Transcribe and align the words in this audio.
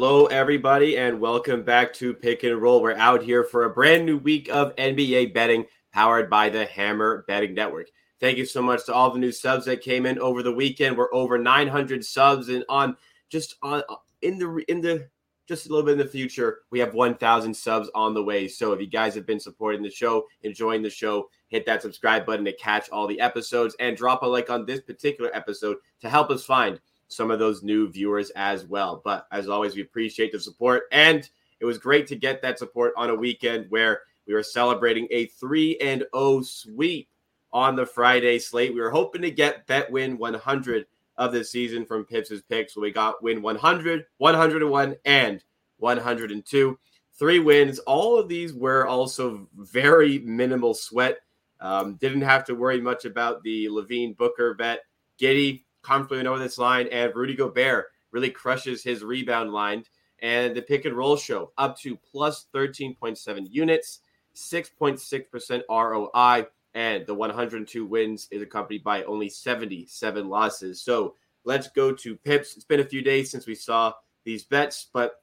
Hello, 0.00 0.26
everybody, 0.26 0.96
and 0.96 1.18
welcome 1.18 1.64
back 1.64 1.92
to 1.94 2.14
Pick 2.14 2.44
and 2.44 2.62
Roll. 2.62 2.80
We're 2.80 2.94
out 2.94 3.20
here 3.20 3.42
for 3.42 3.64
a 3.64 3.70
brand 3.70 4.06
new 4.06 4.16
week 4.16 4.48
of 4.48 4.72
NBA 4.76 5.34
betting 5.34 5.66
powered 5.92 6.30
by 6.30 6.50
the 6.50 6.66
Hammer 6.66 7.24
Betting 7.26 7.52
Network. 7.52 7.88
Thank 8.20 8.38
you 8.38 8.46
so 8.46 8.62
much 8.62 8.86
to 8.86 8.94
all 8.94 9.10
the 9.10 9.18
new 9.18 9.32
subs 9.32 9.64
that 9.64 9.80
came 9.80 10.06
in 10.06 10.20
over 10.20 10.44
the 10.44 10.52
weekend. 10.52 10.96
We're 10.96 11.12
over 11.12 11.36
900 11.36 12.04
subs, 12.04 12.48
and 12.48 12.64
on 12.68 12.96
just 13.28 13.56
on 13.64 13.82
in 14.22 14.38
the 14.38 14.64
in 14.68 14.80
the 14.80 15.08
just 15.48 15.66
a 15.66 15.68
little 15.68 15.84
bit 15.84 15.92
in 15.92 15.98
the 15.98 16.06
future, 16.06 16.60
we 16.70 16.78
have 16.78 16.94
1,000 16.94 17.52
subs 17.52 17.90
on 17.92 18.14
the 18.14 18.22
way. 18.22 18.46
So 18.46 18.72
if 18.72 18.80
you 18.80 18.86
guys 18.86 19.16
have 19.16 19.26
been 19.26 19.40
supporting 19.40 19.82
the 19.82 19.90
show, 19.90 20.26
enjoying 20.42 20.82
the 20.82 20.90
show, 20.90 21.28
hit 21.48 21.66
that 21.66 21.82
subscribe 21.82 22.24
button 22.24 22.44
to 22.44 22.52
catch 22.52 22.88
all 22.90 23.08
the 23.08 23.18
episodes 23.18 23.74
and 23.80 23.96
drop 23.96 24.22
a 24.22 24.26
like 24.26 24.48
on 24.48 24.64
this 24.64 24.80
particular 24.80 25.34
episode 25.34 25.78
to 26.02 26.08
help 26.08 26.30
us 26.30 26.44
find 26.44 26.78
some 27.08 27.30
of 27.30 27.38
those 27.38 27.62
new 27.62 27.90
viewers 27.90 28.30
as 28.30 28.64
well. 28.64 29.00
But 29.04 29.26
as 29.32 29.48
always, 29.48 29.74
we 29.74 29.82
appreciate 29.82 30.32
the 30.32 30.40
support. 30.40 30.84
And 30.92 31.28
it 31.60 31.64
was 31.64 31.78
great 31.78 32.06
to 32.08 32.16
get 32.16 32.40
that 32.42 32.58
support 32.58 32.92
on 32.96 33.10
a 33.10 33.14
weekend 33.14 33.66
where 33.70 34.02
we 34.26 34.34
were 34.34 34.42
celebrating 34.42 35.08
a 35.10 35.26
3 35.26 35.78
and 35.78 36.04
0 36.14 36.42
sweep 36.42 37.08
on 37.52 37.76
the 37.76 37.86
Friday 37.86 38.38
slate. 38.38 38.74
We 38.74 38.80
were 38.80 38.90
hoping 38.90 39.22
to 39.22 39.30
get 39.30 39.66
bet 39.66 39.90
win 39.90 40.18
100 40.18 40.86
of 41.16 41.32
the 41.32 41.42
season 41.42 41.84
from 41.84 42.04
Pips' 42.04 42.42
picks. 42.48 42.74
So 42.74 42.80
we 42.80 42.92
got 42.92 43.22
win 43.22 43.42
100, 43.42 44.06
101, 44.18 44.96
and 45.04 45.42
102. 45.78 46.78
Three 47.18 47.38
wins. 47.40 47.78
All 47.80 48.18
of 48.18 48.28
these 48.28 48.54
were 48.54 48.86
also 48.86 49.48
very 49.56 50.20
minimal 50.20 50.74
sweat. 50.74 51.18
Um, 51.60 51.96
didn't 51.96 52.20
have 52.20 52.44
to 52.44 52.54
worry 52.54 52.80
much 52.80 53.04
about 53.04 53.42
the 53.42 53.68
LaVine 53.68 54.16
Booker 54.16 54.54
bet. 54.54 54.82
Giddey 55.20 55.64
comfortably 55.82 56.26
over 56.26 56.38
this 56.38 56.58
line, 56.58 56.88
and 56.88 57.14
Rudy 57.14 57.34
Gobert 57.34 57.86
really 58.10 58.30
crushes 58.30 58.82
his 58.82 59.04
rebound 59.04 59.52
line. 59.52 59.84
And 60.20 60.54
the 60.54 60.62
pick 60.62 60.84
and 60.84 60.96
roll 60.96 61.16
show 61.16 61.52
up 61.58 61.78
to 61.80 61.96
plus 61.96 62.46
13.7 62.52 63.46
units, 63.50 64.00
6.6% 64.34 65.62
ROI, 65.70 66.46
and 66.74 67.06
the 67.06 67.14
102 67.14 67.86
wins 67.86 68.28
is 68.30 68.42
accompanied 68.42 68.82
by 68.82 69.04
only 69.04 69.28
77 69.28 70.28
losses. 70.28 70.82
So 70.82 71.14
let's 71.44 71.68
go 71.68 71.92
to 71.92 72.16
Pips. 72.16 72.56
It's 72.56 72.64
been 72.64 72.80
a 72.80 72.84
few 72.84 73.02
days 73.02 73.30
since 73.30 73.46
we 73.46 73.54
saw 73.54 73.92
these 74.24 74.44
bets, 74.44 74.88
but 74.92 75.22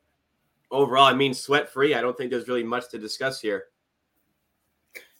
overall, 0.72 1.06
I 1.06 1.14
mean, 1.14 1.34
sweat 1.34 1.72
free. 1.72 1.94
I 1.94 2.02
don't 2.02 2.17
think 2.17 2.31
there's 2.31 2.47
really 2.47 2.64
much 2.64 2.90
to 2.90 2.97
discuss 2.97 3.42
here. 3.42 3.66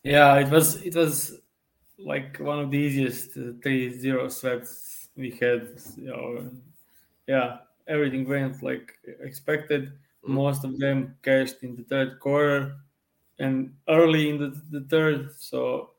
Yeah, 0.04 0.36
it 0.36 0.50
was 0.50 0.82
it 0.84 0.96
was 0.96 1.40
like 1.98 2.38
one 2.38 2.60
of 2.60 2.70
the 2.70 2.78
easiest 2.78 3.34
three 3.34 3.90
zero 3.98 4.28
sweats 4.28 4.95
we 5.16 5.32
had. 5.32 5.70
You 5.98 6.08
know, 6.08 6.52
yeah, 7.28 7.58
everything 7.88 8.28
went 8.28 8.62
like 8.64 8.94
expected. 9.22 9.88
Mm-hmm. 10.24 10.34
Most 10.34 10.64
of 10.64 10.78
them 10.80 11.16
cashed 11.24 11.64
in 11.64 11.76
the 11.76 11.84
third 11.84 12.20
quarter 12.20 12.76
and 13.40 13.74
early 13.88 14.30
in 14.30 14.38
the, 14.38 14.62
the 14.72 14.86
third. 14.88 15.32
So 15.40 15.92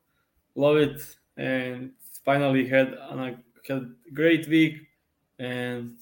love 0.55 0.77
it. 0.77 1.00
And 1.37 1.92
finally 2.25 2.67
had 2.67 2.94
a, 2.94 3.37
had 3.67 3.77
a 3.77 4.12
great 4.12 4.48
week. 4.48 4.89
And 5.39 5.97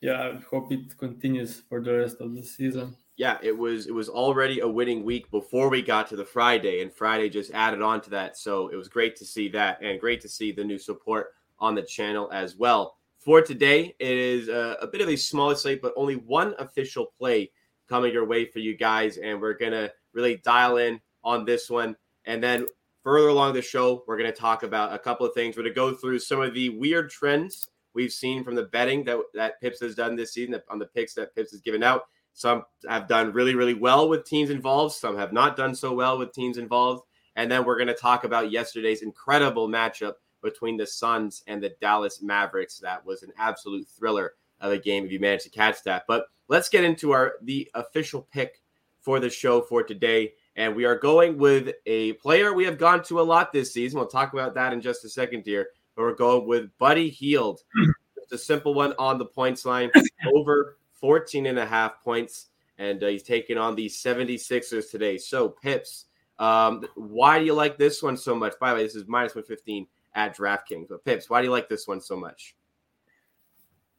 yeah, 0.00 0.28
I 0.28 0.40
hope 0.48 0.72
it 0.72 0.96
continues 0.96 1.60
for 1.68 1.80
the 1.80 1.98
rest 1.98 2.16
of 2.20 2.34
the 2.34 2.42
season. 2.42 2.96
Yeah, 3.16 3.36
it 3.42 3.56
was 3.56 3.86
it 3.86 3.92
was 3.92 4.08
already 4.08 4.60
a 4.60 4.68
winning 4.68 5.04
week 5.04 5.30
before 5.30 5.68
we 5.68 5.82
got 5.82 6.08
to 6.08 6.16
the 6.16 6.24
Friday, 6.24 6.80
and 6.80 6.90
Friday 6.90 7.28
just 7.28 7.50
added 7.52 7.82
on 7.82 8.00
to 8.02 8.10
that. 8.10 8.38
So 8.38 8.68
it 8.68 8.76
was 8.76 8.88
great 8.88 9.14
to 9.16 9.26
see 9.26 9.50
that, 9.50 9.82
and 9.82 10.00
great 10.00 10.22
to 10.22 10.28
see 10.28 10.52
the 10.52 10.64
new 10.64 10.78
support 10.78 11.34
on 11.60 11.74
the 11.74 11.82
channel 11.82 12.30
as 12.32 12.56
well. 12.56 12.96
For 13.18 13.42
today, 13.42 13.94
it 13.98 14.18
is 14.18 14.48
a, 14.48 14.76
a 14.80 14.86
bit 14.86 15.00
of 15.00 15.08
a 15.08 15.16
smaller 15.16 15.54
slate, 15.54 15.82
but 15.82 15.92
only 15.96 16.16
one 16.16 16.54
official 16.58 17.12
play 17.18 17.50
coming 17.88 18.12
your 18.12 18.24
way 18.24 18.46
for 18.46 18.60
you 18.60 18.76
guys, 18.76 19.18
and 19.18 19.40
we're 19.40 19.54
gonna 19.54 19.90
really 20.12 20.36
dial 20.38 20.78
in 20.78 21.00
on 21.22 21.44
this 21.44 21.68
one. 21.68 21.96
And 22.24 22.42
then 22.42 22.66
further 23.02 23.28
along 23.28 23.54
the 23.54 23.62
show, 23.62 24.04
we're 24.06 24.18
going 24.18 24.32
to 24.32 24.38
talk 24.38 24.62
about 24.62 24.92
a 24.92 24.98
couple 24.98 25.26
of 25.26 25.34
things. 25.34 25.56
We're 25.56 25.62
going 25.62 25.74
to 25.74 25.80
go 25.80 25.94
through 25.94 26.18
some 26.20 26.40
of 26.40 26.54
the 26.54 26.70
weird 26.70 27.10
trends 27.10 27.70
we've 27.94 28.12
seen 28.12 28.44
from 28.44 28.54
the 28.54 28.64
betting 28.64 29.04
that, 29.04 29.18
that 29.34 29.60
Pips 29.60 29.80
has 29.80 29.94
done 29.94 30.16
this 30.16 30.32
season 30.32 30.60
on 30.68 30.78
the 30.78 30.86
picks 30.86 31.14
that 31.14 31.34
Pips 31.34 31.50
has 31.52 31.60
given 31.60 31.82
out. 31.82 32.02
Some 32.34 32.64
have 32.88 33.08
done 33.08 33.32
really, 33.32 33.54
really 33.54 33.74
well 33.74 34.08
with 34.08 34.24
teams 34.24 34.50
involved. 34.50 34.94
Some 34.94 35.16
have 35.16 35.32
not 35.32 35.56
done 35.56 35.74
so 35.74 35.92
well 35.92 36.18
with 36.18 36.32
teams 36.32 36.58
involved. 36.58 37.02
And 37.36 37.50
then 37.50 37.64
we're 37.64 37.76
going 37.76 37.88
to 37.88 37.94
talk 37.94 38.24
about 38.24 38.50
yesterday's 38.50 39.02
incredible 39.02 39.68
matchup 39.68 40.14
between 40.42 40.76
the 40.76 40.86
Suns 40.86 41.42
and 41.46 41.62
the 41.62 41.74
Dallas 41.80 42.22
Mavericks. 42.22 42.78
That 42.78 43.04
was 43.04 43.22
an 43.22 43.32
absolute 43.38 43.86
thriller 43.88 44.34
of 44.60 44.72
a 44.72 44.78
game 44.78 45.04
if 45.04 45.12
you 45.12 45.20
managed 45.20 45.44
to 45.44 45.50
catch 45.50 45.82
that. 45.84 46.04
But 46.06 46.26
let's 46.48 46.68
get 46.68 46.84
into 46.84 47.12
our 47.12 47.34
the 47.42 47.70
official 47.74 48.28
pick 48.32 48.60
for 49.00 49.20
the 49.20 49.30
show 49.30 49.62
for 49.62 49.82
today. 49.82 50.34
And 50.56 50.76
we 50.76 50.84
are 50.84 50.98
going 50.98 51.38
with 51.38 51.74
a 51.86 52.14
player 52.14 52.52
we 52.52 52.64
have 52.64 52.78
gone 52.78 53.02
to 53.04 53.20
a 53.20 53.22
lot 53.22 53.52
this 53.52 53.72
season. 53.72 53.98
We'll 53.98 54.08
talk 54.08 54.32
about 54.32 54.54
that 54.54 54.72
in 54.72 54.80
just 54.80 55.04
a 55.04 55.08
second 55.08 55.44
here. 55.44 55.68
But 55.96 56.02
we're 56.02 56.14
going 56.14 56.46
with 56.46 56.76
Buddy 56.78 57.08
Hield. 57.08 57.60
Just 58.16 58.32
a 58.32 58.38
simple 58.38 58.74
one 58.74 58.94
on 58.98 59.18
the 59.18 59.24
points 59.24 59.64
line, 59.64 59.90
over 60.34 60.76
14 60.92 61.46
and 61.46 61.58
a 61.58 61.66
half 61.66 62.02
points. 62.02 62.46
And 62.78 63.02
uh, 63.02 63.08
he's 63.08 63.22
taking 63.22 63.58
on 63.58 63.74
the 63.74 63.86
76ers 63.86 64.90
today. 64.90 65.18
So, 65.18 65.48
Pips, 65.48 66.06
um, 66.38 66.84
why 66.94 67.38
do 67.38 67.44
you 67.44 67.54
like 67.54 67.76
this 67.76 68.02
one 68.02 68.16
so 68.16 68.34
much? 68.34 68.54
By 68.60 68.70
the 68.70 68.76
way, 68.76 68.82
this 68.84 68.94
is 68.94 69.06
minus 69.06 69.34
115 69.34 69.86
at 70.14 70.36
DraftKings. 70.36 70.88
But, 70.88 71.04
Pips, 71.04 71.30
why 71.30 71.40
do 71.40 71.46
you 71.46 71.52
like 71.52 71.68
this 71.68 71.86
one 71.86 72.00
so 72.00 72.16
much? 72.16 72.56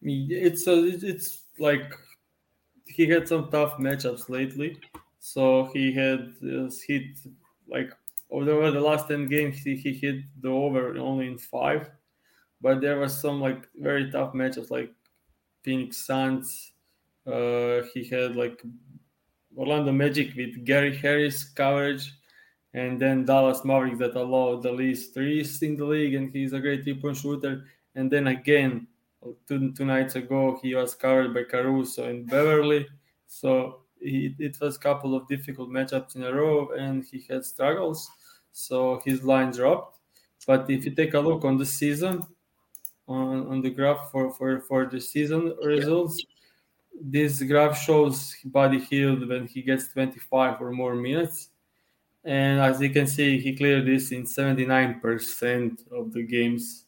It's 0.01 0.67
a, 0.67 0.73
it's 0.73 1.43
like 1.59 1.93
he 2.85 3.07
had 3.07 3.27
some 3.27 3.49
tough 3.51 3.77
matchups 3.77 4.29
lately. 4.29 4.79
So 5.19 5.65
he 5.73 5.93
had 5.93 6.33
uh, 6.43 6.69
hit 6.87 7.19
like 7.69 7.91
over 8.31 8.71
the 8.71 8.79
last 8.79 9.07
10 9.07 9.27
games, 9.27 9.57
he, 9.57 9.75
he 9.75 9.93
hit 9.93 10.23
the 10.41 10.49
over 10.49 10.97
only 10.97 11.27
in 11.27 11.37
five. 11.37 11.89
But 12.61 12.81
there 12.81 12.99
was 12.99 13.19
some 13.19 13.41
like 13.41 13.67
very 13.75 14.09
tough 14.11 14.33
matchups 14.33 14.71
like 14.71 14.91
Phoenix 15.63 15.97
Suns. 15.97 16.73
Uh, 17.25 17.81
he 17.93 18.03
had 18.03 18.35
like 18.35 18.61
Orlando 19.55 19.91
Magic 19.91 20.35
with 20.35 20.63
Gary 20.65 20.95
Harris 20.95 21.43
coverage, 21.43 22.13
and 22.73 22.99
then 22.99 23.25
Dallas 23.25 23.65
Mavericks 23.65 23.99
that 23.99 24.15
allowed 24.15 24.63
the 24.63 24.71
least 24.71 25.13
threes 25.13 25.61
in 25.61 25.75
the 25.75 25.85
league, 25.85 26.13
and 26.13 26.33
he's 26.33 26.53
a 26.53 26.59
great 26.59 26.83
three-point 26.83 27.17
shooter. 27.17 27.65
And 27.95 28.11
then 28.11 28.27
again, 28.27 28.87
two, 29.47 29.73
two 29.73 29.85
nights 29.85 30.15
ago, 30.15 30.59
he 30.61 30.73
was 30.75 30.95
covered 30.95 31.33
by 31.33 31.43
Caruso 31.43 32.09
and 32.09 32.25
Beverley, 32.27 32.87
So 33.27 33.81
it 33.99 34.59
was 34.59 34.77
a 34.77 34.79
couple 34.79 35.15
of 35.15 35.27
difficult 35.27 35.69
matchups 35.69 36.15
in 36.15 36.23
a 36.23 36.33
row 36.33 36.71
and 36.71 37.03
he 37.03 37.23
had 37.29 37.45
struggles. 37.45 38.09
So 38.51 39.01
his 39.05 39.23
line 39.23 39.51
dropped. 39.51 39.99
But 40.47 40.69
if 40.69 40.85
you 40.85 40.91
take 40.91 41.13
a 41.13 41.19
look 41.19 41.45
on 41.45 41.57
the 41.57 41.65
season 41.65 42.25
on, 43.07 43.47
on 43.47 43.61
the 43.61 43.69
graph 43.69 44.09
for, 44.11 44.33
for, 44.33 44.61
for 44.61 44.85
the 44.85 44.99
season 44.99 45.55
results 45.63 46.23
this 46.99 47.41
graph 47.43 47.77
shows 47.77 48.35
Buddy 48.45 48.79
Hield 48.79 49.27
when 49.27 49.47
he 49.47 49.61
gets 49.61 49.87
25 49.89 50.61
or 50.61 50.71
more 50.71 50.95
minutes 50.95 51.49
and 52.23 52.59
as 52.59 52.79
you 52.81 52.89
can 52.89 53.07
see 53.07 53.39
he 53.39 53.55
cleared 53.55 53.85
this 53.85 54.11
in 54.11 54.23
79% 54.23 55.91
of 55.91 56.13
the 56.13 56.23
games 56.23 56.85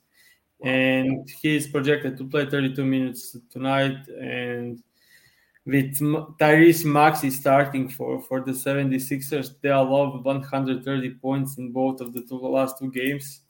and 0.64 1.28
he 1.42 1.56
is 1.56 1.68
projected 1.68 2.18
to 2.18 2.26
play 2.26 2.46
32 2.46 2.86
minutes 2.86 3.36
tonight 3.52 4.08
and 4.20 4.84
with 5.66 5.98
Tyrese 6.40 6.84
Maxey 6.84 7.30
starting 7.30 7.88
for, 7.88 8.22
for 8.22 8.42
the 8.42 8.52
76ers, 8.52 9.56
they 9.62 9.70
allow 9.70 10.18
130 10.18 11.10
points 11.16 11.58
in 11.58 11.72
both 11.72 12.02
of 12.02 12.14
the 12.14 12.22
two, 12.22 12.38
last 12.38 12.78
two 12.80 12.92
games. 12.92 13.42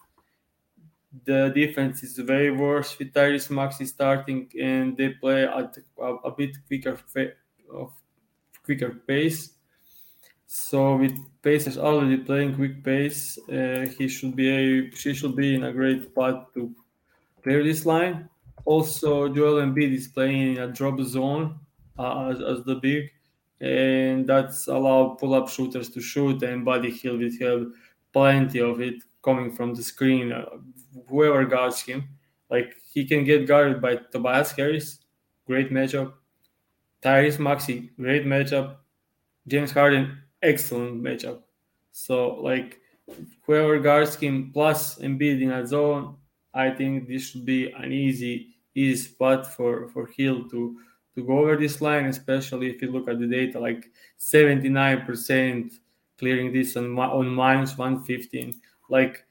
The 1.26 1.52
defense 1.56 2.04
is 2.04 2.20
way 2.22 2.52
worse 2.52 2.98
with 2.98 3.14
Tyrese 3.14 3.50
Maxey 3.50 3.86
starting, 3.86 4.50
and 4.60 4.96
they 4.96 5.10
play 5.10 5.44
at 5.46 5.78
a, 6.00 6.04
a 6.04 6.32
bit 6.32 6.56
quicker 6.68 7.00
of 7.74 7.92
quicker 8.64 8.90
pace. 9.08 9.54
So 10.48 10.98
with 10.98 11.18
Pacers 11.42 11.78
already 11.78 12.18
playing 12.18 12.56
quick 12.56 12.84
pace, 12.84 13.38
uh, 13.50 13.88
he 13.98 14.08
should 14.08 14.36
be 14.36 14.50
a, 14.50 14.92
she 14.92 15.14
should 15.14 15.36
be 15.36 15.56
in 15.56 15.64
a 15.64 15.74
great 15.74 16.04
spot 16.06 16.54
to 16.54 16.74
clear 17.42 17.64
this 17.64 17.86
line. 17.86 18.30
Also, 18.66 19.28
Joel 19.28 19.62
Embiid 19.66 19.94
is 19.94 20.08
playing 20.08 20.56
in 20.56 20.62
a 20.62 20.72
drop 20.72 21.00
zone, 21.02 21.60
uh, 22.00 22.30
as, 22.30 22.42
as 22.42 22.64
the 22.64 22.76
big, 22.76 23.12
and 23.60 24.26
that's 24.28 24.68
allow 24.68 25.18
pull-up 25.20 25.50
shooters 25.50 25.90
to 25.90 26.00
shoot, 26.02 26.42
and 26.44 26.64
Buddy 26.64 26.92
Hield 26.92 27.20
will 27.20 27.32
have 27.42 27.68
plenty 28.14 28.62
of 28.62 28.80
it 28.80 29.04
coming 29.22 29.52
from 29.54 29.74
the 29.74 29.84
screen. 29.84 30.32
Uh, 30.32 30.46
whoever 31.10 31.46
guards 31.46 31.82
him, 31.82 32.08
like 32.50 32.74
he 32.94 33.04
can 33.06 33.26
get 33.26 33.48
guarded 33.48 33.82
by 33.82 33.98
Tobias 34.12 34.52
Harris, 34.52 35.00
great 35.46 35.72
matchup. 35.72 36.14
Tyrese 37.02 37.40
Maxey, 37.40 37.92
great 38.00 38.26
matchup. 38.26 38.78
James 39.46 39.72
Harden, 39.72 40.20
excellent 40.44 41.02
matchup. 41.02 41.40
So 41.92 42.36
like 42.36 42.80
whoever 43.46 43.80
guards 43.80 44.16
him 44.16 44.52
plus 44.54 45.00
Embiid 45.00 45.42
in 45.42 45.52
a 45.52 45.66
zone, 45.66 46.16
I 46.54 46.70
think 46.70 47.08
this 47.08 47.30
should 47.30 47.46
be 47.46 47.72
an 47.72 47.92
easy 47.92 48.50
easy 48.76 48.96
spot 49.10 49.48
for 49.54 49.88
for 49.90 50.08
Hield 50.08 50.52
to 50.52 50.78
to 51.16 51.26
go 51.26 51.40
over 51.40 51.56
this 51.56 51.82
line, 51.82 52.06
especially 52.06 52.70
if 52.70 52.82
you 52.82 52.92
look 52.92 53.08
at 53.08 53.20
the 53.20 53.28
data, 53.28 53.60
like 53.60 53.92
79% 54.20 55.74
clearing 56.18 56.52
this 56.52 56.76
on, 56.76 56.98
on 56.98 57.28
minus 57.28 57.78
115. 57.78 58.60
Like 58.90 59.24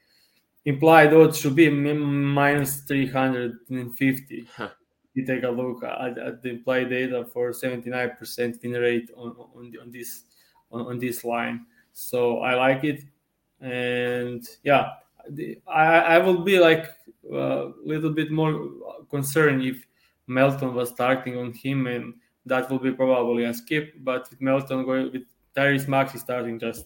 implied 0.65 1.13
odds 1.13 1.39
should 1.39 1.55
be 1.55 1.69
minus 1.69 2.81
350. 2.81 4.47
Huh. 4.55 4.69
You 5.13 5.25
take 5.25 5.43
a 5.43 5.49
look 5.49 5.83
at, 5.83 6.17
at, 6.17 6.41
the 6.41 6.49
implied 6.49 6.89
data 6.89 7.25
for 7.25 7.51
79% 7.51 8.63
win 8.63 8.71
rate 8.71 9.11
on, 9.15 9.35
on, 9.55 9.73
on 9.81 9.91
this 9.91 10.23
on, 10.73 10.87
on, 10.87 10.99
this 10.99 11.23
line. 11.23 11.65
So 11.93 12.39
I 12.39 12.55
like 12.55 12.83
it, 12.83 13.03
and 13.61 14.43
yeah, 14.63 14.93
the, 15.29 15.59
I 15.67 16.15
I 16.15 16.17
will 16.19 16.43
be 16.43 16.59
like 16.59 16.89
a 17.31 17.37
uh, 17.37 17.71
little 17.83 18.11
bit 18.11 18.31
more 18.31 18.69
concerned 19.09 19.63
if 19.63 19.85
Melton 20.27 20.73
was 20.73 20.89
starting 20.89 21.37
on 21.37 21.53
him, 21.53 21.87
and 21.87 22.15
that 22.45 22.69
will 22.69 22.79
be 22.79 22.91
probably 22.91 23.45
a 23.45 23.53
skip. 23.53 23.93
But 23.99 24.29
with 24.29 24.41
Melton 24.41 24.85
going 24.85 25.11
with 25.11 25.23
Tyrese 25.55 25.87
Maxey 25.87 26.17
starting, 26.17 26.59
just 26.59 26.85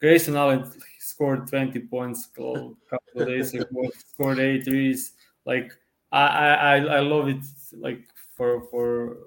Grayson 0.00 0.36
Allen 0.36 0.70
scored 0.98 1.46
20 1.46 1.78
points 1.80 2.28
a 2.36 2.72
couple 2.88 3.22
of 3.22 3.26
days 3.26 3.52
ago, 3.54 3.66
scored 4.08 4.38
eight 4.38 4.64
threes. 4.64 5.12
Like 5.44 5.72
I, 6.10 6.26
I, 6.26 6.76
I 6.76 7.00
love 7.00 7.28
it. 7.28 7.44
Like 7.72 8.08
for 8.36 8.62
for 8.70 9.18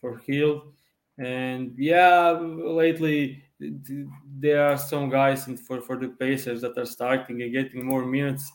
for 0.00 0.18
Hield, 0.18 0.73
and 1.18 1.74
yeah, 1.76 2.30
lately 2.30 3.44
there 3.58 4.66
are 4.66 4.76
some 4.76 5.08
guys 5.08 5.44
for 5.66 5.80
for 5.80 5.96
the 5.96 6.08
Pacers 6.08 6.60
that 6.62 6.76
are 6.76 6.86
starting 6.86 7.42
and 7.42 7.52
getting 7.52 7.84
more 7.84 8.04
minutes 8.04 8.52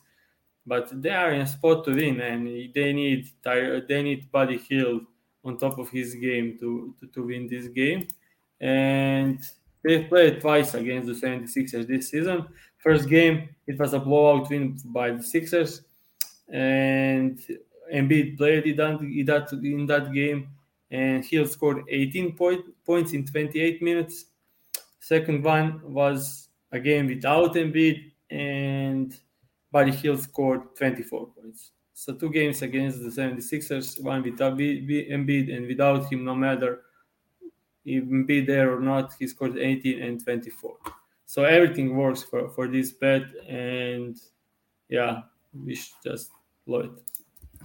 but 0.69 1.01
they 1.01 1.09
are 1.09 1.33
in 1.33 1.41
a 1.41 1.47
spot 1.47 1.83
to 1.85 1.95
win, 1.95 2.21
and 2.21 2.47
they 2.75 2.93
need 2.93 3.27
they 3.43 4.03
need 4.03 4.31
Buddy 4.31 4.57
Hield 4.57 5.01
on 5.43 5.57
top 5.57 5.79
of 5.79 5.89
his 5.89 6.13
game 6.13 6.57
to, 6.59 6.93
to, 6.99 7.07
to 7.07 7.25
win 7.25 7.47
this 7.47 7.67
game. 7.67 8.07
And 8.61 9.41
they 9.83 10.03
played 10.03 10.41
twice 10.41 10.75
against 10.75 11.07
the 11.07 11.27
76ers 11.27 11.87
this 11.87 12.09
season. 12.09 12.45
First 12.77 13.09
game, 13.09 13.49
it 13.65 13.79
was 13.79 13.93
a 13.93 13.99
blowout 13.99 14.49
win 14.49 14.77
by 14.85 15.11
the 15.11 15.23
Sixers, 15.23 15.81
and 16.49 17.39
Embiid 17.91 18.37
played 18.37 18.65
in 18.65 18.75
that, 19.25 19.51
in 19.51 19.85
that 19.87 20.13
game, 20.13 20.49
and 20.91 21.23
Hield 21.23 21.49
scored 21.49 21.83
18 21.87 22.35
point, 22.35 22.65
points 22.85 23.13
in 23.13 23.25
28 23.25 23.81
minutes. 23.81 24.25
Second 24.99 25.43
one 25.43 25.81
was 25.83 26.49
a 26.71 26.79
game 26.79 27.07
without 27.07 27.55
Embiid, 27.55 28.11
and 28.29 29.17
Buddy 29.71 29.91
Hield 29.91 30.19
scored 30.19 30.75
24 30.75 31.27
points. 31.27 31.71
So 31.93 32.13
two 32.13 32.29
games 32.29 32.61
against 32.61 32.99
the 32.99 33.09
76ers, 33.09 34.01
one 34.01 34.23
without 34.23 34.57
Embiid 34.57 35.55
and 35.55 35.67
without 35.67 36.11
him, 36.11 36.23
no 36.23 36.33
matter 36.33 36.81
if 37.85 38.03
Embiid 38.03 38.47
there 38.47 38.75
or 38.75 38.79
not, 38.79 39.13
he 39.17 39.27
scored 39.27 39.57
18 39.57 40.01
and 40.01 40.23
24. 40.23 40.77
So 41.25 41.43
everything 41.43 41.95
works 41.95 42.23
for, 42.23 42.49
for 42.49 42.67
this 42.67 42.91
bet, 42.91 43.23
and 43.47 44.17
yeah, 44.89 45.21
we 45.53 45.75
should 45.75 45.93
just 46.03 46.31
love 46.65 46.85
it. 46.85 46.91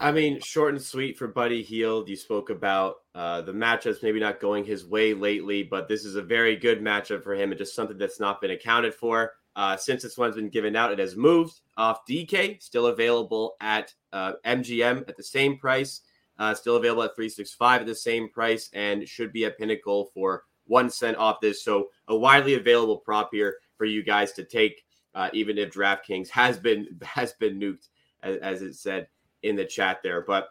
I 0.00 0.12
mean, 0.12 0.40
short 0.40 0.74
and 0.74 0.82
sweet 0.82 1.16
for 1.16 1.28
Buddy 1.28 1.62
Hield. 1.62 2.08
You 2.08 2.16
spoke 2.16 2.50
about 2.50 3.03
uh, 3.14 3.40
the 3.42 3.52
matchups 3.52 4.02
maybe 4.02 4.18
not 4.18 4.40
going 4.40 4.64
his 4.64 4.84
way 4.84 5.14
lately, 5.14 5.62
but 5.62 5.88
this 5.88 6.04
is 6.04 6.16
a 6.16 6.22
very 6.22 6.56
good 6.56 6.82
matchup 6.82 7.22
for 7.22 7.34
him 7.34 7.52
and 7.52 7.58
just 7.58 7.74
something 7.74 7.96
that's 7.96 8.18
not 8.18 8.40
been 8.40 8.50
accounted 8.50 8.92
for. 8.92 9.34
Uh, 9.56 9.76
since 9.76 10.02
this 10.02 10.18
one's 10.18 10.34
been 10.34 10.48
given 10.48 10.74
out, 10.74 10.90
it 10.90 10.98
has 10.98 11.14
moved 11.14 11.60
off 11.76 12.04
DK, 12.06 12.60
still 12.60 12.88
available 12.88 13.54
at 13.60 13.94
uh, 14.12 14.32
MGM 14.44 15.08
at 15.08 15.16
the 15.16 15.22
same 15.22 15.56
price, 15.56 16.00
uh, 16.40 16.54
still 16.54 16.76
available 16.76 17.04
at 17.04 17.14
365 17.14 17.82
at 17.82 17.86
the 17.86 17.94
same 17.94 18.28
price, 18.28 18.68
and 18.72 19.08
should 19.08 19.32
be 19.32 19.44
at 19.44 19.56
Pinnacle 19.56 20.10
for 20.12 20.42
one 20.66 20.90
cent 20.90 21.16
off 21.16 21.40
this. 21.40 21.62
So 21.62 21.90
a 22.08 22.16
widely 22.16 22.54
available 22.54 22.96
prop 22.96 23.28
here 23.32 23.58
for 23.76 23.84
you 23.84 24.02
guys 24.02 24.32
to 24.32 24.44
take, 24.44 24.84
uh, 25.14 25.30
even 25.32 25.56
if 25.56 25.72
DraftKings 25.72 26.28
has 26.30 26.58
been 26.58 26.88
has 27.04 27.32
been 27.34 27.60
nuked, 27.60 27.88
as, 28.24 28.38
as 28.38 28.62
it 28.62 28.74
said 28.74 29.06
in 29.44 29.54
the 29.54 29.64
chat 29.64 30.00
there. 30.02 30.22
But 30.22 30.48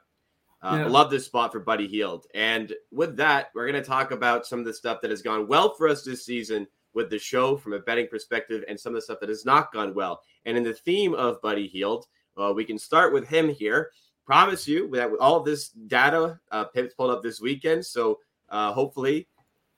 uh, 0.63 0.77
yeah. 0.77 0.85
I 0.85 0.87
love 0.87 1.11
this 1.11 1.25
spot 1.25 1.51
for 1.51 1.59
Buddy 1.59 1.87
Hield. 1.87 2.25
And 2.33 2.73
with 2.91 3.17
that, 3.17 3.49
we're 3.53 3.69
going 3.69 3.81
to 3.81 3.87
talk 3.87 4.11
about 4.11 4.45
some 4.45 4.59
of 4.59 4.65
the 4.65 4.73
stuff 4.73 5.01
that 5.01 5.11
has 5.11 5.21
gone 5.21 5.47
well 5.47 5.73
for 5.75 5.89
us 5.89 6.03
this 6.03 6.25
season 6.25 6.65
with 6.93 7.09
the 7.09 7.19
show 7.19 7.57
from 7.57 7.73
a 7.73 7.79
betting 7.79 8.07
perspective 8.07 8.63
and 8.69 8.79
some 8.79 8.91
of 8.93 8.95
the 8.95 9.01
stuff 9.01 9.19
that 9.19 9.29
has 9.29 9.45
not 9.45 9.73
gone 9.73 9.93
well. 9.93 10.21
And 10.45 10.55
in 10.55 10.63
the 10.63 10.73
theme 10.73 11.13
of 11.15 11.41
Buddy 11.41 11.67
Hield, 11.67 12.05
uh, 12.37 12.53
we 12.55 12.63
can 12.63 12.79
start 12.79 13.13
with 13.13 13.27
him 13.27 13.49
here. 13.49 13.91
Promise 14.25 14.67
you 14.67 14.89
that 14.91 15.11
with 15.11 15.19
all 15.19 15.41
this 15.41 15.69
data, 15.69 16.39
uh, 16.51 16.63
Pips 16.65 16.93
pulled 16.93 17.11
up 17.11 17.21
this 17.21 17.41
weekend. 17.41 17.85
So 17.85 18.19
uh, 18.47 18.71
hopefully, 18.71 19.27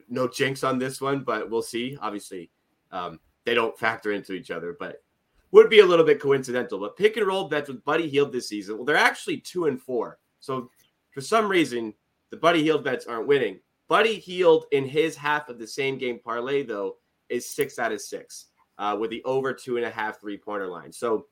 no 0.07 0.27
jinx 0.27 0.63
on 0.63 0.77
this 0.77 1.01
one, 1.01 1.23
but 1.23 1.49
we'll 1.49 1.63
see. 1.63 1.97
Obviously, 1.99 2.51
um, 2.91 3.19
they 3.43 3.55
don't 3.55 3.77
factor 3.77 4.11
into 4.11 4.33
each 4.33 4.51
other, 4.51 4.77
but 4.79 5.01
would 5.49 5.69
be 5.69 5.79
a 5.79 5.85
little 5.85 6.05
bit 6.05 6.19
coincidental. 6.19 6.79
But 6.79 6.95
pick 6.95 7.17
and 7.17 7.25
roll 7.25 7.49
bets 7.49 7.69
with 7.69 7.83
Buddy 7.85 8.07
Hield 8.07 8.31
this 8.31 8.49
season, 8.49 8.75
well, 8.75 8.85
they're 8.85 8.97
actually 8.97 9.37
two 9.37 9.65
and 9.65 9.81
four. 9.81 10.19
So 10.45 10.69
for 11.11 11.21
some 11.21 11.49
reason, 11.49 11.93
the 12.29 12.37
Buddy 12.37 12.63
Hield 12.63 12.83
bets 12.83 13.07
aren't 13.07 13.27
winning. 13.27 13.59
Buddy 13.87 14.19
Hield 14.19 14.65
in 14.71 14.85
his 14.85 15.15
half 15.15 15.49
of 15.49 15.59
the 15.59 15.67
same 15.67 15.97
game 15.97 16.19
parlay, 16.23 16.63
though, 16.63 16.97
is 17.29 17.49
six 17.49 17.79
out 17.79 17.91
of 17.91 18.01
six 18.01 18.47
uh, 18.77 18.95
with 18.99 19.09
the 19.09 19.23
over 19.23 19.53
two 19.53 19.77
and 19.77 19.85
a 19.85 19.89
half 19.89 20.19
three 20.19 20.37
pointer 20.37 20.67
line. 20.67 20.91
So 20.91 21.27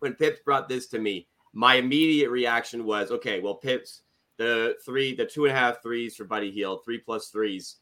when 0.00 0.14
Pips 0.14 0.40
brought 0.44 0.68
this 0.68 0.86
to 0.88 0.98
me, 0.98 1.28
my 1.52 1.76
immediate 1.76 2.30
reaction 2.30 2.84
was, 2.84 3.10
okay, 3.10 3.40
well, 3.40 3.54
Pips, 3.54 4.02
the 4.38 4.76
three, 4.84 5.14
the 5.14 5.26
two 5.26 5.44
and 5.44 5.54
a 5.54 5.58
half 5.58 5.82
threes 5.82 6.16
for 6.16 6.24
Buddy 6.24 6.50
Hield, 6.50 6.84
three 6.84 6.98
plus 6.98 7.28
threes, 7.28 7.76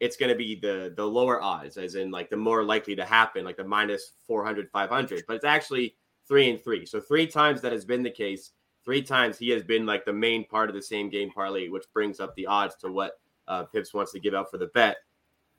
it's 0.00 0.16
going 0.16 0.30
to 0.30 0.36
be 0.36 0.54
the 0.54 0.92
the 0.96 1.04
lower 1.04 1.40
odds, 1.40 1.76
as 1.76 1.94
in 1.94 2.10
like 2.10 2.28
the 2.28 2.36
more 2.36 2.64
likely 2.64 2.94
to 2.96 3.04
happen, 3.04 3.44
like 3.44 3.56
the 3.56 3.64
minus 3.64 4.12
400, 4.26 4.68
500. 4.70 5.24
But 5.26 5.36
it's 5.36 5.44
actually 5.44 5.96
three 6.28 6.50
and 6.50 6.62
three. 6.62 6.84
So 6.84 7.00
three 7.00 7.26
times 7.26 7.60
that 7.62 7.72
has 7.72 7.84
been 7.84 8.02
the 8.02 8.10
case. 8.10 8.50
Three 8.84 9.02
times 9.02 9.38
he 9.38 9.50
has 9.50 9.62
been 9.62 9.86
like 9.86 10.04
the 10.04 10.12
main 10.12 10.44
part 10.46 10.68
of 10.68 10.74
the 10.74 10.82
same 10.82 11.08
game 11.08 11.30
parlay, 11.30 11.68
which 11.68 11.84
brings 11.92 12.20
up 12.20 12.34
the 12.34 12.46
odds 12.46 12.76
to 12.76 12.92
what 12.92 13.12
uh, 13.48 13.64
Pips 13.64 13.94
wants 13.94 14.12
to 14.12 14.20
give 14.20 14.34
out 14.34 14.50
for 14.50 14.58
the 14.58 14.66
bet. 14.66 14.96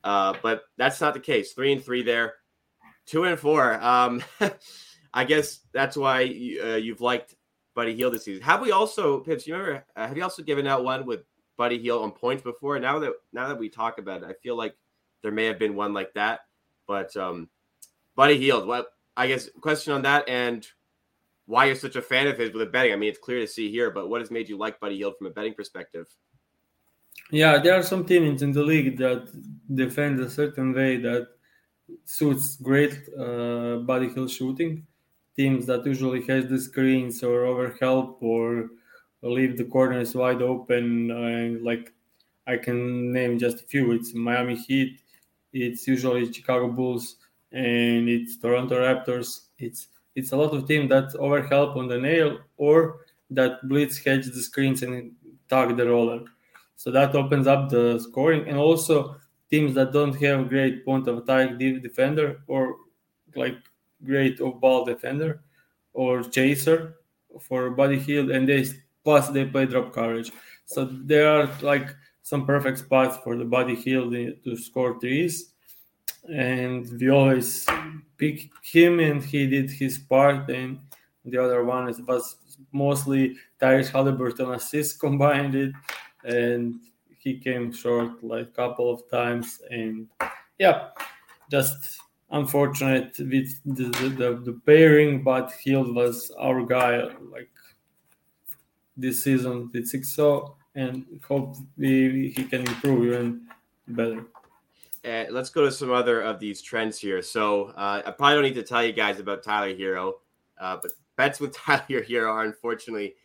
Uh, 0.04 0.36
but 0.44 0.64
that's 0.78 1.02
not 1.02 1.14
the 1.14 1.20
case. 1.20 1.54
Three 1.54 1.74
and 1.74 1.84
three 1.84 2.04
there, 2.04 2.36
two 3.06 3.24
and 3.24 3.40
four. 3.40 3.82
Um, 3.84 4.24
I 5.14 5.24
guess 5.24 5.62
that's 5.72 5.98
why 5.98 6.22
you, 6.22 6.62
uh, 6.64 6.76
you've 6.76 7.02
liked 7.02 7.36
Buddy 7.74 7.96
Hield 7.96 8.14
this 8.14 8.26
season. 8.26 8.44
Have 8.44 8.62
we 8.62 8.72
also, 8.72 9.20
Pips? 9.20 9.48
You 9.48 9.56
remember? 9.56 9.86
Uh, 9.96 10.08
have 10.08 10.16
you 10.16 10.24
also 10.24 10.44
given 10.44 10.68
out 10.68 10.84
one 10.84 11.06
with 11.06 11.22
Buddy 11.58 11.80
Hield 11.80 12.04
on 12.04 12.12
points 12.12 12.44
before? 12.44 12.78
Now 12.80 13.00
that 13.00 13.14
now 13.34 13.48
that 13.48 13.58
we 13.58 13.70
talk 13.70 13.98
about 13.98 14.22
it, 14.22 14.30
I 14.30 14.34
feel 14.34 14.56
like 14.56 14.76
there 15.24 15.32
may 15.32 15.46
have 15.46 15.58
been 15.58 15.76
one 15.76 15.94
like 15.94 16.14
that. 16.14 16.42
But 16.88 17.16
um, 17.18 17.50
Buddy 18.16 18.38
Hield, 18.38 18.68
what 18.68 18.88
I 19.18 19.28
guess 19.28 19.50
question 19.62 19.94
on 19.94 20.04
that 20.04 20.30
and 20.30 20.68
why 21.46 21.66
you're 21.66 21.76
such 21.76 21.96
a 21.96 22.02
fan 22.02 22.28
of 22.28 22.38
his 22.38 22.52
with 22.52 22.60
the 22.62 22.66
betting. 22.66 22.94
I 22.94 22.96
mean, 22.96 23.10
it's 23.10 23.20
clear 23.20 23.40
to 23.40 23.48
see 23.48 23.70
here, 23.72 23.92
but 23.92 24.10
what 24.10 24.22
has 24.22 24.32
made 24.32 24.50
you 24.50 24.58
like 24.58 24.80
Buddy 24.80 24.98
Hield 24.98 25.16
from 25.18 25.28
a 25.28 25.30
betting 25.30 25.54
perspective? 25.54 26.08
Yeah, 27.32 27.58
there 27.58 27.74
are 27.74 27.84
some 27.84 28.06
teams 28.06 28.42
in 28.42 28.52
the 28.52 28.64
league 28.64 28.98
that 28.98 29.30
defend 29.74 30.20
a 30.20 30.30
certain 30.30 30.74
way 30.74 30.98
that 30.98 31.28
suits 32.06 32.56
great 32.58 33.00
uh, 33.20 33.78
Buddy 33.78 34.10
Hield 34.10 34.30
shooting. 34.30 34.86
Teams 35.36 35.66
that 35.66 35.86
usually 35.86 36.26
has 36.28 36.48
the 36.48 36.60
screens 36.60 37.22
or 37.24 37.44
overhelp 37.44 38.22
or 38.22 38.70
leave 39.22 39.58
the 39.58 39.66
corners 39.66 40.16
wide 40.16 40.42
open. 40.42 41.12
And 41.12 41.64
like 41.64 41.94
I 42.48 42.58
can 42.58 43.12
name 43.12 43.38
just 43.40 43.62
a 43.62 43.66
few. 43.66 43.92
It's 43.92 44.14
Miami 44.14 44.56
Heat. 44.56 45.02
It's 45.52 45.88
usually 45.88 46.32
Chicago 46.32 46.68
Bulls 46.70 47.18
and 47.52 48.08
it's 48.08 48.38
Toronto 48.38 48.80
Raptors. 48.82 49.48
It's 49.58 49.88
it's 50.16 50.32
a 50.32 50.38
lot 50.38 50.54
of 50.54 50.68
teams 50.68 50.90
that 50.90 51.14
overhelp 51.14 51.76
on 51.76 51.88
the 51.88 51.98
nail 51.98 52.40
or 52.58 53.02
that 53.30 53.68
blitz 53.68 53.98
hedge 53.98 54.26
the 54.26 54.42
screens 54.42 54.82
and 54.84 55.12
tag 55.50 55.76
the 55.76 55.88
roller. 55.88 56.22
So 56.76 56.92
that 56.92 57.16
opens 57.16 57.48
up 57.48 57.70
the 57.70 58.00
scoring 58.00 58.48
and 58.48 58.58
also 58.58 59.18
teams 59.50 59.74
that 59.76 59.94
don't 59.94 60.16
have 60.22 60.50
great 60.50 60.86
point 60.86 61.08
of 61.08 61.18
attack 61.18 61.58
defender 61.58 62.42
or 62.48 62.76
like 63.36 63.58
great 64.04 64.40
off 64.42 64.60
ball 64.60 64.86
defender 64.86 65.42
or 65.94 66.24
chaser 66.24 66.96
for 67.40 67.70
Buddy 67.72 68.00
Hield 68.00 68.32
and 68.32 68.48
they 68.48 68.66
plus 69.04 69.30
they 69.30 69.46
play 69.46 69.66
drop 69.66 69.94
coverage. 69.94 70.32
So 70.66 70.86
there 70.86 71.30
are 71.30 71.50
like 71.62 71.90
some 72.24 72.46
perfect 72.46 72.80
spots 72.80 73.18
for 73.24 73.38
the 73.38 73.46
Buddy 73.46 73.76
Hield 73.76 74.14
to 74.14 74.58
score 74.58 75.00
threes. 75.00 75.54
And 76.34 76.90
we 77.00 77.10
always 77.10 77.66
pick 78.18 78.50
him 78.64 79.00
and 79.00 79.24
he 79.24 79.48
did 79.48 79.70
his 79.70 79.98
part 79.98 80.50
and 80.50 80.80
the 81.26 81.38
other 81.38 81.64
one 81.64 81.86
was 82.08 82.38
mostly 82.72 83.36
Tyrese 83.62 83.92
Halliburton 83.92 84.54
assists 84.54 84.98
combined 85.06 85.56
it 85.56 85.74
and 86.24 86.76
he 87.18 87.40
came 87.40 87.72
short 87.72 88.24
like 88.24 88.54
couple 88.56 88.92
of 88.94 89.10
times 89.10 89.60
and 89.70 90.08
yeah 90.58 90.90
just 91.52 92.00
unfortunate 92.32 93.16
with 93.20 93.60
the, 93.66 93.90
the, 94.18 94.42
the 94.46 94.62
pairing 94.66 95.24
but 95.24 95.52
Hield 95.64 95.94
was 95.96 96.32
our 96.40 96.64
guy 96.66 97.04
like 97.32 97.50
this 98.98 99.24
season 99.24 99.70
with 99.74 99.88
six 99.88 100.16
so, 100.16 100.56
and 100.76 101.06
hope 101.28 101.56
he, 101.78 102.30
he 102.36 102.44
can 102.44 102.62
improve 102.62 103.06
even 103.06 103.42
better. 103.88 104.26
Uh, 105.06 105.26
let's 105.30 105.50
go 105.50 105.64
to 105.64 105.72
some 105.72 105.92
other 105.92 106.22
of 106.22 106.40
these 106.40 106.62
trends 106.62 106.98
here. 106.98 107.22
So 107.22 107.66
uh, 107.76 108.02
I 108.06 108.12
probably 108.12 108.36
don't 108.36 108.44
need 108.44 108.56
to 108.56 108.64
tell 108.64 108.84
you 108.84 108.92
guys 108.92 109.20
about 109.20 109.44
Tyler 109.44 109.76
Herro, 109.76 110.14
uh, 110.60 110.78
but 110.82 110.92
bets 111.16 111.40
with 111.40 111.54
Tyler 111.56 112.04
Herro 112.04 112.32
are 112.32 112.44
unfortunately 112.44 113.16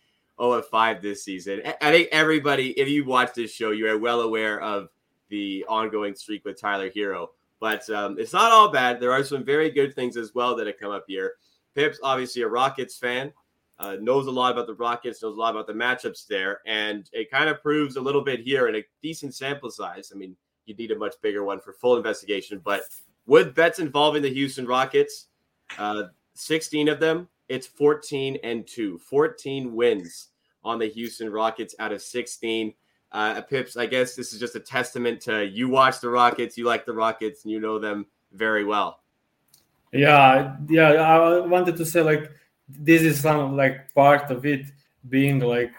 0 0.40 0.52
of 0.52 0.68
5 0.68 1.00
this 1.00 1.24
season. 1.24 1.62
I 1.80 1.90
think 1.90 2.08
everybody, 2.12 2.70
if 2.78 2.88
you 2.88 3.04
watch 3.04 3.34
this 3.34 3.52
show, 3.52 3.70
you 3.70 3.88
are 3.88 3.98
well 3.98 4.20
aware 4.20 4.60
of 4.60 4.88
the 5.28 5.64
ongoing 5.68 6.14
streak 6.14 6.44
with 6.44 6.60
Tyler 6.60 6.90
Herro. 6.90 7.28
But 7.60 7.88
um, 7.90 8.16
it's 8.18 8.32
not 8.32 8.52
all 8.52 8.70
bad. 8.70 9.00
There 9.00 9.12
are 9.12 9.22
some 9.22 9.44
very 9.44 9.70
good 9.70 9.94
things 9.94 10.16
as 10.16 10.34
well 10.34 10.56
that 10.56 10.66
have 10.66 10.78
come 10.78 10.92
up 10.92 11.04
here. 11.06 11.34
Pip's 11.74 12.00
obviously 12.02 12.42
a 12.42 12.48
Rockets 12.48 12.96
fan, 12.96 13.32
uh, 13.78 13.96
knows 14.00 14.26
a 14.26 14.30
lot 14.30 14.52
about 14.52 14.66
the 14.66 14.74
Rockets, 14.74 15.22
knows 15.22 15.36
a 15.36 15.38
lot 15.40 15.54
about 15.54 15.66
the 15.66 15.72
matchups 15.72 16.26
there, 16.26 16.60
and 16.66 17.08
it 17.12 17.30
kind 17.30 17.48
of 17.48 17.62
proves 17.62 17.96
a 17.96 18.00
little 18.00 18.22
bit 18.22 18.40
here 18.40 18.68
in 18.68 18.76
a 18.76 18.84
decent 19.02 19.34
sample 19.34 19.70
size. 19.70 20.10
I 20.12 20.18
mean, 20.18 20.36
you 20.66 20.74
need 20.74 20.90
a 20.90 20.98
much 20.98 21.14
bigger 21.22 21.44
one 21.44 21.60
for 21.60 21.72
full 21.72 21.96
investigation. 21.96 22.60
But 22.64 22.82
with 23.26 23.54
bets 23.54 23.78
involving 23.78 24.22
the 24.22 24.32
Houston 24.32 24.66
Rockets, 24.66 25.26
uh, 25.78 26.04
16 26.34 26.88
of 26.88 27.00
them, 27.00 27.28
it's 27.48 27.66
14 27.66 28.38
and 28.42 28.66
2. 28.66 28.98
14 28.98 29.74
wins 29.74 30.28
on 30.64 30.78
the 30.78 30.86
Houston 30.86 31.30
Rockets 31.30 31.74
out 31.78 31.92
of 31.92 32.02
16. 32.02 32.72
Uh, 33.12 33.40
Pips, 33.42 33.76
I 33.76 33.86
guess 33.86 34.14
this 34.14 34.32
is 34.32 34.38
just 34.38 34.54
a 34.54 34.60
testament 34.60 35.20
to 35.22 35.44
you 35.44 35.68
watch 35.68 36.00
the 36.00 36.08
Rockets, 36.08 36.56
you 36.56 36.64
like 36.64 36.86
the 36.86 36.92
Rockets, 36.92 37.44
and 37.44 37.50
you 37.50 37.58
know 37.58 37.78
them 37.78 38.06
very 38.32 38.64
well. 38.64 39.00
Yeah, 39.92 40.56
yeah. 40.68 40.92
I 40.92 41.40
wanted 41.40 41.76
to 41.76 41.84
say 41.84 42.02
like 42.02 42.30
this 42.68 43.02
is 43.02 43.20
some 43.20 43.56
like 43.56 43.92
part 43.94 44.30
of 44.30 44.46
it 44.46 44.66
being 45.08 45.40
like 45.40 45.72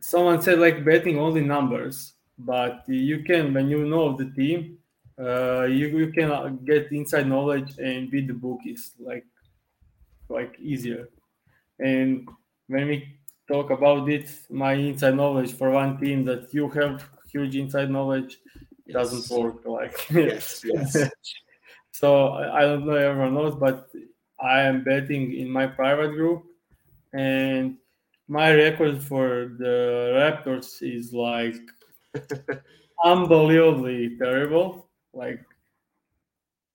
someone 0.00 0.42
said 0.42 0.58
like 0.58 0.84
betting 0.84 1.18
only 1.18 1.42
numbers 1.42 2.14
but 2.38 2.84
you 2.86 3.22
can 3.24 3.52
when 3.52 3.68
you 3.68 3.84
know 3.84 4.16
the 4.16 4.30
team 4.30 4.78
uh, 5.20 5.64
you, 5.64 5.88
you 5.88 6.12
can 6.12 6.58
get 6.64 6.92
inside 6.92 7.26
knowledge 7.26 7.76
and 7.78 8.10
beat 8.10 8.28
the 8.28 8.32
bookies 8.32 8.92
like 9.00 9.26
like 10.28 10.56
easier 10.60 11.08
and 11.80 12.28
when 12.68 12.86
we 12.86 13.18
talk 13.50 13.70
about 13.70 14.08
it 14.08 14.30
my 14.50 14.74
inside 14.74 15.16
knowledge 15.16 15.52
for 15.52 15.70
one 15.70 15.98
team 15.98 16.24
that 16.24 16.52
you 16.54 16.68
have 16.68 17.08
huge 17.32 17.56
inside 17.56 17.90
knowledge 17.90 18.38
yes. 18.86 18.94
doesn't 18.94 19.38
work 19.38 19.64
like 19.64 20.08
yes, 20.10 20.62
yes. 20.64 21.10
so 21.90 22.32
i 22.34 22.60
don't 22.60 22.86
know 22.86 22.94
everyone 22.94 23.34
knows 23.34 23.56
but 23.56 23.88
i 24.40 24.60
am 24.60 24.84
betting 24.84 25.34
in 25.34 25.50
my 25.50 25.66
private 25.66 26.12
group 26.12 26.44
and 27.12 27.76
my 28.28 28.52
record 28.52 29.02
for 29.02 29.56
the 29.58 30.12
raptors 30.14 30.82
is 30.82 31.12
like 31.12 31.56
unbelievably 33.04 34.16
terrible. 34.18 34.88
Like, 35.12 35.44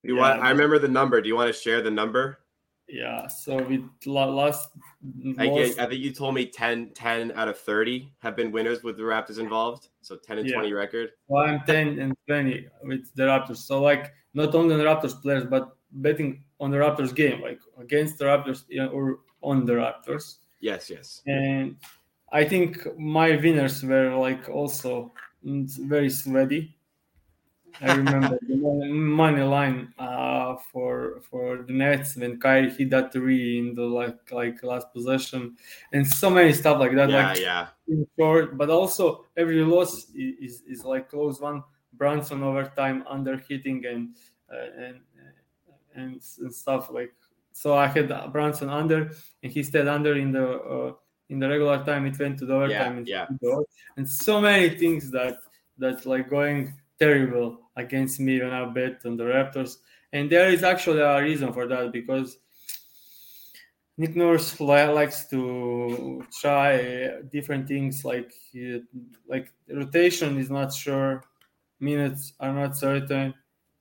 you 0.03 0.15
yeah, 0.15 0.21
want? 0.21 0.41
I 0.41 0.49
remember 0.49 0.79
the 0.79 0.87
number. 0.87 1.21
Do 1.21 1.27
you 1.27 1.35
want 1.35 1.53
to 1.53 1.59
share 1.59 1.81
the 1.81 1.91
number? 1.91 2.39
Yeah. 2.87 3.27
So 3.27 3.57
we 3.57 3.85
lost. 4.05 4.69
I, 5.37 5.47
get, 5.47 5.79
I 5.79 5.85
think 5.87 6.01
you 6.01 6.11
told 6.11 6.35
me 6.35 6.45
10, 6.45 6.91
10 6.93 7.31
out 7.33 7.47
of 7.47 7.57
thirty 7.57 8.11
have 8.19 8.35
been 8.35 8.51
winners 8.51 8.83
with 8.83 8.97
the 8.97 9.03
Raptors 9.03 9.39
involved. 9.39 9.89
So 10.01 10.17
ten 10.17 10.37
and 10.37 10.47
yeah. 10.47 10.55
twenty 10.55 10.73
record. 10.73 11.11
Well, 11.27 11.45
I'm 11.45 11.61
ten 11.65 11.99
and 11.99 12.13
twenty 12.27 12.67
with 12.83 13.13
the 13.15 13.23
Raptors. 13.23 13.57
So 13.57 13.81
like 13.81 14.11
not 14.33 14.53
only 14.55 14.75
the 14.75 14.83
Raptors 14.83 15.21
players, 15.21 15.45
but 15.45 15.77
betting 15.91 16.43
on 16.59 16.71
the 16.71 16.77
Raptors 16.77 17.15
game, 17.15 17.41
like 17.41 17.59
against 17.79 18.17
the 18.17 18.25
Raptors 18.25 18.63
or 18.93 19.19
on 19.41 19.65
the 19.65 19.73
Raptors. 19.73 20.37
Yes, 20.59 20.89
yes. 20.89 21.21
And 21.25 21.77
I 22.31 22.43
think 22.43 22.87
my 22.97 23.35
winners 23.35 23.83
were 23.83 24.15
like 24.15 24.49
also 24.49 25.13
very 25.43 26.09
sweaty. 26.09 26.75
I 27.81 27.95
remember 27.95 28.37
the 28.47 28.55
money 28.55 29.41
line 29.41 29.93
uh, 29.97 30.55
for 30.71 31.21
for 31.29 31.63
the 31.63 31.73
Nets 31.73 32.15
when 32.15 32.39
Kyrie 32.39 32.69
hit 32.69 32.91
that 32.91 33.11
three 33.11 33.57
in 33.57 33.73
the 33.73 33.81
like 33.81 34.31
like 34.31 34.61
last 34.63 34.93
possession, 34.93 35.55
and 35.91 36.05
so 36.05 36.29
many 36.29 36.53
stuff 36.53 36.79
like 36.79 36.93
that. 36.95 37.09
Yeah, 37.09 37.27
like 37.27 37.39
yeah. 37.39 37.67
In 37.87 38.05
short, 38.17 38.57
but 38.57 38.69
also 38.69 39.25
every 39.35 39.63
loss 39.63 40.09
is, 40.09 40.35
is, 40.39 40.61
is 40.67 40.85
like 40.85 41.09
close 41.09 41.41
one. 41.41 41.63
Brunson 41.93 42.43
overtime 42.43 43.03
under 43.07 43.37
hitting 43.37 43.85
and 43.85 44.15
uh, 44.51 44.85
and, 44.85 44.99
and 45.95 46.21
and 46.41 46.53
stuff 46.53 46.89
like. 46.91 47.13
So 47.55 47.75
I 47.75 47.87
had 47.87 48.09
Brunson 48.31 48.69
under, 48.69 49.11
and 49.43 49.51
he 49.51 49.61
stayed 49.61 49.87
under 49.87 50.15
in 50.15 50.31
the 50.31 50.47
uh, 50.59 50.93
in 51.33 51.39
the 51.39 51.49
regular 51.49 51.83
time. 51.83 52.05
It 52.05 52.17
went 52.17 52.39
to 52.39 52.45
the 52.45 52.53
overtime. 52.53 53.03
Yeah, 53.05 53.25
yeah. 53.41 53.57
And 53.97 54.09
so 54.09 54.39
many 54.39 54.69
things 54.69 55.11
that 55.11 55.37
that's 55.77 56.05
like 56.05 56.29
going 56.29 56.73
terrible 56.99 57.59
against 57.75 58.19
me 58.19 58.39
when 58.39 58.51
I 58.53 58.65
bet 58.65 59.01
on 59.05 59.17
the 59.17 59.25
Raptors. 59.25 59.77
And 60.13 60.29
there 60.29 60.49
is 60.49 60.63
actually 60.63 61.01
a 61.01 61.21
reason 61.21 61.51
for 61.51 61.67
that 61.67 61.91
because 61.91 62.37
Nick 63.97 64.15
Nurse 64.15 64.59
likes 64.59 65.27
to 65.29 66.23
try 66.39 67.21
different 67.31 67.67
things 67.67 68.05
like 68.05 68.31
uh, 68.55 68.79
like 69.27 69.51
rotation 69.69 70.37
is 70.37 70.49
not 70.49 70.73
sure, 70.73 71.23
minutes 71.79 72.33
are 72.39 72.53
not 72.53 72.77
certain. 72.77 73.33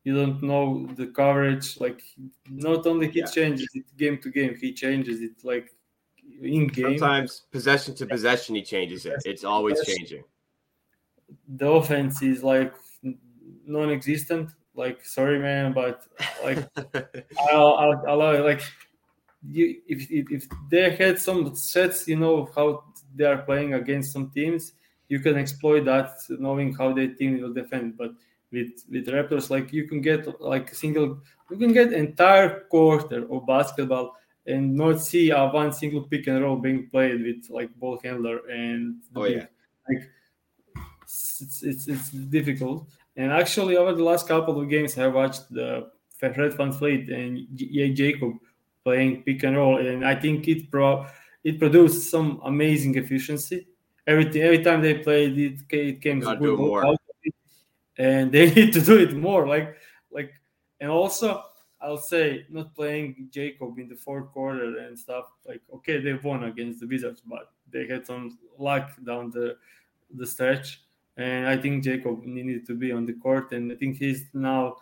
You 0.04 0.16
don't 0.16 0.42
know 0.42 0.86
the 0.96 1.06
coverage. 1.06 1.78
Like 1.80 2.02
not 2.50 2.86
only 2.86 3.10
he 3.10 3.20
yeah. 3.20 3.26
changes 3.26 3.68
it 3.74 3.84
game 3.96 4.18
to 4.22 4.30
game, 4.30 4.56
he 4.60 4.72
changes 4.72 5.20
it 5.20 5.44
like 5.44 5.74
in 6.40 6.68
game. 6.68 6.98
Sometimes 6.98 7.42
possession 7.50 7.94
to 7.96 8.06
possession, 8.06 8.54
he 8.54 8.62
changes 8.62 9.06
it. 9.06 9.22
It's 9.24 9.44
always 9.44 9.84
changing 9.84 10.24
the 11.48 11.68
offense 11.68 12.22
is 12.22 12.42
like 12.42 12.74
non-existent. 13.66 14.50
Like, 14.74 15.04
sorry, 15.04 15.38
man, 15.38 15.72
but 15.72 16.06
like, 16.42 16.58
I'll, 17.50 17.74
I'll, 17.74 18.22
I'll, 18.22 18.44
like, 18.44 18.62
you 19.46 19.80
if, 19.86 20.10
if 20.10 20.46
they 20.70 20.90
had 20.96 21.18
some 21.18 21.54
sets, 21.54 22.08
you 22.08 22.16
know 22.16 22.48
how 22.56 22.84
they 23.14 23.24
are 23.24 23.42
playing 23.42 23.74
against 23.74 24.12
some 24.12 24.30
teams, 24.30 24.72
you 25.08 25.20
can 25.20 25.36
exploit 25.36 25.84
that, 25.84 26.12
knowing 26.30 26.74
how 26.74 26.92
their 26.94 27.08
team 27.08 27.42
will 27.42 27.52
defend. 27.52 27.98
But 27.98 28.12
with 28.50 28.84
with 28.90 29.08
Raptors, 29.08 29.50
like 29.50 29.72
you 29.74 29.86
can 29.86 30.00
get 30.00 30.40
like 30.40 30.72
a 30.72 30.74
single, 30.74 31.20
you 31.50 31.58
can 31.58 31.74
get 31.74 31.92
entire 31.92 32.60
quarter 32.70 33.30
of 33.30 33.46
basketball 33.46 34.16
and 34.46 34.74
not 34.74 35.00
see 35.00 35.30
a 35.30 35.46
one 35.46 35.72
single 35.72 36.02
pick 36.02 36.26
and 36.26 36.42
roll 36.42 36.56
being 36.56 36.88
played 36.90 37.22
with 37.22 37.48
like 37.50 37.74
ball 37.76 37.98
handler 38.02 38.40
and 38.48 38.96
oh 39.14 39.24
yeah, 39.24 39.46
like 39.88 40.10
it's, 41.02 41.62
it's, 41.62 41.88
it's 41.88 42.10
difficult. 42.10 42.88
And 43.16 43.30
actually, 43.30 43.76
over 43.76 43.92
the 43.92 44.02
last 44.02 44.26
couple 44.26 44.60
of 44.60 44.68
games, 44.68 44.96
I 44.96 45.06
watched 45.08 45.50
the 45.50 45.90
Fred 46.16 46.34
van 46.34 46.50
VanVleet 46.72 47.12
and 47.12 47.46
J- 47.54 47.92
Jakob 47.92 48.34
playing 48.84 49.22
pick 49.22 49.42
and 49.42 49.56
roll, 49.56 49.78
and 49.78 50.04
I 50.04 50.14
think 50.14 50.48
it 50.48 50.70
pro 50.70 51.06
it 51.44 51.58
produced 51.58 52.10
some 52.10 52.40
amazing 52.44 52.96
efficiency. 52.96 53.66
Everything 54.06 54.42
every 54.42 54.62
time 54.64 54.80
they 54.80 54.94
played 54.94 55.38
it, 55.38 55.60
it 55.70 56.00
came 56.00 56.20
good 56.20 56.58
more. 56.58 56.96
and 57.98 58.32
they 58.34 58.50
need 58.52 58.72
to 58.72 58.80
do 58.80 58.98
it 58.98 59.14
more. 59.14 59.46
Like 59.46 59.76
like, 60.10 60.32
and 60.80 60.90
also 60.90 61.42
I'll 61.82 61.96
say 61.98 62.46
not 62.48 62.74
playing 62.74 63.28
Jakob 63.30 63.78
in 63.78 63.88
the 63.88 63.96
fourth 63.96 64.30
quarter 64.32 64.78
and 64.78 64.98
stuff. 64.98 65.26
Like 65.46 65.62
okay, 65.74 66.00
they 66.00 66.14
won 66.14 66.44
against 66.44 66.80
the 66.80 66.86
Wizards, 66.86 67.22
but 67.26 67.52
they 67.70 67.86
had 67.86 68.06
some 68.06 68.38
luck 68.58 68.92
down 69.04 69.30
the 69.30 69.56
the 70.14 70.26
stretch 70.26 70.80
and 71.16 71.46
I 71.46 71.56
think 71.56 71.84
Jakob 71.84 72.24
needed 72.24 72.66
to 72.66 72.74
be 72.74 72.92
on 72.92 73.06
the 73.06 73.12
court, 73.12 73.52
and 73.52 73.70
I 73.70 73.74
think 73.74 73.98
he's 73.98 74.24
now 74.32 74.76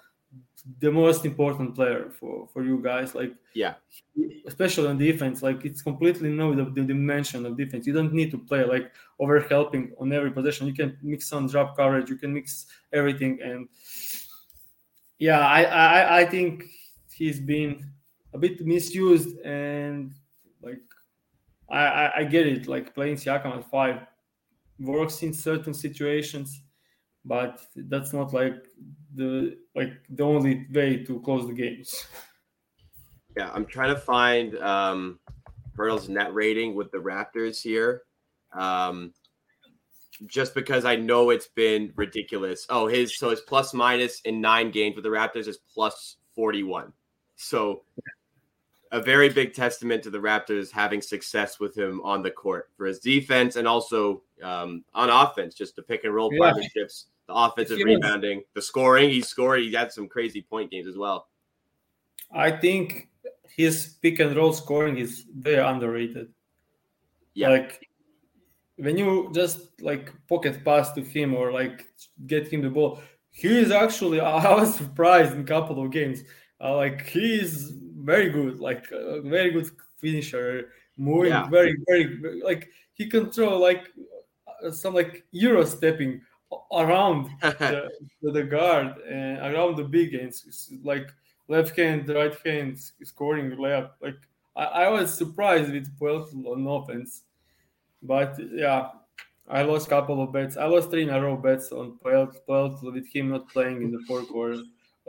the 0.78 0.92
most 0.92 1.24
important 1.24 1.74
player 1.74 2.10
for 2.10 2.46
for 2.52 2.62
you 2.62 2.80
guys. 2.82 3.14
Like, 3.14 3.34
yeah, 3.54 3.74
especially 4.46 4.88
on 4.88 4.98
defense, 4.98 5.42
like 5.42 5.64
it's 5.64 5.82
completely 5.82 6.28
new 6.28 6.54
the, 6.54 6.64
the 6.64 6.82
dimension 6.82 7.46
of 7.46 7.56
defense. 7.56 7.86
You 7.86 7.94
don't 7.94 8.12
need 8.12 8.30
to 8.30 8.38
play 8.38 8.64
like 8.64 8.92
over 9.18 9.40
helping 9.40 9.92
on 9.98 10.12
every 10.12 10.30
position. 10.30 10.68
You 10.68 10.74
can 10.74 10.96
mix 11.02 11.26
some 11.26 11.48
drop 11.48 11.76
coverage. 11.76 12.08
You 12.08 12.16
can 12.16 12.32
mix 12.32 12.66
everything, 12.92 13.40
and 13.42 13.68
yeah, 15.18 15.40
I 15.40 15.62
I, 15.64 16.18
I 16.20 16.24
think 16.26 16.64
he's 17.12 17.40
been 17.40 17.92
a 18.32 18.38
bit 18.38 18.64
misused 18.64 19.38
and 19.40 20.14
like 20.62 20.80
I, 21.70 21.78
I, 21.78 22.18
I 22.18 22.24
get 22.24 22.46
it. 22.46 22.66
Like 22.66 22.94
playing 22.94 23.16
Siakam 23.16 23.56
at 23.56 23.70
five 23.70 24.00
works 24.78 25.22
in 25.22 25.32
certain 25.32 25.74
situations, 25.74 26.62
but 27.24 27.60
that's 27.76 28.12
not 28.12 28.32
like 28.32 28.66
the 29.14 29.56
like 29.74 29.92
the 30.10 30.24
only 30.24 30.66
way 30.72 31.04
to 31.04 31.20
close 31.20 31.46
the 31.46 31.54
games. 31.54 32.06
Yeah, 33.36 33.48
I'm 33.54 33.64
trying 33.64 33.94
to 33.94 34.00
find 34.00 34.58
um 34.58 35.20
Poeltl's 35.78 36.08
net 36.08 36.34
rating 36.34 36.74
with 36.74 36.90
the 36.90 36.98
Raptors 36.98 37.62
here. 37.62 38.02
Um 38.52 39.14
just 40.26 40.52
because 40.52 40.84
I 40.84 40.96
know 40.96 41.30
it's 41.30 41.46
been 41.46 41.92
ridiculous. 41.94 42.66
Oh, 42.68 42.88
his 42.88 43.16
so 43.16 43.30
his 43.30 43.40
plus 43.40 43.72
minus 43.72 44.20
in 44.22 44.40
nine 44.40 44.72
games 44.72 44.96
with 44.96 45.04
the 45.04 45.10
Raptors 45.10 45.46
is 45.46 45.58
plus 45.72 46.16
41. 46.34 46.92
So 47.40 47.82
a 48.92 49.00
very 49.00 49.30
big 49.30 49.54
testament 49.54 50.02
to 50.02 50.10
the 50.10 50.18
Raptors 50.18 50.70
having 50.70 51.00
success 51.00 51.58
with 51.58 51.76
him 51.76 52.00
on 52.02 52.22
the 52.22 52.30
court 52.30 52.68
for 52.76 52.84
his 52.84 52.98
defense 52.98 53.56
and 53.56 53.66
also 53.66 54.22
um, 54.42 54.84
on 54.94 55.08
offense, 55.08 55.54
just 55.54 55.74
the 55.74 55.82
pick 55.82 56.04
and 56.04 56.14
roll 56.14 56.30
yeah. 56.32 56.40
partnerships, 56.40 57.06
the 57.26 57.34
offensive 57.34 57.78
rebounding, 57.82 58.42
the 58.54 58.60
scoring. 58.60 59.08
He 59.08 59.22
scored. 59.22 59.60
He 59.60 59.72
had 59.72 59.90
some 59.90 60.06
crazy 60.06 60.42
point 60.42 60.70
games 60.70 60.86
as 60.86 60.98
well. 60.98 61.28
I 62.30 62.50
think 62.50 63.08
his 63.56 63.94
pick 64.02 64.20
and 64.20 64.36
roll 64.36 64.52
scoring 64.52 64.98
is 64.98 65.24
very 65.34 65.64
underrated. 65.64 66.28
Yeah. 67.32 67.48
Like 67.48 67.88
when 68.76 68.98
you 68.98 69.30
just 69.34 69.80
like 69.80 70.12
pocket 70.28 70.62
pass 70.62 70.92
to 70.92 71.02
him 71.02 71.34
or 71.34 71.52
like 71.52 71.86
get 72.26 72.52
him 72.52 72.60
the 72.60 72.68
ball, 72.68 73.00
he 73.30 73.48
is 73.48 73.70
actually. 73.70 74.20
I 74.20 74.52
was 74.52 74.74
surprised 74.74 75.32
in 75.32 75.40
a 75.40 75.44
couple 75.44 75.82
of 75.82 75.90
games. 75.90 76.22
Uh, 76.62 76.76
like 76.76 77.06
he 77.06 77.40
is 77.40 77.72
very 77.96 78.28
good, 78.30 78.60
like 78.60 78.90
a 78.92 79.20
very 79.22 79.50
good 79.50 79.70
finisher, 79.96 80.68
moving 80.96 81.32
yeah. 81.32 81.48
very, 81.48 81.76
very 81.88 82.40
like 82.42 82.68
he 82.94 83.06
control 83.08 83.58
like 83.58 83.88
uh, 84.62 84.70
some 84.70 84.94
like 84.94 85.24
euro 85.32 85.64
stepping 85.64 86.20
around 86.72 87.28
the, 87.42 87.88
the, 88.22 88.42
guard 88.42 88.98
and 89.08 89.38
around 89.38 89.76
the 89.76 89.84
big 89.84 90.14
ends, 90.14 90.70
like 90.82 91.08
left 91.48 91.76
hand, 91.76 92.08
right 92.08 92.36
hand 92.44 92.78
scoring 93.04 93.50
layup. 93.52 93.92
Like 94.02 94.18
I, 94.54 94.64
I 94.64 94.88
was 94.88 95.16
surprised 95.16 95.72
with 95.72 95.98
Poeltl 95.98 96.46
on 96.46 96.66
offense, 96.66 97.22
but 98.02 98.36
yeah, 98.52 98.88
I 99.48 99.62
lost 99.62 99.86
a 99.86 99.90
couple 99.90 100.22
of 100.22 100.30
bets. 100.30 100.58
I 100.58 100.66
lost 100.66 100.90
three 100.90 101.04
in 101.04 101.10
a 101.10 101.22
row 101.22 101.36
bets 101.36 101.72
on 101.72 101.98
Poeltl 102.04 102.92
with 102.92 103.10
him 103.10 103.30
not 103.30 103.48
playing 103.48 103.82
in 103.82 103.92
the 103.92 104.00
fourth 104.06 104.28
quarter 104.28 104.60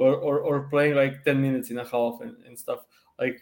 or, 0.01 0.15
or, 0.15 0.39
or 0.39 0.61
playing 0.69 0.95
like 0.95 1.23
10 1.23 1.41
minutes 1.41 1.69
in 1.69 1.77
a 1.77 1.83
half 1.83 2.21
and, 2.21 2.35
and 2.45 2.57
stuff. 2.57 2.79
Like 3.19 3.39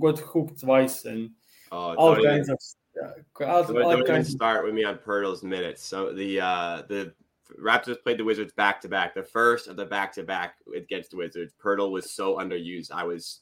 got 0.00 0.18
hooked 0.18 0.60
twice 0.60 1.04
and 1.04 1.30
oh, 1.70 1.94
all 1.94 2.14
kinds 2.16 2.48
even, 2.48 2.50
of 2.50 2.58
yeah, 2.96 3.46
all, 3.46 3.62
don't, 3.62 3.82
all 3.82 3.90
don't 3.92 4.08
even 4.08 4.24
start 4.24 4.64
with 4.64 4.74
me 4.74 4.82
on 4.82 4.96
Poeltl's 4.96 5.44
minutes. 5.44 5.84
So 5.84 6.12
the 6.12 6.40
uh 6.40 6.82
the 6.88 7.14
Raptors 7.60 8.02
played 8.02 8.18
the 8.18 8.24
Wizards 8.24 8.52
back 8.52 8.80
to 8.80 8.88
back. 8.88 9.14
The 9.14 9.22
first 9.22 9.68
of 9.68 9.76
the 9.76 9.84
back 9.84 10.12
to 10.14 10.22
back 10.22 10.56
against 10.76 11.10
the 11.10 11.16
Wizards. 11.16 11.52
Poeltl 11.62 11.90
was 11.90 12.12
so 12.12 12.36
underused. 12.36 12.90
I 12.92 13.04
was, 13.04 13.40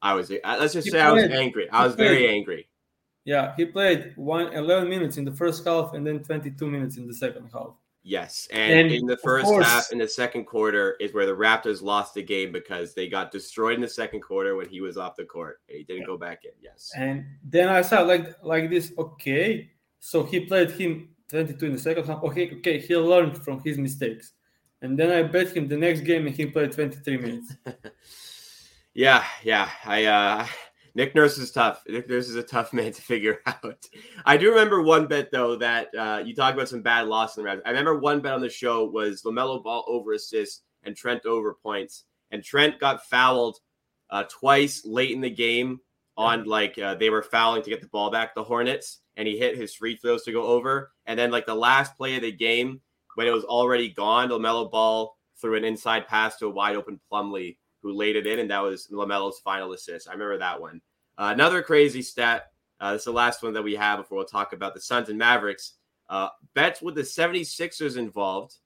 I 0.00 0.14
was. 0.14 0.30
Uh, 0.30 0.56
let's 0.58 0.72
just 0.72 0.86
he 0.86 0.90
say 0.90 0.98
played, 0.98 1.08
I 1.08 1.12
was 1.12 1.24
angry. 1.24 1.70
I 1.70 1.86
was 1.86 1.94
very 1.94 2.28
angry. 2.28 2.68
Yeah, 3.24 3.54
he 3.56 3.66
played 3.66 4.12
one 4.16 4.52
11 4.52 4.88
minutes 4.88 5.16
in 5.16 5.24
the 5.24 5.32
first 5.32 5.64
half 5.64 5.94
and 5.94 6.06
then 6.06 6.22
22 6.22 6.66
minutes 6.66 6.96
in 6.96 7.06
the 7.06 7.14
second 7.14 7.48
half. 7.52 7.74
Yes, 8.04 8.48
and, 8.50 8.72
and 8.72 8.92
in 8.92 9.06
the 9.06 9.16
first 9.16 9.48
half, 9.48 9.92
in 9.92 9.98
the 9.98 10.08
second 10.08 10.44
quarter, 10.44 10.96
is 10.98 11.14
where 11.14 11.24
the 11.24 11.36
Raptors 11.36 11.82
lost 11.82 12.14
the 12.14 12.22
game 12.22 12.50
because 12.50 12.94
they 12.94 13.08
got 13.08 13.30
destroyed 13.30 13.76
in 13.76 13.80
the 13.80 13.88
second 13.88 14.22
quarter 14.22 14.56
when 14.56 14.68
he 14.68 14.80
was 14.80 14.96
off 14.96 15.14
the 15.14 15.24
court. 15.24 15.60
He 15.68 15.84
didn't 15.84 16.00
yeah. 16.00 16.06
go 16.06 16.18
back 16.18 16.44
in. 16.44 16.50
Yes, 16.60 16.90
and 16.96 17.24
then 17.44 17.68
I 17.68 17.80
saw 17.82 18.02
like 18.02 18.34
like 18.42 18.70
this. 18.70 18.92
Okay, 18.98 19.70
so 20.00 20.24
he 20.24 20.40
played 20.40 20.72
him 20.72 21.10
22 21.28 21.66
in 21.66 21.72
the 21.74 21.78
second 21.78 22.04
half. 22.04 22.24
Okay, 22.24 22.50
okay, 22.58 22.80
he 22.80 22.96
learned 22.96 23.38
from 23.44 23.60
his 23.60 23.78
mistakes, 23.78 24.32
and 24.80 24.98
then 24.98 25.12
I 25.12 25.22
bet 25.22 25.56
him 25.56 25.68
the 25.68 25.76
next 25.76 26.00
game 26.00 26.26
and 26.26 26.34
he 26.34 26.46
played 26.46 26.72
23 26.72 27.18
minutes. 27.18 27.54
yeah, 28.94 29.24
yeah, 29.44 29.70
I 29.84 30.04
uh 30.06 30.46
Nick 30.94 31.14
Nurse 31.14 31.38
is 31.38 31.50
tough. 31.50 31.82
Nick 31.88 32.08
Nurse 32.08 32.28
is 32.28 32.36
a 32.36 32.42
tough 32.42 32.72
man 32.72 32.92
to 32.92 33.02
figure 33.02 33.40
out. 33.46 33.86
I 34.24 34.36
do 34.36 34.50
remember 34.50 34.82
one 34.82 35.06
bet 35.06 35.30
though 35.30 35.56
that 35.56 35.94
uh, 35.94 36.22
you 36.24 36.34
talked 36.34 36.56
about 36.56 36.68
some 36.68 36.82
bad 36.82 37.06
loss 37.08 37.36
in 37.36 37.42
the 37.42 37.46
round. 37.46 37.62
I 37.64 37.70
remember 37.70 37.98
one 37.98 38.20
bet 38.20 38.34
on 38.34 38.40
the 38.40 38.48
show 38.48 38.84
was 38.84 39.22
LaMelo 39.22 39.62
Ball 39.62 39.84
over 39.86 40.12
assist 40.12 40.62
and 40.82 40.96
Trent 40.96 41.24
over 41.26 41.54
points, 41.54 42.04
and 42.30 42.42
Trent 42.42 42.78
got 42.78 43.06
fouled 43.06 43.58
uh, 44.10 44.24
twice 44.28 44.84
late 44.84 45.12
in 45.12 45.20
the 45.20 45.30
game 45.30 45.80
on 46.16 46.44
like 46.44 46.78
uh, 46.78 46.94
they 46.94 47.08
were 47.08 47.22
fouling 47.22 47.62
to 47.62 47.70
get 47.70 47.80
the 47.80 47.88
ball 47.88 48.10
back, 48.10 48.34
the 48.34 48.44
Hornets, 48.44 49.00
and 49.16 49.26
he 49.26 49.38
hit 49.38 49.56
his 49.56 49.74
free 49.74 49.96
throws 49.96 50.24
to 50.24 50.32
go 50.32 50.42
over, 50.42 50.92
and 51.06 51.18
then 51.18 51.30
like 51.30 51.46
the 51.46 51.54
last 51.54 51.96
play 51.96 52.16
of 52.16 52.22
the 52.22 52.32
game 52.32 52.80
when 53.14 53.26
it 53.26 53.30
was 53.30 53.44
already 53.44 53.88
gone, 53.88 54.30
LaMelo 54.30 54.70
Ball 54.70 55.16
threw 55.40 55.56
an 55.56 55.64
inside 55.64 56.06
pass 56.06 56.38
to 56.38 56.46
a 56.46 56.50
wide 56.50 56.76
open 56.76 57.00
Plumlee 57.10 57.56
who 57.82 57.92
laid 57.92 58.16
it 58.16 58.26
in, 58.26 58.38
and 58.38 58.50
that 58.50 58.62
was 58.62 58.88
LaMelo's 58.90 59.40
final 59.40 59.72
assist. 59.72 60.08
I 60.08 60.12
remember 60.12 60.38
that 60.38 60.60
one. 60.60 60.80
Uh, 61.18 61.30
another 61.32 61.62
crazy 61.62 62.02
stat. 62.02 62.52
Uh, 62.80 62.92
this 62.92 63.02
is 63.02 63.06
the 63.06 63.12
last 63.12 63.42
one 63.42 63.52
that 63.52 63.62
we 63.62 63.74
have 63.74 63.98
before 63.98 64.18
we'll 64.18 64.26
talk 64.26 64.52
about 64.52 64.74
the 64.74 64.80
Suns 64.80 65.08
and 65.08 65.18
Mavericks. 65.18 65.74
Uh, 66.08 66.28
bets 66.54 66.82
with 66.82 66.94
the 66.94 67.02
76ers 67.02 67.96
involved 67.96 68.56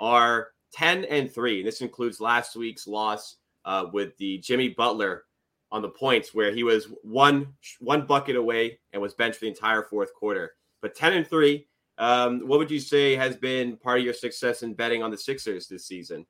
are 0.00 0.48
10 0.72 1.04
and 1.04 1.32
3. 1.32 1.60
And 1.60 1.66
This 1.66 1.80
includes 1.80 2.20
last 2.20 2.56
week's 2.56 2.86
loss 2.86 3.36
uh, 3.64 3.86
with 3.92 4.16
the 4.18 4.38
Jimmy 4.38 4.70
Butler 4.70 5.24
on 5.72 5.82
the 5.82 5.88
points, 5.88 6.34
where 6.34 6.52
he 6.52 6.64
was 6.64 6.88
one 7.02 7.54
one 7.78 8.06
bucket 8.06 8.34
away 8.34 8.80
and 8.92 9.00
was 9.00 9.14
benched 9.14 9.38
for 9.38 9.44
the 9.44 9.50
entire 9.50 9.84
fourth 9.84 10.12
quarter. 10.14 10.54
But 10.82 10.96
10 10.96 11.12
and 11.12 11.26
3, 11.26 11.66
um, 11.98 12.40
what 12.48 12.58
would 12.58 12.70
you 12.70 12.80
say 12.80 13.14
has 13.14 13.36
been 13.36 13.76
part 13.76 13.98
of 13.98 14.04
your 14.04 14.14
success 14.14 14.62
in 14.62 14.74
betting 14.74 15.02
on 15.02 15.10
the 15.10 15.18
Sixers 15.18 15.68
this 15.68 15.86
season? 15.86 16.26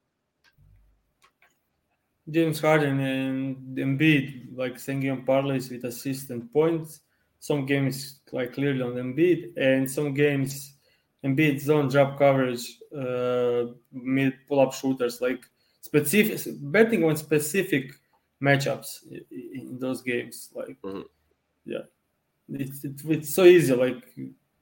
James 2.31 2.61
Harden 2.61 3.01
and 3.01 3.77
Embiid 3.77 4.57
like 4.57 4.79
singing 4.79 5.25
parlays 5.25 5.71
with 5.71 5.85
assistant 5.85 6.53
points. 6.53 7.01
Some 7.39 7.67
games 7.67 8.21
like 8.33 8.53
clearly 8.53 8.83
on 8.83 8.93
Embiid, 8.95 9.57
and 9.57 9.91
some 9.91 10.13
games 10.13 10.77
Embiid 11.25 11.61
zone 11.61 11.89
drop 11.89 12.19
coverage, 12.19 12.79
uh, 12.97 13.73
mid 13.93 14.35
pull 14.47 14.61
up 14.61 14.73
shooters, 14.75 15.21
like 15.21 15.43
specific 15.81 16.41
betting 16.61 17.05
on 17.05 17.17
specific 17.17 17.93
matchups 18.43 19.11
in 19.31 19.79
those 19.81 20.03
games. 20.03 20.51
Like, 20.55 20.77
mm-hmm. 20.83 21.03
yeah, 21.65 21.85
it's, 22.51 22.85
it, 22.85 23.01
it's 23.07 23.35
so 23.35 23.45
easy 23.45 23.75
like 23.75 24.05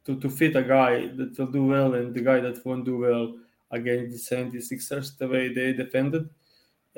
to, 0.05 0.19
to 0.19 0.31
fit 0.31 0.57
a 0.57 0.63
guy 0.63 1.09
that 1.09 1.39
will 1.39 1.47
do 1.47 1.67
well 1.67 1.95
and 1.95 2.15
the 2.15 2.23
guy 2.23 2.41
that 2.41 2.65
won't 2.65 2.85
do 2.85 2.99
well 2.99 3.35
against 3.71 4.31
the 4.31 4.37
76ers 4.37 5.19
the 5.19 5.29
way 5.29 5.53
they 5.53 5.73
defended 5.73 6.29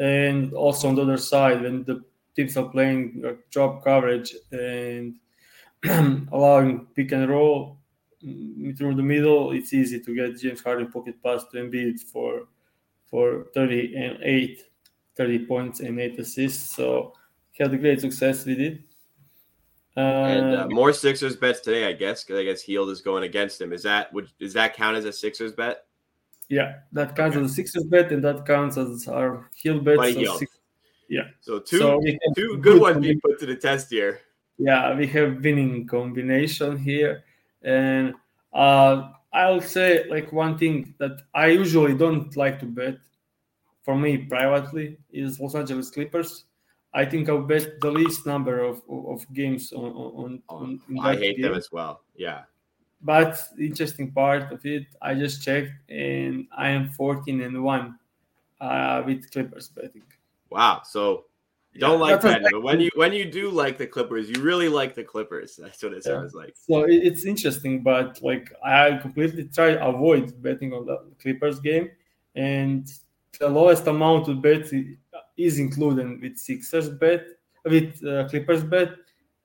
and 0.00 0.54
also 0.54 0.88
on 0.88 0.94
the 0.94 1.02
other 1.02 1.18
side 1.18 1.62
when 1.62 1.84
the 1.84 2.02
teams 2.34 2.56
are 2.56 2.68
playing 2.68 3.22
drop 3.50 3.84
coverage 3.84 4.34
and 4.50 5.16
allowing 6.32 6.86
pick 6.96 7.12
and 7.12 7.28
roll 7.28 7.78
through 8.20 8.94
the 8.94 9.02
middle, 9.02 9.52
it's 9.52 9.72
easy 9.72 10.00
to 10.00 10.14
get 10.14 10.38
James 10.38 10.62
Harden 10.62 10.90
pocket 10.90 11.22
pass 11.22 11.44
to 11.52 11.58
Embiid 11.58 12.00
for 12.00 12.48
for 13.10 13.46
30 13.54 13.96
and 13.96 14.18
8, 14.22 14.62
30 15.16 15.46
points 15.46 15.80
and 15.80 15.98
8 15.98 16.20
assists. 16.20 16.76
So 16.76 17.12
he 17.50 17.64
had 17.64 17.74
a 17.74 17.76
great 17.76 18.00
success 18.00 18.44
with 18.44 18.60
it. 18.60 18.80
and 19.96 20.54
uh, 20.54 20.68
more 20.68 20.92
Sixers 20.92 21.34
bets 21.34 21.60
today, 21.60 21.88
I 21.88 21.92
guess, 21.92 22.22
because 22.22 22.38
I 22.38 22.44
guess 22.44 22.62
Hield 22.62 22.88
is 22.90 23.00
going 23.00 23.24
against 23.24 23.60
him. 23.60 23.72
Is 23.72 23.82
that 23.82 24.12
would 24.12 24.28
does 24.38 24.52
that 24.54 24.74
count 24.74 24.96
as 24.96 25.04
a 25.04 25.12
Sixers 25.12 25.52
bet? 25.52 25.86
Yeah, 26.50 26.78
that 26.92 27.14
counts 27.14 27.36
okay. 27.36 27.44
as 27.44 27.52
a 27.52 27.54
Sixers 27.54 27.84
bet, 27.84 28.10
and 28.10 28.24
that 28.24 28.44
counts 28.44 28.76
as 28.76 29.06
our 29.06 29.48
Hield 29.54 29.84
bet. 29.84 29.98
So 29.98 30.36
six, 30.36 30.58
yeah. 31.08 31.28
So 31.40 31.60
two 31.60 31.78
so 31.78 32.02
two 32.34 32.58
good 32.58 32.80
ones 32.80 32.98
being 33.00 33.20
put 33.20 33.38
to 33.38 33.46
the 33.46 33.54
test 33.54 33.88
here. 33.88 34.20
Yeah, 34.58 34.94
we 34.96 35.06
have 35.06 35.44
winning 35.44 35.86
combination 35.86 36.76
here, 36.76 37.22
and 37.62 38.14
uh, 38.52 39.12
I'll 39.32 39.60
say 39.60 40.08
like 40.10 40.32
one 40.32 40.58
thing 40.58 40.92
that 40.98 41.22
I 41.32 41.46
usually 41.46 41.94
don't 41.94 42.36
like 42.36 42.58
to 42.60 42.66
bet. 42.66 42.98
For 43.84 43.96
me, 43.96 44.18
privately, 44.18 44.98
is 45.10 45.38
Los 45.40 45.54
Angeles 45.54 45.90
Clippers. 45.90 46.44
I 46.92 47.04
think 47.04 47.28
I'll 47.28 47.42
bet 47.42 47.80
the 47.80 47.90
least 47.92 48.26
number 48.26 48.60
of, 48.60 48.82
of, 48.90 49.24
games 49.32 49.72
on 49.72 49.92
on. 49.92 50.42
on, 50.48 50.80
on 50.98 51.06
I 51.06 51.16
hate 51.16 51.36
game. 51.36 51.42
them 51.42 51.54
as 51.54 51.70
well. 51.70 52.02
Yeah. 52.16 52.42
But 53.02 53.42
the 53.56 53.66
interesting 53.66 54.12
part 54.12 54.52
of 54.52 54.64
it, 54.66 54.86
I 55.00 55.14
just 55.14 55.42
checked 55.42 55.72
and 55.90 56.46
I 56.56 56.70
am 56.70 56.90
14 56.90 57.40
and 57.40 57.62
1 57.62 57.98
uh, 58.60 59.02
with 59.06 59.30
Clippers 59.30 59.68
betting. 59.68 60.02
Wow. 60.50 60.82
So 60.84 61.24
you 61.72 61.80
don't 61.80 61.92
yeah, 61.98 62.14
like 62.14 62.22
betting, 62.22 62.48
but 62.50 62.62
when 62.62 62.80
you 62.80 62.90
when 62.96 63.12
you 63.12 63.30
do 63.30 63.48
like 63.48 63.78
the 63.78 63.86
Clippers, 63.86 64.28
you 64.28 64.42
really 64.42 64.68
like 64.68 64.94
the 64.94 65.04
Clippers. 65.04 65.56
That's 65.56 65.82
what 65.82 65.92
it 65.92 66.02
yeah. 66.04 66.12
sounds 66.12 66.34
like. 66.34 66.54
So 66.56 66.84
it's 66.88 67.24
interesting, 67.24 67.82
but 67.82 68.20
like 68.22 68.52
I 68.64 68.98
completely 69.00 69.44
try 69.44 69.74
to 69.74 69.86
avoid 69.86 70.42
betting 70.42 70.72
on 70.72 70.84
the 70.84 70.98
Clippers 71.22 71.60
game, 71.60 71.90
and 72.34 72.90
the 73.38 73.48
lowest 73.48 73.86
amount 73.86 74.26
to 74.26 74.34
bet 74.34 74.68
is 75.36 75.58
included 75.60 76.20
with 76.20 76.38
Sixers 76.38 76.88
bet 76.88 77.24
with 77.64 78.04
uh, 78.04 78.28
Clippers 78.28 78.64
bet, 78.64 78.90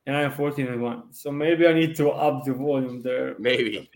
and 0.06 0.16
I'm 0.16 0.32
14 0.32 0.68
and 0.68 0.82
1. 0.82 1.14
So 1.14 1.32
maybe 1.32 1.68
I 1.68 1.74
need 1.74 1.96
to 1.98 2.10
up 2.10 2.46
the 2.46 2.54
volume 2.54 3.02
there. 3.02 3.36
Maybe. 3.40 3.90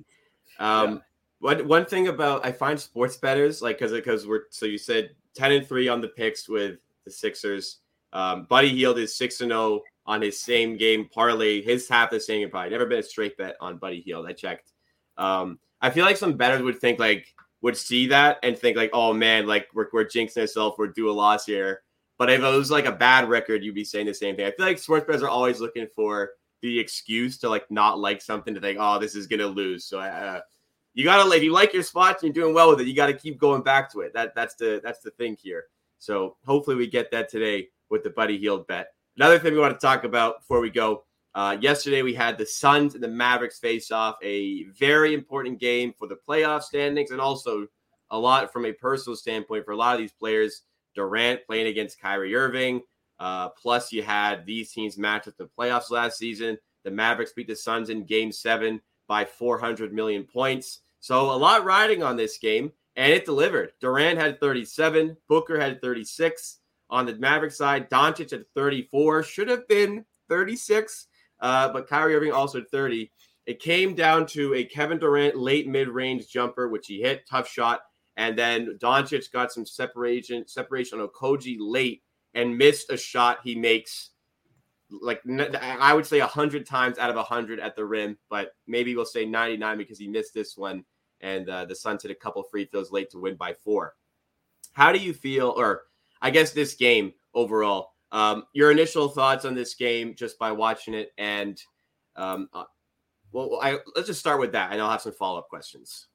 Um, 0.59 0.93
yeah. 0.93 0.97
one, 1.39 1.67
one 1.67 1.85
thing 1.85 2.07
about 2.07 2.45
I 2.45 2.51
find 2.51 2.79
sports 2.79 3.17
betters 3.17 3.61
like 3.61 3.77
because 3.77 3.93
because 3.93 4.27
we're 4.27 4.43
so 4.49 4.65
you 4.65 4.77
said 4.77 5.11
10 5.35 5.51
and 5.51 5.67
3 5.67 5.87
on 5.87 6.01
the 6.01 6.09
picks 6.09 6.49
with 6.49 6.79
the 7.05 7.11
Sixers. 7.11 7.79
Um, 8.11 8.45
Buddy 8.49 8.69
Hield 8.69 8.97
is 8.97 9.15
6 9.15 9.41
and 9.41 9.51
0 9.51 9.81
on 10.05 10.21
his 10.21 10.39
same 10.39 10.75
game 10.75 11.07
parlay. 11.13 11.61
His 11.61 11.87
half 11.87 12.09
the 12.09 12.19
same 12.19 12.49
probably 12.49 12.71
never 12.71 12.87
been 12.87 12.99
a 12.99 13.03
straight 13.03 13.37
bet 13.37 13.55
on 13.61 13.77
Buddy 13.77 14.01
Hield. 14.01 14.25
I 14.25 14.33
checked. 14.33 14.73
Um, 15.17 15.59
I 15.81 15.91
feel 15.91 16.05
like 16.05 16.17
some 16.17 16.33
betters 16.33 16.61
would 16.61 16.79
think 16.79 16.99
like 16.99 17.27
would 17.61 17.77
see 17.77 18.07
that 18.07 18.37
and 18.43 18.57
think 18.57 18.75
like, 18.75 18.89
oh 18.93 19.13
man, 19.13 19.45
like 19.45 19.67
we're, 19.73 19.87
we're 19.93 20.05
jinxing 20.05 20.41
ourselves, 20.41 20.77
we're 20.77 20.87
due 20.87 21.09
a 21.09 21.13
loss 21.13 21.45
here. 21.45 21.81
But 22.19 22.29
if 22.29 22.41
it 22.41 22.43
was 22.43 22.69
like 22.69 22.85
a 22.85 22.91
bad 22.91 23.29
record, 23.29 23.63
you'd 23.63 23.73
be 23.73 23.85
saying 23.85 24.05
the 24.05 24.13
same 24.13 24.35
thing. 24.35 24.45
I 24.45 24.51
feel 24.51 24.65
like 24.65 24.77
sports 24.77 25.07
bettors 25.07 25.23
are 25.23 25.29
always 25.29 25.61
looking 25.61 25.87
for 25.95 26.31
the 26.61 26.77
excuse 26.77 27.37
to 27.39 27.49
like 27.49 27.71
not 27.71 27.97
like 27.97 28.21
something 28.21 28.53
to 28.53 28.59
think, 28.59 28.77
oh, 28.79 28.99
this 28.99 29.15
is 29.15 29.25
gonna 29.25 29.47
lose. 29.47 29.85
So 29.85 30.01
uh, 30.01 30.41
you 30.93 31.05
gotta 31.05 31.27
like 31.27 31.41
you 31.41 31.53
like 31.53 31.73
your 31.73 31.81
spots 31.81 32.21
and 32.21 32.35
you're 32.35 32.43
doing 32.43 32.53
well 32.53 32.69
with 32.69 32.81
it. 32.81 32.87
You 32.87 32.93
got 32.93 33.07
to 33.07 33.13
keep 33.13 33.39
going 33.39 33.63
back 33.63 33.89
to 33.93 34.01
it. 34.01 34.13
That 34.13 34.35
that's 34.35 34.55
the 34.55 34.81
that's 34.83 34.99
the 34.99 35.11
thing 35.11 35.37
here. 35.41 35.65
So 35.97 36.35
hopefully 36.45 36.75
we 36.75 36.87
get 36.87 37.09
that 37.11 37.29
today 37.29 37.69
with 37.89 38.03
the 38.03 38.09
Buddy 38.09 38.37
Hield 38.37 38.67
bet. 38.67 38.89
Another 39.15 39.39
thing 39.39 39.53
we 39.53 39.59
want 39.59 39.79
to 39.79 39.85
talk 39.85 40.03
about 40.03 40.39
before 40.39 40.59
we 40.59 40.69
go. 40.69 41.05
Uh, 41.35 41.55
yesterday 41.61 42.01
we 42.01 42.13
had 42.13 42.37
the 42.37 42.45
Suns 42.45 42.95
and 42.95 43.03
the 43.03 43.07
Mavericks 43.07 43.59
face 43.59 43.91
off, 43.91 44.17
a 44.21 44.63
very 44.77 45.13
important 45.13 45.59
game 45.59 45.93
for 45.97 46.07
the 46.07 46.17
playoff 46.27 46.63
standings 46.63 47.11
and 47.11 47.21
also 47.21 47.67
a 48.11 48.17
lot 48.17 48.51
from 48.51 48.65
a 48.65 48.73
personal 48.73 49.15
standpoint 49.15 49.63
for 49.63 49.71
a 49.71 49.77
lot 49.77 49.93
of 49.93 49.99
these 49.99 50.11
players. 50.11 50.63
Durant 50.95 51.45
playing 51.45 51.67
against 51.67 51.99
Kyrie 51.99 52.35
Irving. 52.35 52.81
Uh, 53.19 53.49
plus, 53.49 53.91
you 53.91 54.01
had 54.01 54.45
these 54.45 54.71
teams 54.71 54.97
match 54.97 55.27
up 55.27 55.35
the 55.37 55.49
playoffs 55.57 55.91
last 55.91 56.17
season. 56.17 56.57
The 56.83 56.91
Mavericks 56.91 57.33
beat 57.33 57.47
the 57.47 57.55
Suns 57.55 57.89
in 57.89 58.05
game 58.05 58.31
seven 58.31 58.81
by 59.07 59.25
400 59.25 59.93
million 59.93 60.23
points. 60.23 60.81
So, 61.01 61.31
a 61.31 61.35
lot 61.35 61.65
riding 61.65 62.03
on 62.03 62.15
this 62.15 62.37
game, 62.37 62.71
and 62.95 63.11
it 63.11 63.25
delivered. 63.25 63.73
Durant 63.81 64.19
had 64.19 64.39
37, 64.39 65.17
Booker 65.27 65.59
had 65.59 65.81
36. 65.81 66.59
On 66.91 67.05
the 67.05 67.15
Maverick 67.15 67.51
side, 67.51 67.89
Doncic 67.89 68.31
had 68.31 68.45
34, 68.55 69.23
should 69.23 69.47
have 69.47 69.67
been 69.67 70.05
36, 70.27 71.07
uh, 71.39 71.71
but 71.71 71.87
Kyrie 71.87 72.15
Irving 72.15 72.31
also 72.31 72.59
had 72.59 72.69
30. 72.71 73.11
It 73.45 73.59
came 73.59 73.95
down 73.95 74.25
to 74.27 74.53
a 74.53 74.63
Kevin 74.63 74.99
Durant 74.99 75.35
late 75.35 75.67
mid 75.67 75.87
range 75.87 76.27
jumper, 76.27 76.67
which 76.67 76.87
he 76.87 77.01
hit, 77.01 77.27
tough 77.27 77.47
shot. 77.47 77.81
And 78.19 78.37
then 78.37 78.77
Doncic 78.79 79.31
got 79.31 79.49
some 79.49 79.65
separation 79.65 80.45
separation 80.45 80.99
on 80.99 81.07
Okogie 81.07 81.55
late 81.57 82.03
and 82.33 82.57
missed 82.57 82.91
a 82.91 82.97
shot 82.97 83.39
he 83.45 83.55
makes 83.55 84.09
like 85.01 85.21
I 85.25 85.93
would 85.93 86.05
say 86.05 86.19
100 86.19 86.65
times 86.65 86.97
out 86.97 87.09
of 87.09 87.15
100 87.15 87.61
at 87.61 87.77
the 87.77 87.85
rim, 87.85 88.17
but 88.29 88.55
maybe 88.67 88.93
we'll 88.93 89.05
say 89.05 89.23
99 89.23 89.77
because 89.77 89.97
he 89.97 90.09
missed 90.09 90.33
this 90.33 90.57
one 90.57 90.83
and 91.21 91.47
uh, 91.47 91.63
the 91.63 91.75
Suns 91.75 92.03
hit 92.03 92.11
a 92.11 92.15
couple 92.15 92.43
free 92.43 92.65
throws 92.65 92.91
late 92.91 93.09
to 93.11 93.19
win 93.19 93.35
by 93.35 93.53
4. 93.63 93.95
How 94.73 94.91
do 94.91 94.99
you 94.99 95.13
feel 95.13 95.53
or 95.55 95.83
I 96.21 96.29
guess 96.29 96.51
this 96.51 96.73
game 96.73 97.13
overall? 97.33 97.93
Um, 98.11 98.43
your 98.51 98.69
initial 98.69 99.07
thoughts 99.07 99.45
on 99.45 99.55
this 99.55 99.75
game 99.75 100.13
just 100.13 100.37
by 100.37 100.51
watching 100.51 100.93
it 100.93 101.13
and 101.17 101.57
um, 102.17 102.49
uh, 102.51 102.65
well, 103.31 103.59
I, 103.61 103.77
let's 103.95 104.07
just 104.07 104.19
start 104.19 104.41
with 104.41 104.51
that 104.51 104.73
and 104.73 104.81
I'll 104.81 104.91
have 104.91 105.03
some 105.03 105.13
follow-up 105.13 105.47
questions 105.47 106.07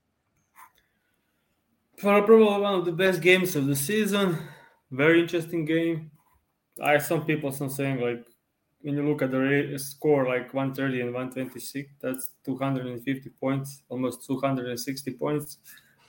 for 1.99 2.23
probably 2.23 2.45
one 2.45 2.75
of 2.75 2.85
the 2.85 2.93
best 2.93 3.21
games 3.21 3.57
of 3.57 3.67
the 3.67 3.77
season. 3.77 4.39
Very 4.91 5.21
interesting 5.21 5.65
game. 5.65 6.11
I 6.83 6.99
some 6.99 7.25
people 7.25 7.53
some 7.53 7.71
saying 7.71 8.01
like 8.01 8.25
when 8.83 8.97
you 8.97 9.09
look 9.09 9.23
at 9.23 9.31
the 9.31 9.79
score 9.79 10.27
like 10.29 10.53
130 10.53 11.01
and 11.01 11.15
126, 11.15 11.91
that's 12.01 12.31
250 12.45 13.31
points, 13.41 13.83
almost 13.89 14.27
260 14.27 15.13
points. 15.15 15.59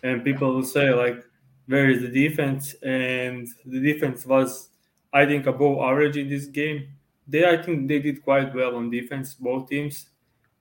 And 0.03 0.23
people 0.23 0.53
will 0.53 0.63
say 0.63 0.93
like, 0.93 1.23
where 1.67 1.89
is 1.89 2.01
the 2.01 2.09
defense? 2.09 2.73
And 2.83 3.47
the 3.65 3.79
defense 3.79 4.25
was, 4.25 4.69
I 5.13 5.25
think, 5.25 5.45
above 5.47 5.79
average 5.79 6.17
in 6.17 6.29
this 6.29 6.47
game. 6.47 6.89
They, 7.27 7.47
I 7.47 7.61
think, 7.61 7.87
they 7.87 7.99
did 7.99 8.23
quite 8.23 8.53
well 8.53 8.75
on 8.75 8.89
defense, 8.89 9.33
both 9.33 9.69
teams, 9.69 10.09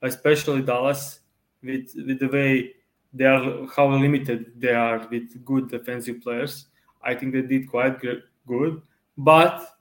especially 0.01 0.63
Dallas, 0.63 1.21
with 1.63 1.93
with 1.97 2.21
the 2.21 2.29
way 2.29 2.75
they 3.15 3.25
are 3.25 3.67
how 3.75 3.89
limited 3.89 4.53
they 4.61 4.73
are 4.73 5.07
with 5.09 5.45
good 5.45 5.71
defensive 5.71 6.21
players. 6.21 6.67
I 7.03 7.15
think 7.15 7.33
they 7.33 7.43
did 7.43 7.71
quite 7.71 8.01
good, 8.01 8.83
but 9.17 9.79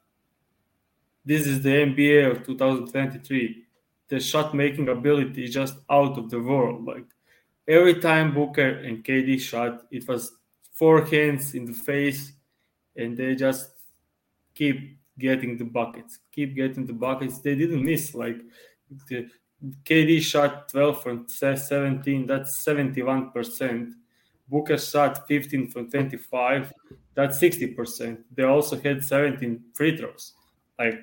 this 1.26 1.48
is 1.48 1.62
the 1.62 1.70
NBA 1.70 2.30
of 2.30 2.46
2023. 2.46 3.64
The 4.10 4.20
shot 4.20 4.54
making 4.54 4.90
ability 4.90 5.46
is 5.46 5.54
just 5.54 5.76
out 5.90 6.18
of 6.18 6.30
the 6.30 6.40
world. 6.40 6.86
Like 6.86 7.06
every 7.68 8.00
time 8.00 8.34
Booker 8.34 8.68
and 8.68 9.04
KD 9.04 9.40
shot, 9.40 9.86
it 9.90 10.08
was 10.08 10.34
four 10.74 11.06
hands 11.06 11.56
in 11.56 11.66
the 11.66 11.74
face, 11.74 12.34
and 12.96 13.18
they 13.18 13.36
just 13.36 13.72
keep 14.54 14.98
getting 15.18 15.58
the 15.58 15.66
buckets, 15.66 16.20
keep 16.32 16.56
getting 16.56 16.86
the 16.86 16.94
buckets. 16.94 17.40
They 17.40 17.56
didn't 17.56 17.84
miss. 17.84 18.14
Like 18.14 18.38
the, 19.10 19.28
KD 19.86 20.22
shot 20.22 20.70
12 20.70 21.04
from 21.04 21.28
17, 21.28 22.28
that's 22.28 22.66
71%. 22.66 23.92
Booker 24.50 24.78
shot 24.78 25.28
15 25.28 25.72
from 25.72 25.90
25, 25.90 26.74
that's 27.16 27.40
60%. 27.40 28.18
They 28.36 28.44
also 28.44 28.80
had 28.80 29.04
17 29.04 29.64
free 29.74 29.98
throws. 29.98 30.34
Like, 30.78 31.00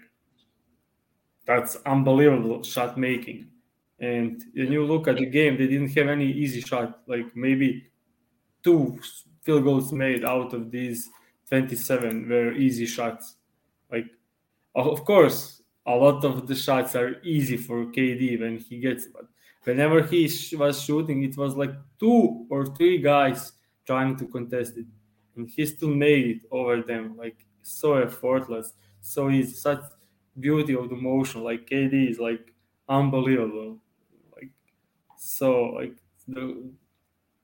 that's 1.46 1.76
unbelievable 1.86 2.62
shot 2.62 2.98
making. 2.98 3.48
And 3.98 4.42
when 4.54 4.72
you 4.72 4.84
look 4.84 5.08
at 5.08 5.16
the 5.16 5.26
game, 5.26 5.56
they 5.56 5.66
didn't 5.66 5.94
have 5.96 6.08
any 6.08 6.30
easy 6.30 6.60
shot, 6.60 7.00
like 7.06 7.34
maybe 7.34 7.90
two 8.62 8.98
field 9.42 9.64
goals 9.64 9.92
made 9.92 10.24
out 10.24 10.52
of 10.52 10.70
these 10.70 11.08
27 11.48 12.28
were 12.28 12.52
easy 12.52 12.86
shots. 12.86 13.36
Like, 13.90 14.06
of 14.74 15.04
course, 15.04 15.59
a 15.94 15.96
lot 15.96 16.24
of 16.24 16.46
the 16.46 16.54
shots 16.54 16.94
are 16.96 17.20
easy 17.22 17.56
for 17.56 17.86
KD 17.86 18.40
when 18.40 18.58
he 18.58 18.78
gets 18.80 19.06
but 19.06 19.26
whenever 19.64 20.02
he 20.02 20.28
sh- 20.28 20.54
was 20.54 20.80
shooting 20.82 21.22
it 21.22 21.36
was 21.36 21.56
like 21.56 21.74
two 21.98 22.46
or 22.50 22.66
three 22.66 22.98
guys 22.98 23.52
trying 23.86 24.16
to 24.16 24.26
contest 24.26 24.76
it 24.76 24.86
and 25.36 25.48
he 25.48 25.66
still 25.66 25.94
made 26.06 26.26
it 26.34 26.42
over 26.50 26.82
them 26.82 27.16
like 27.16 27.46
so 27.62 27.94
effortless 27.96 28.74
so 29.00 29.28
he's 29.28 29.60
such 29.60 29.82
beauty 30.38 30.74
of 30.74 30.88
the 30.88 30.96
motion 30.96 31.42
like 31.42 31.66
KD 31.66 32.10
is 32.10 32.18
like 32.18 32.54
unbelievable 32.88 33.78
like 34.34 34.50
so 35.16 35.64
like 35.80 35.96
the 36.28 36.70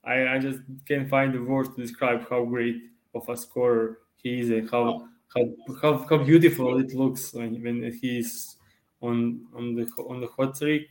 I, 0.05 0.37
I 0.37 0.39
just 0.39 0.61
can't 0.87 1.09
find 1.09 1.35
the 1.35 1.43
words 1.43 1.71
to 1.71 1.83
describe 1.83 2.29
how 2.31 2.45
great 2.45 2.77
of 3.15 3.29
a 3.29 3.37
scorer 3.37 3.99
he 4.23 4.41
is 4.41 4.51
and 4.51 4.71
how 4.71 5.09
how, 5.37 5.75
how, 5.83 6.07
how 6.09 6.18
beautiful 6.18 6.79
it 6.79 6.94
looks 6.94 7.35
when, 7.35 7.62
when 7.62 7.92
he's 8.01 8.57
on 9.03 9.40
on 9.55 9.75
the 9.75 9.85
on 10.09 10.20
the 10.20 10.27
hot 10.29 10.57
streak. 10.57 10.88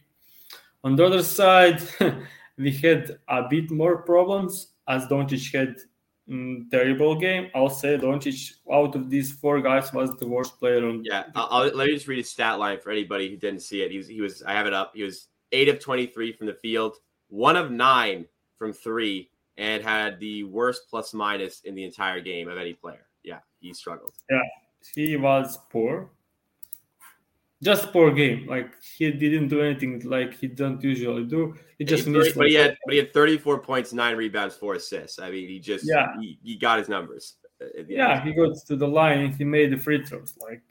On 0.83 0.95
the 0.95 1.05
other 1.05 1.23
side, 1.23 1.81
we 2.57 2.71
had 2.71 3.17
a 3.27 3.47
bit 3.49 3.71
more 3.71 3.97
problems 4.03 4.67
as 4.87 5.07
Doncic 5.07 5.51
had 5.51 5.75
mm, 6.29 6.69
terrible 6.69 7.15
game. 7.15 7.49
I'll 7.55 7.69
say 7.69 7.97
Doncic 7.97 8.53
out 8.71 8.95
of 8.95 9.09
these 9.09 9.31
four 9.31 9.61
guys 9.61 9.91
was 9.91 10.15
the 10.17 10.27
worst 10.27 10.59
player 10.59 10.87
on. 10.87 11.03
Yeah, 11.03 11.23
I'll, 11.33 11.47
I'll, 11.51 11.75
let 11.75 11.87
me 11.87 11.93
just 11.93 12.07
read 12.07 12.19
his 12.19 12.29
stat 12.29 12.59
line 12.59 12.79
for 12.79 12.91
anybody 12.91 13.29
who 13.29 13.37
didn't 13.37 13.61
see 13.61 13.81
it. 13.81 13.91
He 13.91 13.97
was 13.97 14.07
he 14.07 14.21
was 14.21 14.43
I 14.43 14.53
have 14.53 14.67
it 14.67 14.73
up. 14.73 14.91
He 14.95 15.03
was 15.03 15.27
eight 15.51 15.69
of 15.69 15.79
twenty 15.79 16.05
three 16.05 16.31
from 16.31 16.47
the 16.47 16.53
field, 16.53 16.97
one 17.29 17.55
of 17.55 17.71
nine 17.71 18.25
from 18.57 18.71
three, 18.71 19.29
and 19.57 19.83
had 19.83 20.19
the 20.19 20.43
worst 20.43 20.83
plus 20.89 21.13
minus 21.13 21.61
in 21.61 21.73
the 21.73 21.83
entire 21.83 22.21
game 22.21 22.47
of 22.47 22.57
any 22.57 22.73
player 22.73 23.05
yeah, 23.25 23.39
he 23.59 23.73
struggled. 23.73 24.13
Yeah, 24.29 24.41
he 24.93 25.17
was 25.17 25.57
poor. 25.69 26.11
Just 27.63 27.91
poor 27.91 28.11
game. 28.11 28.45
Like 28.47 28.71
he 28.81 29.11
didn't 29.11 29.47
do 29.47 29.61
anything 29.61 30.01
like 30.05 30.37
he 30.37 30.47
don't 30.47 30.81
usually 30.83 31.23
do. 31.23 31.55
He 31.79 31.85
just 31.85 32.05
he, 32.05 32.11
missed. 32.11 32.35
But 32.35 32.47
he 32.47 32.55
had 32.55 32.77
but 32.85 32.93
he 32.93 32.99
had 32.99 33.13
34 33.13 33.59
points, 33.59 33.93
nine 33.93 34.15
rebounds, 34.15 34.55
four 34.55 34.75
assists. 34.75 35.19
I 35.19 35.31
mean, 35.31 35.47
he 35.47 35.59
just 35.59 35.87
yeah 35.87 36.07
he, 36.19 36.37
he 36.43 36.55
got 36.57 36.79
his 36.79 36.89
numbers. 36.89 37.35
Yeah, 37.87 38.23
he 38.23 38.33
goes 38.33 38.63
to 38.65 38.75
the 38.75 38.87
line 38.87 39.31
he 39.31 39.45
made 39.45 39.71
the 39.71 39.77
free 39.77 40.03
throws. 40.05 40.37
Like 40.39 40.61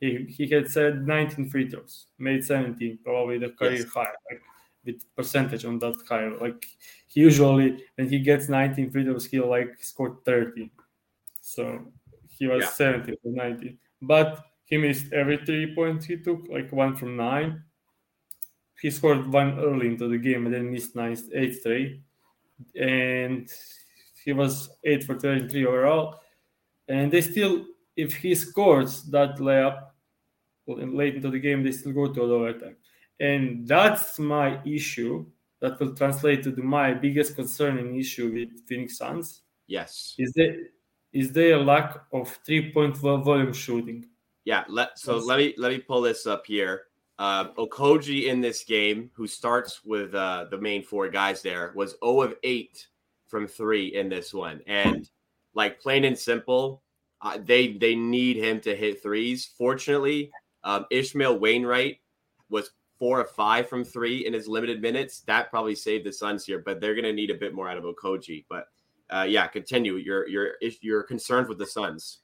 he 0.00 0.26
he 0.28 0.46
had 0.46 0.70
said 0.70 1.06
19 1.06 1.50
free 1.50 1.68
throws, 1.68 2.06
made 2.18 2.44
17, 2.44 2.98
probably 3.02 3.38
the 3.38 3.48
career 3.48 3.80
yes. 3.80 3.92
high. 3.92 4.12
Like 4.30 4.42
with 4.84 5.02
percentage 5.16 5.64
on 5.64 5.78
that 5.78 5.96
high. 6.08 6.28
Like 6.28 6.66
he 7.08 7.20
usually 7.20 7.84
when 7.96 8.08
he 8.08 8.18
gets 8.18 8.48
19 8.48 8.90
free 8.90 9.04
throws, 9.04 9.26
he'll 9.26 9.48
like 9.48 9.82
score 9.82 10.18
30. 10.24 10.70
So 11.40 11.92
he 12.38 12.46
was 12.46 12.62
yeah. 12.62 12.70
70 12.70 13.12
for 13.22 13.28
90. 13.28 13.78
But 14.02 14.44
he 14.64 14.76
missed 14.76 15.12
every 15.12 15.38
three 15.38 15.74
points 15.74 16.06
he 16.06 16.16
took, 16.16 16.46
like 16.48 16.72
one 16.72 16.96
from 16.96 17.16
nine. 17.16 17.62
He 18.80 18.90
scored 18.90 19.30
one 19.32 19.58
early 19.58 19.86
into 19.86 20.08
the 20.08 20.18
game 20.18 20.46
and 20.46 20.54
then 20.54 20.70
missed 20.70 20.96
nine, 20.96 21.16
eight 21.32 21.54
straight. 21.54 22.00
And 22.78 23.48
he 24.24 24.32
was 24.32 24.70
eight 24.84 25.04
for 25.04 25.18
33 25.18 25.66
overall. 25.66 26.20
And 26.88 27.12
they 27.12 27.20
still, 27.20 27.64
if 27.96 28.14
he 28.14 28.34
scores 28.34 29.04
that 29.04 29.36
layup 29.36 29.90
late 30.66 31.16
into 31.16 31.30
the 31.30 31.38
game, 31.38 31.62
they 31.62 31.72
still 31.72 31.92
go 31.92 32.12
to 32.12 32.22
overtime. 32.22 32.76
And 33.20 33.66
that's 33.66 34.18
my 34.18 34.60
issue. 34.64 35.26
That 35.60 35.80
will 35.80 35.94
translate 35.94 36.42
to 36.42 36.50
the, 36.50 36.62
my 36.62 36.92
biggest 36.92 37.36
concerning 37.36 37.96
issue 37.96 38.32
with 38.32 38.66
Phoenix 38.66 38.98
Suns. 38.98 39.42
Yes. 39.66 40.14
Is 40.18 40.32
that 40.32 40.68
is 41.14 41.30
there 41.32 41.54
a 41.54 41.62
lack 41.62 42.00
of 42.12 42.28
three 42.44 42.72
point 42.72 42.96
volume 42.96 43.52
shooting? 43.52 44.04
Yeah, 44.44 44.64
let 44.68 44.98
so 44.98 45.16
let 45.16 45.38
me 45.38 45.54
let 45.56 45.72
me 45.72 45.78
pull 45.78 46.02
this 46.02 46.26
up 46.26 46.44
here. 46.44 46.82
Uh, 47.18 47.52
Okogie 47.52 48.26
in 48.26 48.40
this 48.40 48.64
game, 48.64 49.10
who 49.14 49.26
starts 49.28 49.84
with 49.84 50.14
uh, 50.14 50.46
the 50.50 50.58
main 50.58 50.82
four 50.82 51.08
guys 51.08 51.40
there, 51.42 51.72
was 51.76 51.94
0 52.04 52.22
of 52.22 52.34
8 52.42 52.88
from 53.28 53.46
three 53.46 53.94
in 53.94 54.08
this 54.08 54.34
one, 54.34 54.60
and 54.66 55.08
like 55.54 55.80
plain 55.80 56.04
and 56.04 56.18
simple, 56.18 56.82
uh, 57.22 57.38
they 57.40 57.74
they 57.74 57.94
need 57.94 58.36
him 58.36 58.60
to 58.60 58.74
hit 58.74 59.00
threes. 59.00 59.48
Fortunately, 59.56 60.30
um, 60.64 60.86
Ishmail 60.90 61.38
Wainright 61.38 61.98
was 62.50 62.70
four 62.98 63.20
or 63.20 63.24
five 63.24 63.68
from 63.68 63.84
three 63.84 64.26
in 64.26 64.32
his 64.32 64.48
limited 64.48 64.82
minutes, 64.82 65.20
that 65.20 65.50
probably 65.50 65.74
saved 65.74 66.04
the 66.04 66.12
Suns 66.12 66.44
here. 66.44 66.62
But 66.64 66.80
they're 66.80 66.94
going 66.94 67.04
to 67.04 67.12
need 67.12 67.30
a 67.30 67.34
bit 67.34 67.54
more 67.54 67.68
out 67.68 67.78
of 67.78 67.84
Okogie. 67.84 68.44
But 68.48 68.66
uh, 69.10 69.26
yeah, 69.28 69.46
continue. 69.46 69.96
Your 69.96 70.28
your 70.28 70.52
your 70.80 71.02
concerns 71.02 71.48
with 71.48 71.58
the 71.58 71.66
Suns. 71.66 72.18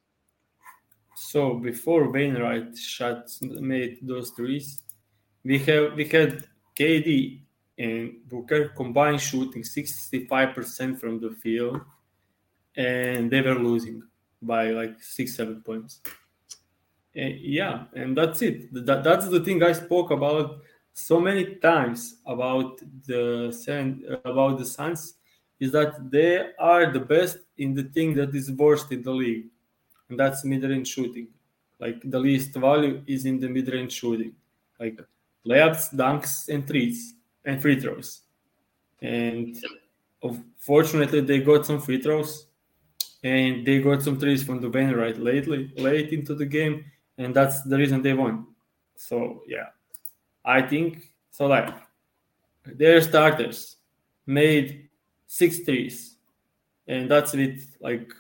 So 1.17 1.55
before 1.55 2.13
Wainright 2.13 2.77
shot 2.79 3.29
made 3.43 3.99
those 4.03 4.31
threes, 4.31 4.83
we 5.45 5.59
have 5.59 5.95
we 5.95 6.07
had 6.07 6.45
KD 6.79 7.43
and 7.79 8.13
Booker 8.29 8.69
combined 8.69 9.21
shooting 9.21 9.63
65% 9.63 10.99
from 10.99 11.21
the 11.21 11.31
field, 11.31 11.81
and 12.77 13.31
they 13.31 13.41
were 13.41 13.55
losing 13.55 14.03
by 14.43 14.71
like 14.71 15.03
six 15.03 15.37
seven 15.37 15.63
points. 15.63 16.01
And 17.15 17.39
yeah, 17.41 17.85
and 17.95 18.17
that's 18.17 18.41
it. 18.43 18.73
That, 18.87 19.03
that's 19.05 19.29
the 19.29 19.41
thing 19.41 19.63
I 19.63 19.73
spoke 19.73 20.11
about 20.11 20.61
so 20.93 21.21
many 21.21 21.57
times 21.57 22.17
about 22.27 22.81
the 23.07 23.53
about 24.25 24.59
the 24.59 24.65
Suns 24.65 25.15
is 25.61 25.71
that 25.73 26.11
they 26.11 26.51
are 26.59 26.91
the 26.91 27.01
best 27.01 27.39
in 27.59 27.75
the 27.75 27.85
thing 27.85 28.15
that 28.15 28.35
is 28.35 28.51
worst 28.51 28.91
in 28.91 29.03
the 29.03 29.13
league, 29.13 29.47
and 30.09 30.19
that's 30.19 30.45
mid-range 30.45 30.89
shooting. 30.89 31.29
Like 31.79 32.01
the 32.03 32.19
least 32.19 32.55
value 32.55 33.03
is 33.07 33.27
in 33.27 33.39
the 33.39 33.49
mid-range 33.49 33.93
shooting, 33.93 34.33
like 34.79 34.99
layups, 35.47 35.95
dunks, 35.95 36.49
and 36.49 36.67
threes 36.67 37.15
and 37.45 37.61
free 37.61 37.81
throws. 37.81 38.23
And 39.01 39.57
fortunately, 40.59 41.21
they 41.21 41.41
got 41.41 41.65
some 41.65 41.81
free 41.81 42.01
throws, 42.03 42.47
and 43.23 43.67
they 43.67 43.81
got 43.81 44.03
some 44.03 44.19
threes 44.19 44.43
from 44.43 44.61
the 44.61 44.69
Wainright 44.69 45.23
lately, 45.23 45.73
late 45.77 46.13
into 46.13 46.35
the 46.35 46.45
game, 46.45 46.85
and 47.17 47.35
that's 47.35 47.63
the 47.63 47.77
reason 47.77 48.03
they 48.03 48.13
won. 48.13 48.47
So 48.97 49.43
yeah, 49.47 49.69
I 50.45 50.61
think 50.61 51.13
so. 51.31 51.47
Like 51.47 51.75
their 52.67 53.01
starters 53.01 53.77
made 54.27 54.90
six 55.31 55.61
threes, 55.61 56.17
and 56.89 57.09
that's 57.09 57.33
it. 57.35 57.63
Like 57.81 58.11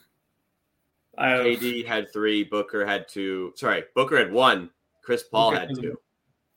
I 1.18 1.59
KD 1.59 1.85
had 1.85 2.12
three, 2.12 2.44
Booker 2.44 2.87
had 2.87 3.09
two. 3.09 3.53
Sorry, 3.57 3.83
Booker 3.96 4.16
had 4.16 4.33
one. 4.33 4.70
Chris 5.03 5.25
Paul 5.25 5.51
Booker 5.51 5.66
had 5.66 5.75
two. 5.75 5.96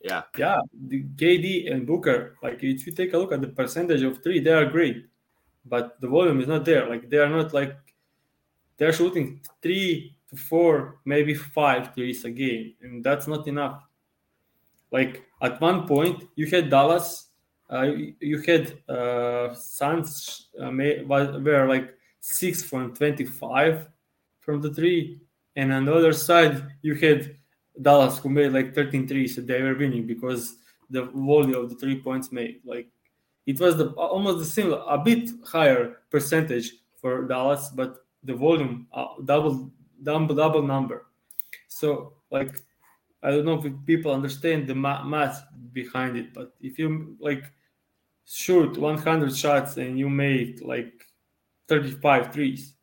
Yeah, 0.01 0.21
yeah. 0.37 0.61
The 0.89 1.03
KD 1.15 1.73
and 1.73 1.87
Booker, 1.87 2.37
like 2.43 2.61
if 2.61 2.85
you 2.85 2.93
take 2.93 3.13
a 3.13 3.17
look 3.17 3.31
at 3.31 3.41
the 3.41 3.47
percentage 3.47 4.03
of 4.03 4.21
three, 4.21 4.39
they 4.39 4.51
are 4.51 4.65
great, 4.65 5.07
but 5.65 5.99
the 6.01 6.07
volume 6.07 6.39
is 6.39 6.47
not 6.47 6.65
there. 6.65 6.87
Like 6.87 7.09
they 7.09 7.17
are 7.17 7.29
not 7.29 7.53
like 7.53 7.75
they're 8.77 8.93
shooting 8.93 9.41
three 9.63 10.15
to 10.29 10.35
four, 10.35 10.99
maybe 11.05 11.33
five 11.33 11.95
threes 11.95 12.25
a 12.25 12.29
game, 12.29 12.75
and 12.81 13.03
that's 13.03 13.25
not 13.27 13.47
enough. 13.47 13.81
Like 14.91 15.23
at 15.41 15.59
one 15.59 15.87
point, 15.87 16.29
you 16.35 16.45
had 16.45 16.69
Dallas, 16.69 17.32
uh, 17.69 17.91
you 18.19 18.41
had 18.41 18.77
uh, 18.89 19.53
Suns 19.53 20.47
uh, 20.61 20.71
were 20.71 21.65
like 21.67 21.95
six 22.19 22.63
from 22.63 22.95
twenty-five 22.95 23.87
from 24.41 24.61
the 24.61 24.73
three, 24.73 25.21
and 25.55 25.71
on 25.71 25.85
the 25.85 25.93
other 25.93 26.13
side, 26.13 26.63
you 26.81 26.95
had 26.95 27.35
Dallas 27.81 28.19
who 28.19 28.29
made 28.29 28.51
like 28.51 28.75
13 28.75 29.07
threes, 29.07 29.35
so 29.35 29.41
they 29.41 29.61
were 29.61 29.75
winning 29.75 30.05
because 30.05 30.57
the 30.89 31.03
volume 31.05 31.55
of 31.55 31.69
the 31.69 31.75
three 31.75 31.99
points 31.99 32.31
made. 32.31 32.59
Like 32.65 32.87
it 33.45 33.59
was 33.59 33.77
the 33.77 33.89
almost 33.91 34.39
the 34.39 34.45
same, 34.45 34.71
a 34.71 34.97
bit 34.97 35.29
higher 35.45 35.97
percentage 36.09 36.73
for 37.01 37.23
Dallas, 37.27 37.69
but 37.73 38.05
the 38.23 38.33
volume 38.33 38.87
uh, 38.93 39.07
double, 39.25 39.71
double, 40.01 40.35
double 40.35 40.61
number. 40.61 41.07
So 41.67 42.13
like 42.31 42.61
I 43.23 43.31
don't 43.31 43.45
know 43.45 43.61
if 43.63 43.73
people 43.85 44.11
understand 44.11 44.67
the 44.67 44.75
math 44.75 45.43
behind 45.71 46.17
it, 46.17 46.33
but 46.33 46.53
if 46.61 46.77
you 46.77 47.15
like 47.19 47.45
shoot 48.25 48.77
100 48.77 49.35
shots 49.35 49.77
and 49.77 49.97
you 49.97 50.09
make 50.09 50.61
like 50.61 51.07
35 51.67 52.33
threes, 52.33 52.73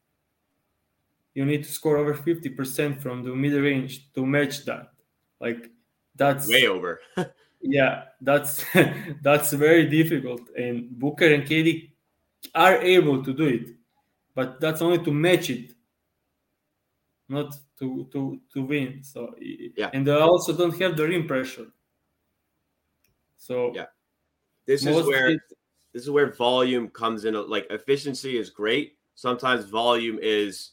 you 1.34 1.44
need 1.44 1.62
to 1.64 1.70
score 1.70 1.98
over 1.98 2.14
50% 2.14 3.00
from 3.00 3.22
the 3.22 3.34
mid 3.34 3.52
range 3.52 4.12
to 4.14 4.24
match 4.24 4.64
that. 4.64 4.90
Like 5.40 5.70
that's 6.16 6.48
way 6.48 6.66
over. 6.66 7.00
yeah, 7.60 8.04
that's 8.20 8.64
that's 9.22 9.52
very 9.52 9.86
difficult. 9.86 10.42
And 10.56 10.90
Booker 10.98 11.32
and 11.32 11.44
KD 11.44 11.90
are 12.54 12.76
able 12.76 13.22
to 13.24 13.32
do 13.32 13.44
it, 13.44 13.70
but 14.34 14.60
that's 14.60 14.82
only 14.82 14.98
to 15.04 15.12
match 15.12 15.50
it, 15.50 15.74
not 17.30 17.54
to 17.78 18.08
to 18.12 18.40
to 18.52 18.62
win. 18.62 19.02
So 19.02 19.34
yeah, 19.40 19.90
and 19.94 20.06
they 20.06 20.12
also 20.12 20.52
don't 20.54 20.78
have 20.80 20.96
the 20.96 21.06
rim 21.06 21.26
pressure. 21.26 21.66
So 23.36 23.72
yeah, 23.74 23.86
this 24.66 24.84
is 24.84 25.06
where 25.06 25.30
this 25.94 26.02
is 26.02 26.10
where 26.10 26.32
volume 26.32 26.88
comes 26.88 27.24
in. 27.24 27.34
Like 27.48 27.66
efficiency 27.70 28.36
is 28.38 28.50
great. 28.50 28.98
Sometimes 29.14 29.64
volume 29.64 30.18
is 30.20 30.72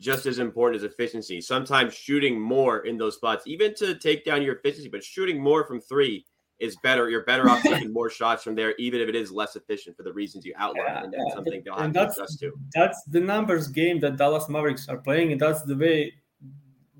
just 0.00 0.26
as 0.26 0.38
important 0.38 0.82
as 0.82 0.90
efficiency. 0.90 1.40
Sometimes 1.40 1.94
shooting 1.94 2.40
more 2.40 2.86
in 2.86 2.96
those 2.96 3.16
spots, 3.16 3.46
even 3.46 3.74
to 3.76 3.94
take 3.94 4.24
down 4.24 4.42
your 4.42 4.56
efficiency, 4.56 4.88
but 4.88 5.04
shooting 5.04 5.42
more 5.42 5.66
from 5.66 5.80
three 5.80 6.24
is 6.60 6.76
better. 6.82 7.08
You're 7.08 7.24
better 7.24 7.48
off 7.48 7.62
taking 7.62 7.92
more 7.92 8.10
shots 8.18 8.42
from 8.42 8.54
there, 8.54 8.74
even 8.78 9.00
if 9.00 9.08
it 9.08 9.16
is 9.16 9.32
less 9.32 9.56
efficient 9.56 9.96
for 9.96 10.02
the 10.02 10.12
reasons 10.12 10.44
you 10.44 10.54
outlined. 10.56 10.86
Yeah, 10.88 11.04
and 11.04 11.12
that's 11.12 11.24
yeah. 11.28 11.34
something 11.34 11.62
they'll 11.64 11.74
have 11.74 11.84
and 11.84 11.94
to 11.94 12.02
adjust 12.04 12.40
to. 12.40 12.52
That's 12.74 13.02
the 13.04 13.20
numbers 13.20 13.68
game 13.68 14.00
that 14.00 14.16
Dallas 14.16 14.48
Mavericks 14.48 14.88
are 14.88 14.98
playing, 14.98 15.32
and 15.32 15.40
that's 15.40 15.62
the 15.62 15.76
way 15.76 16.14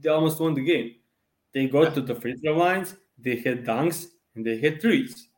they 0.01 0.09
almost 0.09 0.41
won 0.41 0.55
the 0.55 0.65
game. 0.65 0.95
They 1.53 1.67
got 1.67 1.83
yeah. 1.83 1.91
to 1.91 2.01
the 2.03 2.15
free 2.15 2.37
throw 2.37 2.57
lines, 2.57 2.97
they 3.19 3.37
hit 3.37 3.65
dunks, 3.65 4.07
and 4.35 4.47
they 4.47 4.57
hit 4.57 4.81
threes. 4.81 5.29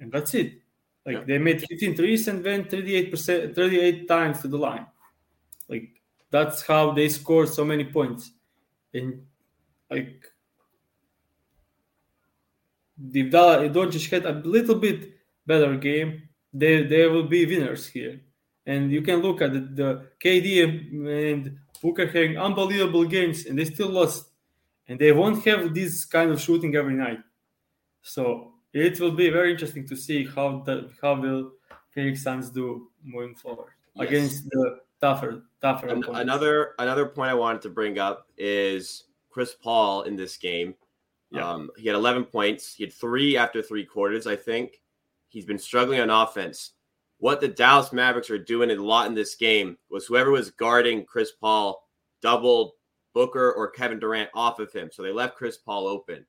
And 0.00 0.12
that's 0.12 0.34
it. 0.34 0.60
Like 1.04 1.26
they 1.26 1.38
made 1.38 1.60
15 1.66 1.96
threes 1.96 2.28
and 2.28 2.44
went 2.44 2.70
38%, 2.70 3.54
38 3.54 4.06
times 4.06 4.42
to 4.42 4.48
the 4.48 4.58
line. 4.58 4.86
Like 5.68 5.88
that's 6.30 6.62
how 6.62 6.92
they 6.92 7.08
scored 7.08 7.48
so 7.48 7.64
many 7.64 7.84
points. 7.84 8.30
And 8.92 9.22
like 9.90 10.30
if 13.12 13.32
Doncic 13.32 14.10
had 14.10 14.26
a 14.26 14.32
little 14.44 14.74
bit 14.74 15.12
better 15.46 15.76
game, 15.76 16.22
they 16.52 16.84
they 16.84 17.06
will 17.06 17.28
be 17.28 17.46
winners 17.46 17.86
here. 17.86 18.20
And 18.66 18.92
you 18.92 19.00
can 19.00 19.22
look 19.22 19.40
at 19.40 19.52
the, 19.52 19.60
the 19.60 20.06
KD 20.22 20.62
and 21.26 21.58
Booker 21.82 22.06
having 22.06 22.36
unbelievable 22.36 23.04
games, 23.04 23.46
and 23.46 23.58
they 23.58 23.64
still 23.64 23.88
lost. 23.88 24.30
And 24.88 24.98
they 24.98 25.12
won't 25.12 25.44
have 25.44 25.74
this 25.74 26.04
kind 26.04 26.30
of 26.30 26.40
shooting 26.40 26.74
every 26.76 26.94
night. 26.94 27.20
So 28.02 28.52
it 28.72 29.00
will 29.00 29.12
be 29.12 29.30
very 29.30 29.52
interesting 29.52 29.86
to 29.88 29.96
see 29.96 30.26
how 30.26 30.62
the 30.66 30.90
how 31.00 31.20
will 31.20 31.52
Phoenix 31.90 32.22
Suns 32.22 32.50
do 32.50 32.88
moving 33.02 33.34
forward 33.34 33.72
yes. 33.94 34.08
against 34.08 34.50
the 34.50 34.80
tougher, 35.00 35.42
tougher. 35.60 35.88
An- 35.88 36.04
another 36.14 36.74
another 36.78 37.06
point 37.06 37.30
I 37.30 37.34
wanted 37.34 37.62
to 37.62 37.70
bring 37.70 37.98
up 37.98 38.28
is 38.36 39.04
Chris 39.30 39.54
Paul 39.54 40.02
in 40.02 40.16
this 40.16 40.36
game. 40.36 40.74
Yeah. 41.30 41.48
Um, 41.48 41.70
he 41.76 41.86
had 41.86 41.96
11 41.96 42.24
points. 42.24 42.74
He 42.74 42.84
had 42.84 42.92
three 42.92 43.36
after 43.36 43.62
three 43.62 43.84
quarters, 43.84 44.26
I 44.26 44.36
think. 44.36 44.80
He's 45.28 45.44
been 45.44 45.58
struggling 45.58 46.00
on 46.00 46.10
offense. 46.10 46.72
What 47.18 47.40
the 47.40 47.48
Dallas 47.48 47.92
Mavericks 47.92 48.30
are 48.30 48.38
doing 48.38 48.70
a 48.70 48.74
lot 48.76 49.06
in 49.06 49.14
this 49.14 49.34
game 49.34 49.76
was 49.90 50.06
whoever 50.06 50.30
was 50.30 50.50
guarding 50.50 51.04
Chris 51.04 51.32
Paul 51.32 51.82
doubled 52.22 52.72
Booker 53.12 53.52
or 53.52 53.70
Kevin 53.70 53.98
Durant 53.98 54.30
off 54.34 54.58
of 54.60 54.72
him. 54.72 54.90
So 54.92 55.02
they 55.02 55.12
left 55.12 55.36
Chris 55.36 55.58
Paul 55.58 55.86
open. 55.86 56.24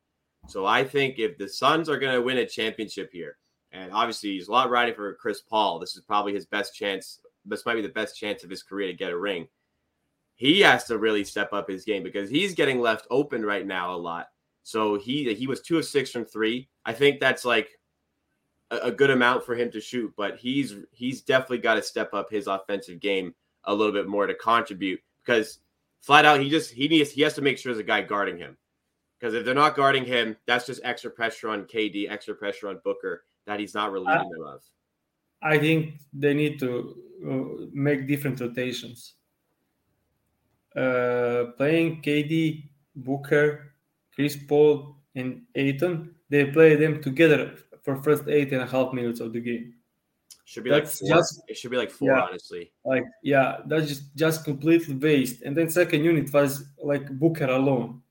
So 0.47 0.65
I 0.65 0.83
think 0.83 1.19
if 1.19 1.37
the 1.37 1.47
Suns 1.47 1.89
are 1.89 1.99
going 1.99 2.13
to 2.13 2.21
win 2.21 2.39
a 2.39 2.45
championship 2.45 3.11
here, 3.11 3.37
and 3.71 3.91
obviously 3.93 4.31
he's 4.31 4.47
a 4.47 4.51
lot 4.51 4.69
riding 4.69 4.95
for 4.95 5.13
Chris 5.15 5.41
Paul, 5.41 5.79
this 5.79 5.95
is 5.95 6.01
probably 6.01 6.33
his 6.33 6.47
best 6.47 6.75
chance 6.75 7.19
this 7.45 7.65
might 7.65 7.75
be 7.75 7.81
the 7.81 7.89
best 7.89 8.17
chance 8.17 8.43
of 8.43 8.49
his 8.49 8.63
career 8.63 8.87
to 8.87 8.93
get 8.93 9.11
a 9.11 9.17
ring. 9.17 9.47
He 10.35 10.61
has 10.61 10.85
to 10.85 10.97
really 10.97 11.23
step 11.23 11.51
up 11.51 11.69
his 11.69 11.83
game 11.83 12.03
because 12.03 12.29
he's 12.29 12.55
getting 12.55 12.79
left 12.79 13.07
open 13.09 13.45
right 13.45 13.65
now 13.65 13.93
a 13.93 13.97
lot. 13.97 14.27
So 14.63 14.97
he 14.97 15.33
he 15.33 15.47
was 15.47 15.61
two 15.61 15.77
of 15.77 15.85
six 15.85 16.11
from 16.11 16.25
three. 16.25 16.69
I 16.85 16.93
think 16.93 17.19
that's 17.19 17.45
like 17.45 17.69
a, 18.71 18.77
a 18.77 18.91
good 18.91 19.09
amount 19.09 19.45
for 19.45 19.55
him 19.55 19.71
to 19.71 19.81
shoot, 19.81 20.13
but 20.17 20.37
he's 20.37 20.75
he's 20.91 21.21
definitely 21.21 21.59
got 21.59 21.75
to 21.75 21.83
step 21.83 22.13
up 22.13 22.29
his 22.29 22.47
offensive 22.47 22.99
game 22.99 23.33
a 23.65 23.73
little 23.73 23.93
bit 23.93 24.07
more 24.07 24.27
to 24.27 24.33
contribute 24.33 25.01
because 25.25 25.59
flat 26.01 26.25
out 26.25 26.39
he 26.39 26.49
just 26.49 26.71
he 26.71 26.87
needs 26.87 27.11
he 27.11 27.21
has 27.21 27.33
to 27.35 27.41
make 27.41 27.57
sure 27.57 27.73
there's 27.73 27.83
a 27.83 27.87
guy 27.87 28.01
guarding 28.01 28.37
him. 28.37 28.57
Because 29.19 29.33
if 29.33 29.43
they're 29.43 29.53
not 29.53 29.75
guarding 29.75 30.05
him, 30.05 30.37
that's 30.45 30.65
just 30.65 30.79
extra 30.83 31.11
pressure 31.11 31.49
on 31.49 31.65
KD, 31.65 32.09
extra 32.09 32.33
pressure 32.33 32.69
on 32.69 32.79
Booker 32.85 33.25
that 33.45 33.59
he's 33.59 33.73
not 33.73 33.91
relieving 33.91 34.29
them 34.29 34.45
of. 34.45 34.61
I 35.41 35.57
think 35.57 35.95
they 36.13 36.33
need 36.33 36.59
to 36.59 36.95
uh, 37.27 37.65
make 37.73 38.07
different 38.07 38.39
rotations. 38.39 39.15
Uh, 40.75 41.45
playing 41.57 42.01
KD, 42.01 42.69
Booker, 42.95 43.73
Chris 44.19 44.35
Paul, 44.35 44.97
and 45.15 45.43
Ayton, 45.55 46.13
they 46.29 46.43
play 46.51 46.75
them 46.75 47.01
together 47.01 47.55
for 47.83 47.95
first 48.03 48.27
eight 48.27 48.51
and 48.51 48.61
a 48.61 48.65
half 48.65 48.91
minutes 48.91 49.21
of 49.21 49.31
the 49.31 49.39
game. 49.39 49.75
Should 50.43 50.65
be 50.65 50.71
that's 50.71 51.01
like 51.01 51.09
four. 51.09 51.17
Just, 51.19 51.41
it 51.47 51.57
should 51.57 51.71
be 51.71 51.77
like 51.77 51.89
four, 51.89 52.09
yeah, 52.09 52.23
honestly. 52.23 52.69
Like 52.83 53.05
yeah, 53.23 53.59
that's 53.65 53.87
just 53.87 54.13
just 54.17 54.43
completely 54.43 54.95
waste. 54.95 55.43
And 55.43 55.55
then 55.55 55.69
second 55.69 56.03
unit 56.03 56.33
was 56.33 56.65
like 56.83 57.09
Booker 57.17 57.45
alone. 57.45 58.01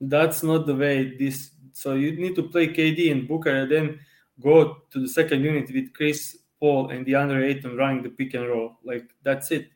That's 0.00 0.42
not 0.42 0.64
the 0.64 0.74
way 0.74 1.18
this 1.18 1.50
So 1.74 1.96
you 1.96 2.16
need 2.16 2.34
to 2.36 2.44
play 2.44 2.68
KD 2.68 3.12
and 3.12 3.28
Booker, 3.28 3.50
and 3.50 3.70
then 3.70 4.00
go 4.40 4.78
to 4.90 4.98
the 4.98 5.08
second 5.08 5.44
unit 5.44 5.70
with 5.70 5.92
Chris 5.92 6.38
Paul 6.58 6.88
and 6.88 7.04
DeAndre 7.04 7.44
Ayton 7.44 7.76
running 7.76 8.02
the 8.02 8.08
pick 8.08 8.32
and 8.32 8.48
roll. 8.48 8.78
Like 8.82 9.04
that's 9.22 9.50
it. 9.50 9.68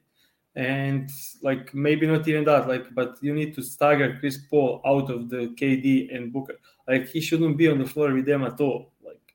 And 0.56 1.10
like 1.42 1.72
maybe 1.74 2.06
not 2.06 2.26
even 2.26 2.44
that, 2.44 2.66
like, 2.66 2.92
but 2.94 3.16
you 3.22 3.32
need 3.32 3.54
to 3.54 3.62
stagger 3.62 4.16
Chris 4.18 4.36
Paul 4.36 4.80
out 4.84 5.10
of 5.10 5.30
the 5.30 5.54
KD 5.56 6.14
and 6.14 6.32
Booker. 6.32 6.56
Like 6.88 7.08
he 7.08 7.20
shouldn't 7.20 7.56
be 7.56 7.68
on 7.68 7.78
the 7.78 7.86
floor 7.86 8.12
with 8.12 8.26
them 8.26 8.42
at 8.42 8.60
all. 8.60 8.92
Like 9.04 9.34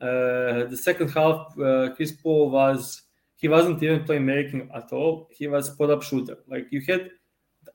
uh, 0.00 0.66
the 0.66 0.76
second 0.80 1.08
half, 1.10 1.58
uh, 1.58 1.94
Chris 1.96 2.12
Paul 2.12 2.50
was 2.50 3.02
he 3.36 3.48
wasn't 3.48 3.82
even 3.82 4.04
playmaking 4.04 4.68
at 4.74 4.92
all. 4.92 5.28
He 5.32 5.48
was 5.48 5.66
spot 5.66 5.90
up 5.90 6.04
shooter. 6.04 6.38
Like 6.46 6.68
you 6.70 6.80
had 6.86 7.10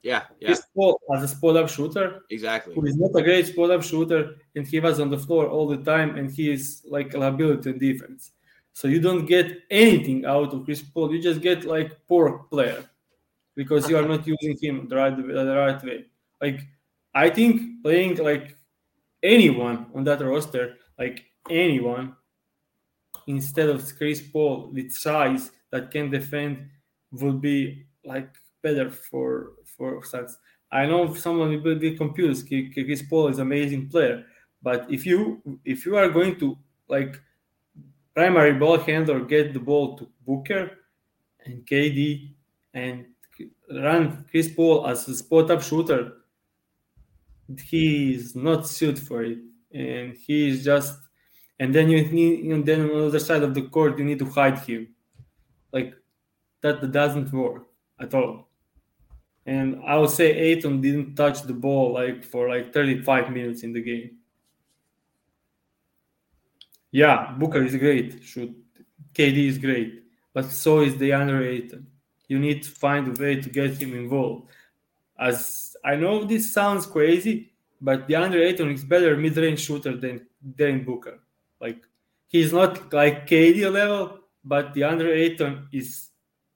yeah, 0.01 0.23
yeah. 0.39 0.47
Chris 0.47 0.63
Paul 0.73 0.99
as 1.13 1.23
a 1.23 1.27
spot 1.27 1.57
up 1.57 1.69
shooter, 1.69 2.21
exactly. 2.29 2.73
Who 2.73 2.85
is 2.85 2.97
not 2.97 3.19
a 3.19 3.23
great 3.23 3.47
spot 3.47 3.71
up 3.71 3.83
shooter, 3.83 4.35
and 4.55 4.65
he 4.65 4.79
was 4.79 4.99
on 4.99 5.09
the 5.09 5.17
floor 5.17 5.47
all 5.47 5.67
the 5.67 5.77
time, 5.77 6.15
and 6.15 6.31
he 6.31 6.51
is 6.51 6.83
like 6.87 7.13
a 7.13 7.17
liability 7.17 7.69
in 7.71 7.77
defense. 7.77 8.31
So 8.77 8.87
you 8.87 9.01
don't 9.01 9.25
get 9.25 9.63
anything 9.71 10.23
out 10.23 10.53
of 10.53 10.63
Chris 10.63 10.83
Paul. 10.83 11.11
You 11.11 11.19
just 11.19 11.41
get 11.41 11.63
like 11.63 11.97
poor 12.07 12.45
player 12.51 12.85
because 13.55 13.89
you 13.89 13.97
are 13.97 14.07
not 14.07 14.27
using 14.27 14.55
him 14.61 14.87
the 14.87 14.95
right 14.95 15.17
the 15.17 15.57
right 15.57 15.83
way. 15.83 16.05
Like 16.39 16.61
I 17.11 17.31
think 17.31 17.81
playing 17.81 18.17
like 18.17 18.55
anyone 19.23 19.87
on 19.95 20.03
that 20.03 20.21
roster, 20.21 20.75
like 20.99 21.25
anyone, 21.49 22.15
instead 23.25 23.69
of 23.69 23.81
Chris 23.97 24.21
Paul 24.21 24.69
with 24.71 24.91
size 24.91 25.49
that 25.71 25.89
can 25.89 26.11
defend, 26.11 26.69
would 27.13 27.41
be 27.41 27.87
like 28.05 28.29
better 28.61 28.91
for 28.91 29.53
for 29.75 30.05
Suns. 30.05 30.37
I 30.71 30.85
know 30.85 31.15
someone 31.15 31.63
will 31.63 31.79
be 31.79 31.97
confused. 31.97 32.47
Chris 32.47 33.01
Paul 33.01 33.29
is 33.29 33.39
amazing 33.39 33.89
player, 33.89 34.23
but 34.61 34.85
if 34.87 35.03
you 35.03 35.41
if 35.65 35.83
you 35.83 35.97
are 35.97 36.09
going 36.09 36.37
to 36.41 36.55
like 36.87 37.19
primary 38.17 38.53
ball 38.53 38.79
handler 38.79 39.19
get 39.23 39.53
the 39.53 39.59
ball 39.59 39.95
to 39.95 40.09
Booker 40.25 40.71
and 41.45 41.63
KD 41.67 42.31
and 42.73 43.05
run 43.71 44.25
Chris 44.31 44.49
Paul 44.49 44.87
as 44.87 45.07
a 45.07 45.15
spot 45.15 45.51
up 45.51 45.61
shooter, 45.61 46.13
he 47.63 48.15
is 48.15 48.35
not 48.35 48.67
suited 48.67 48.97
for 48.97 49.23
it, 49.23 49.37
and 49.71 50.15
he 50.15 50.49
is 50.49 50.63
just. 50.63 50.97
And 51.59 51.73
then 51.73 51.89
you 51.89 52.05
need, 52.07 52.45
and 52.51 52.65
then 52.65 52.81
on 52.81 52.87
the 52.87 53.05
other 53.05 53.19
side 53.19 53.43
of 53.43 53.53
the 53.53 53.63
court, 53.63 53.99
you 53.99 54.05
need 54.05 54.19
to 54.19 54.29
hide 54.29 54.57
him. 54.59 54.87
Like 55.71 55.93
that 56.61 56.91
doesn't 56.91 57.31
work 57.31 57.67
at 57.99 58.15
all. 58.15 58.47
And 59.45 59.79
I 59.85 59.95
would 59.95 60.09
say 60.09 60.33
Ayton 60.33 60.81
didn't 60.81 61.15
touch 61.15 61.43
the 61.43 61.53
ball 61.53 61.93
like 61.93 62.23
for 62.23 62.49
like 62.49 62.73
35 62.73 63.31
minutes 63.31 63.61
in 63.61 63.73
the 63.73 63.81
game. 63.81 64.17
Yeah, 66.91 67.33
Booker 67.37 67.63
is 67.63 67.75
great. 67.75 68.23
Shoot, 68.23 68.55
KD 69.13 69.47
is 69.47 69.57
great, 69.57 70.03
but 70.33 70.45
so 70.45 70.81
is 70.81 70.93
DeAndre 70.93 71.47
Ayton. 71.47 71.87
You 72.27 72.39
need 72.39 72.63
to 72.63 72.69
find 72.69 73.07
a 73.07 73.21
way 73.21 73.41
to 73.41 73.49
get 73.49 73.81
him 73.81 73.93
involved. 73.93 74.49
As 75.19 75.75
I 75.83 75.95
know 75.95 76.23
this 76.23 76.53
sounds 76.53 76.85
crazy, 76.85 77.51
but 77.81 78.07
DeAndre 78.07 78.47
Ayton 78.47 78.71
is 78.71 78.83
better 78.83 79.15
mid-range 79.15 79.59
shooter 79.59 79.95
than 79.95 80.27
than 80.55 80.83
Booker. 80.83 81.19
Like 81.59 81.83
he's 82.27 82.53
not 82.53 82.93
like 82.93 83.27
KD 83.27 83.71
level, 83.71 84.19
but 84.43 84.73
DeAndre 84.73 85.15
Ayton 85.15 85.67
is 85.71 86.09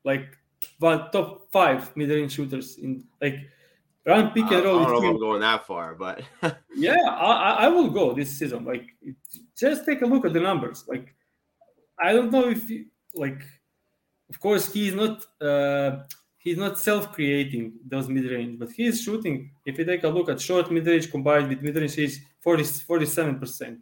like 0.04 0.38
one 0.80 1.10
top 1.12 1.52
five 1.52 1.96
mid-range 1.96 2.34
shooters 2.34 2.78
in 2.78 3.04
like 3.22 3.40
run 4.06 4.32
pick 4.32 4.52
and 4.52 4.66
roll. 4.66 4.80
I 4.80 4.86
don't 4.86 4.92
know 4.92 4.98
if 4.98 5.04
I'm 5.04 5.20
going 5.20 5.42
that 5.42 5.66
far, 5.66 5.96
but 5.96 6.22
yeah, 6.76 6.96
I, 7.10 7.66
I 7.66 7.68
will 7.68 7.90
go 7.90 8.14
this 8.14 8.38
season. 8.38 8.66
Like 8.66 8.96
just 9.58 9.86
take 9.86 10.02
a 10.02 10.06
look 10.06 10.26
at 10.26 10.34
the 10.34 10.40
numbers. 10.40 10.86
Like, 10.88 11.14
I 12.00 12.14
don't 12.14 12.32
know 12.32 12.50
if 12.50 12.70
you, 12.70 12.86
like, 13.14 13.42
of 14.30 14.40
course, 14.40 14.74
he's 14.74 14.96
not 14.96 15.26
uh, 15.42 16.04
he's 16.38 16.58
not 16.58 16.80
self-creating 16.80 17.74
those 17.88 18.08
mid-range, 18.10 18.60
but 18.60 18.72
he's 18.72 19.02
shooting. 19.02 19.52
If 19.66 19.78
you 19.78 19.86
take 19.86 20.04
a 20.04 20.10
look 20.10 20.30
at 20.30 20.42
short 20.42 20.72
mid-range 20.72 21.12
combined 21.12 21.50
with 21.50 21.62
mid-range, 21.62 21.96
he's 21.96 22.22
47 22.42 23.40
percent. 23.40 23.80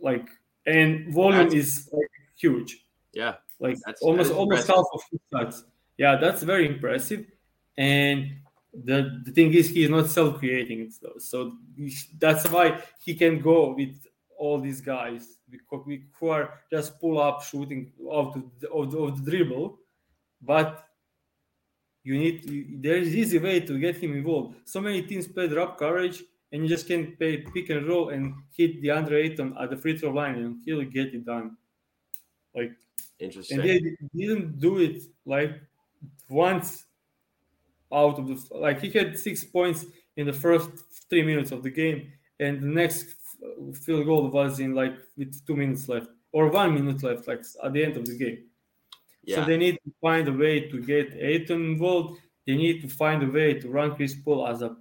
Like, 0.00 0.26
and 0.66 1.12
volume 1.12 1.44
that's, 1.44 1.54
is 1.54 1.88
like 1.92 2.10
huge. 2.36 2.84
Yeah, 3.12 3.34
like 3.58 3.76
that's, 3.84 4.00
almost 4.02 4.32
almost 4.32 4.66
half 4.68 4.86
of 4.94 5.02
his 5.10 5.20
shots. 5.32 5.64
Yeah, 5.98 6.16
that's 6.16 6.42
very 6.42 6.66
impressive. 6.66 7.26
And 7.76 8.40
the, 8.72 9.20
the 9.24 9.32
thing 9.32 9.52
is, 9.52 9.68
he's 9.70 9.90
not 9.90 10.08
self-creating 10.08 10.80
it 10.80 10.94
though, 11.02 11.18
so 11.18 11.52
that's 12.18 12.48
why 12.50 12.82
he 13.04 13.14
can 13.14 13.40
go 13.40 13.74
with 13.74 14.06
all 14.38 14.58
these 14.60 14.80
guys 14.80 15.38
because 15.50 15.84
we 15.86 16.06
who 16.18 16.28
are 16.28 16.54
just 16.70 16.98
pull 17.00 17.20
up 17.20 17.42
shooting 17.42 17.92
of 18.10 18.34
the, 18.60 18.70
of 18.70 18.90
the, 18.90 18.98
of 18.98 19.24
the 19.24 19.30
dribble, 19.30 19.78
but 20.40 20.86
you 22.02 22.18
need 22.18 22.82
there 22.82 22.96
is 22.96 23.14
easy 23.14 23.38
way 23.38 23.60
to 23.60 23.78
get 23.78 23.96
him 23.96 24.16
involved. 24.16 24.56
So 24.64 24.80
many 24.80 25.02
teams 25.02 25.28
play 25.28 25.48
drop 25.48 25.78
coverage, 25.78 26.22
and 26.52 26.62
you 26.62 26.68
just 26.68 26.86
can 26.86 27.16
play 27.16 27.38
pick 27.38 27.70
and 27.70 27.86
roll 27.86 28.08
and 28.08 28.34
hit 28.56 28.80
the 28.80 28.88
DeAndre 28.88 29.24
Ayton 29.24 29.54
at 29.60 29.70
the 29.70 29.76
free 29.76 29.98
throw 29.98 30.10
line, 30.10 30.36
and 30.36 30.56
he'll 30.64 30.82
get 30.84 31.14
it 31.14 31.26
done. 31.26 31.56
Like 32.54 32.72
interesting. 33.18 33.60
And 33.60 33.68
they 33.68 33.96
didn't 34.14 34.58
do 34.58 34.78
it 34.78 35.02
like 35.26 35.60
once 36.28 36.84
out 37.92 38.18
of 38.18 38.28
the 38.28 38.56
like 38.56 38.80
he 38.80 38.90
had 38.90 39.18
six 39.18 39.44
points 39.44 39.86
in 40.16 40.26
the 40.26 40.32
first 40.32 40.70
three 41.08 41.22
minutes 41.22 41.52
of 41.52 41.62
the 41.62 41.70
game, 41.70 42.12
and 42.38 42.60
the 42.62 42.66
next 42.66 43.16
field 43.84 44.06
goal 44.06 44.28
was 44.28 44.60
in 44.60 44.74
like 44.74 44.94
with 45.16 45.44
two 45.46 45.56
minutes 45.56 45.88
left 45.88 46.08
or 46.32 46.48
one 46.48 46.74
minute 46.74 47.02
left, 47.02 47.26
like 47.26 47.42
at 47.64 47.72
the 47.72 47.84
end 47.84 47.96
of 47.96 48.06
the 48.06 48.16
game. 48.16 48.38
Yeah. 49.24 49.36
So 49.36 49.44
they 49.44 49.56
need 49.56 49.78
to 49.84 49.92
find 50.00 50.28
a 50.28 50.32
way 50.32 50.68
to 50.70 50.80
get 50.80 51.12
Ayton 51.14 51.72
involved. 51.72 52.20
They 52.46 52.56
need 52.56 52.80
to 52.82 52.88
find 52.88 53.22
a 53.22 53.26
way 53.26 53.54
to 53.54 53.68
run 53.68 53.94
Chris 53.94 54.14
Paul 54.14 54.46
as 54.46 54.62
a 54.62 54.76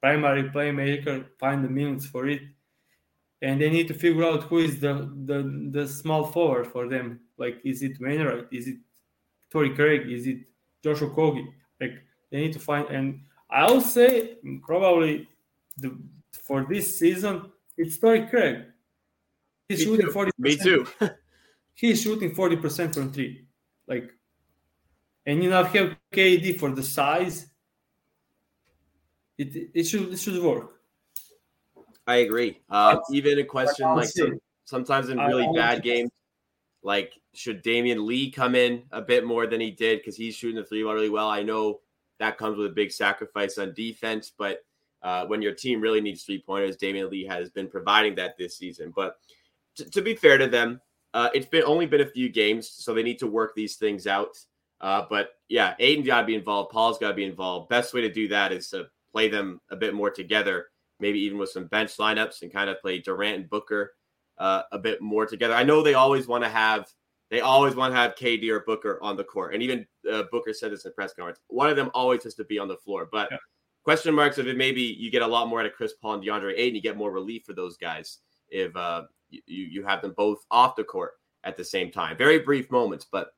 primary 0.00 0.44
playmaker, 0.50 1.26
find 1.38 1.64
the 1.64 1.68
minutes 1.68 2.06
for 2.06 2.28
it, 2.28 2.42
and 3.40 3.60
they 3.60 3.70
need 3.70 3.88
to 3.88 3.94
figure 3.94 4.24
out 4.24 4.44
who 4.44 4.58
is 4.58 4.80
the 4.80 5.10
the, 5.24 5.68
the 5.70 5.88
small 5.88 6.24
forward 6.24 6.66
for 6.66 6.88
them. 6.88 7.20
Like, 7.38 7.60
is 7.64 7.82
it 7.82 8.00
Wainright? 8.00 8.46
Is 8.52 8.68
it 8.68 8.76
Torrey 9.50 9.74
Craig? 9.74 10.10
Is 10.10 10.26
it 10.26 10.38
Joshua 10.82 11.10
Okogie? 11.10 11.46
Like, 11.80 12.02
they 12.32 12.40
need 12.40 12.54
to 12.54 12.58
find. 12.58 12.88
And 12.88 13.20
I'll 13.50 13.80
say 13.80 14.38
probably 14.64 15.28
the 15.76 15.96
for 16.32 16.66
this 16.68 16.98
season, 16.98 17.52
it's 17.76 17.98
Torrey 17.98 18.26
Craig. 18.26 18.64
He's 19.68 19.80
Me 19.80 19.84
shooting 19.84 20.10
forty. 20.10 20.32
Me 20.38 20.56
too. 20.56 20.86
he's 21.74 22.02
shooting 22.02 22.34
forty 22.34 22.56
percent 22.56 22.94
from 22.94 23.12
three, 23.12 23.44
like, 23.86 24.10
and 25.26 25.44
you 25.44 25.50
now 25.50 25.62
have 25.62 25.96
KD 26.12 26.58
for 26.58 26.70
the 26.70 26.82
size. 26.82 27.46
It 29.38 29.70
it 29.74 29.84
should 29.84 30.12
it 30.12 30.18
should 30.18 30.42
work. 30.42 30.80
I 32.06 32.16
agree. 32.16 32.60
Uh, 32.68 32.98
even 33.12 33.38
a 33.38 33.44
question 33.44 33.86
like 33.94 34.08
some, 34.08 34.40
sometimes 34.64 35.08
in 35.08 35.18
really 35.18 35.48
bad 35.54 35.82
games, 35.82 36.10
like 36.82 37.12
should 37.32 37.62
Damion 37.62 38.04
Lee 38.06 38.30
come 38.30 38.54
in 38.54 38.82
a 38.90 39.00
bit 39.00 39.24
more 39.24 39.46
than 39.46 39.60
he 39.60 39.70
did 39.70 40.00
because 40.00 40.16
he's 40.16 40.34
shooting 40.34 40.56
the 40.56 40.64
three 40.64 40.82
ball 40.82 40.94
really 40.94 41.10
well. 41.10 41.28
I 41.28 41.42
know 41.42 41.80
that 42.22 42.38
comes 42.38 42.56
with 42.56 42.68
a 42.68 42.74
big 42.74 42.92
sacrifice 42.92 43.58
on 43.58 43.74
defense, 43.74 44.32
but 44.38 44.60
uh, 45.02 45.26
when 45.26 45.42
your 45.42 45.52
team 45.52 45.80
really 45.80 46.00
needs 46.00 46.22
three 46.22 46.40
pointers. 46.40 46.76
Damion 46.76 47.10
Lee 47.10 47.26
has 47.26 47.50
been 47.50 47.68
providing 47.68 48.14
that 48.14 48.38
this 48.38 48.56
season. 48.56 48.92
But 48.94 49.16
t- 49.76 49.84
to 49.86 50.00
be 50.00 50.14
fair 50.14 50.38
to 50.38 50.46
them, 50.46 50.80
uh, 51.14 51.30
it's 51.34 51.46
been 51.46 51.64
only 51.64 51.86
been 51.86 52.00
a 52.00 52.06
few 52.06 52.28
games, 52.28 52.68
so 52.70 52.94
they 52.94 53.02
need 53.02 53.18
to 53.18 53.26
work 53.26 53.54
these 53.56 53.74
things 53.74 54.06
out. 54.06 54.38
Uh, 54.80 55.04
but 55.10 55.30
yeah, 55.48 55.74
Ayton's 55.80 56.06
got 56.06 56.20
to 56.20 56.26
be 56.26 56.36
involved. 56.36 56.70
Paul's 56.70 56.98
got 56.98 57.08
to 57.08 57.14
be 57.14 57.24
involved. 57.24 57.68
Best 57.68 57.92
way 57.92 58.00
to 58.02 58.12
do 58.12 58.28
that 58.28 58.52
is 58.52 58.68
to 58.68 58.86
play 59.12 59.28
them 59.28 59.60
a 59.70 59.76
bit 59.76 59.92
more 59.92 60.10
together, 60.10 60.66
maybe 61.00 61.18
even 61.18 61.38
with 61.38 61.50
some 61.50 61.66
bench 61.66 61.96
lineups 61.96 62.42
and 62.42 62.52
kind 62.52 62.70
of 62.70 62.80
play 62.80 63.00
Durant 63.00 63.40
and 63.40 63.50
Booker 63.50 63.94
uh, 64.38 64.62
a 64.70 64.78
bit 64.78 65.02
more 65.02 65.26
together. 65.26 65.54
I 65.54 65.64
know 65.64 65.82
they 65.82 65.94
always 65.94 66.28
want 66.28 66.44
to 66.44 66.50
have 66.50 66.86
they 67.32 67.40
always 67.40 67.74
want 67.74 67.92
to 67.92 67.96
have 67.96 68.14
KD 68.14 68.48
or 68.50 68.60
Booker 68.60 69.00
on 69.02 69.16
the 69.16 69.24
court, 69.24 69.54
and 69.54 69.62
even 69.64 69.84
uh, 70.10 70.22
Booker 70.30 70.52
said 70.52 70.70
this 70.70 70.84
in 70.84 70.92
press 70.92 71.12
conference. 71.12 71.40
One 71.48 71.68
of 71.68 71.74
them 71.74 71.90
always 71.94 72.22
has 72.22 72.34
to 72.34 72.44
be 72.44 72.60
on 72.60 72.68
the 72.68 72.76
floor, 72.76 73.08
but. 73.10 73.28
Yeah 73.32 73.38
question 73.84 74.14
marks 74.14 74.38
of 74.38 74.46
it 74.46 74.56
maybe 74.56 74.80
you 74.80 75.10
get 75.10 75.22
a 75.22 75.26
lot 75.26 75.48
more 75.48 75.60
out 75.60 75.66
of 75.66 75.72
Chris 75.72 75.94
Paul 75.94 76.14
and 76.14 76.22
DeAndre 76.22 76.54
Ayton, 76.56 76.74
you 76.74 76.80
get 76.80 76.96
more 76.96 77.10
relief 77.10 77.44
for 77.44 77.52
those 77.52 77.76
guys 77.76 78.18
if 78.48 78.74
uh, 78.76 79.02
you 79.30 79.40
you 79.46 79.84
have 79.84 80.02
them 80.02 80.14
both 80.16 80.44
off 80.50 80.76
the 80.76 80.84
court 80.84 81.12
at 81.44 81.56
the 81.56 81.64
same 81.64 81.90
time. 81.90 82.16
Very 82.16 82.38
brief 82.38 82.70
moments, 82.70 83.06
but 83.10 83.28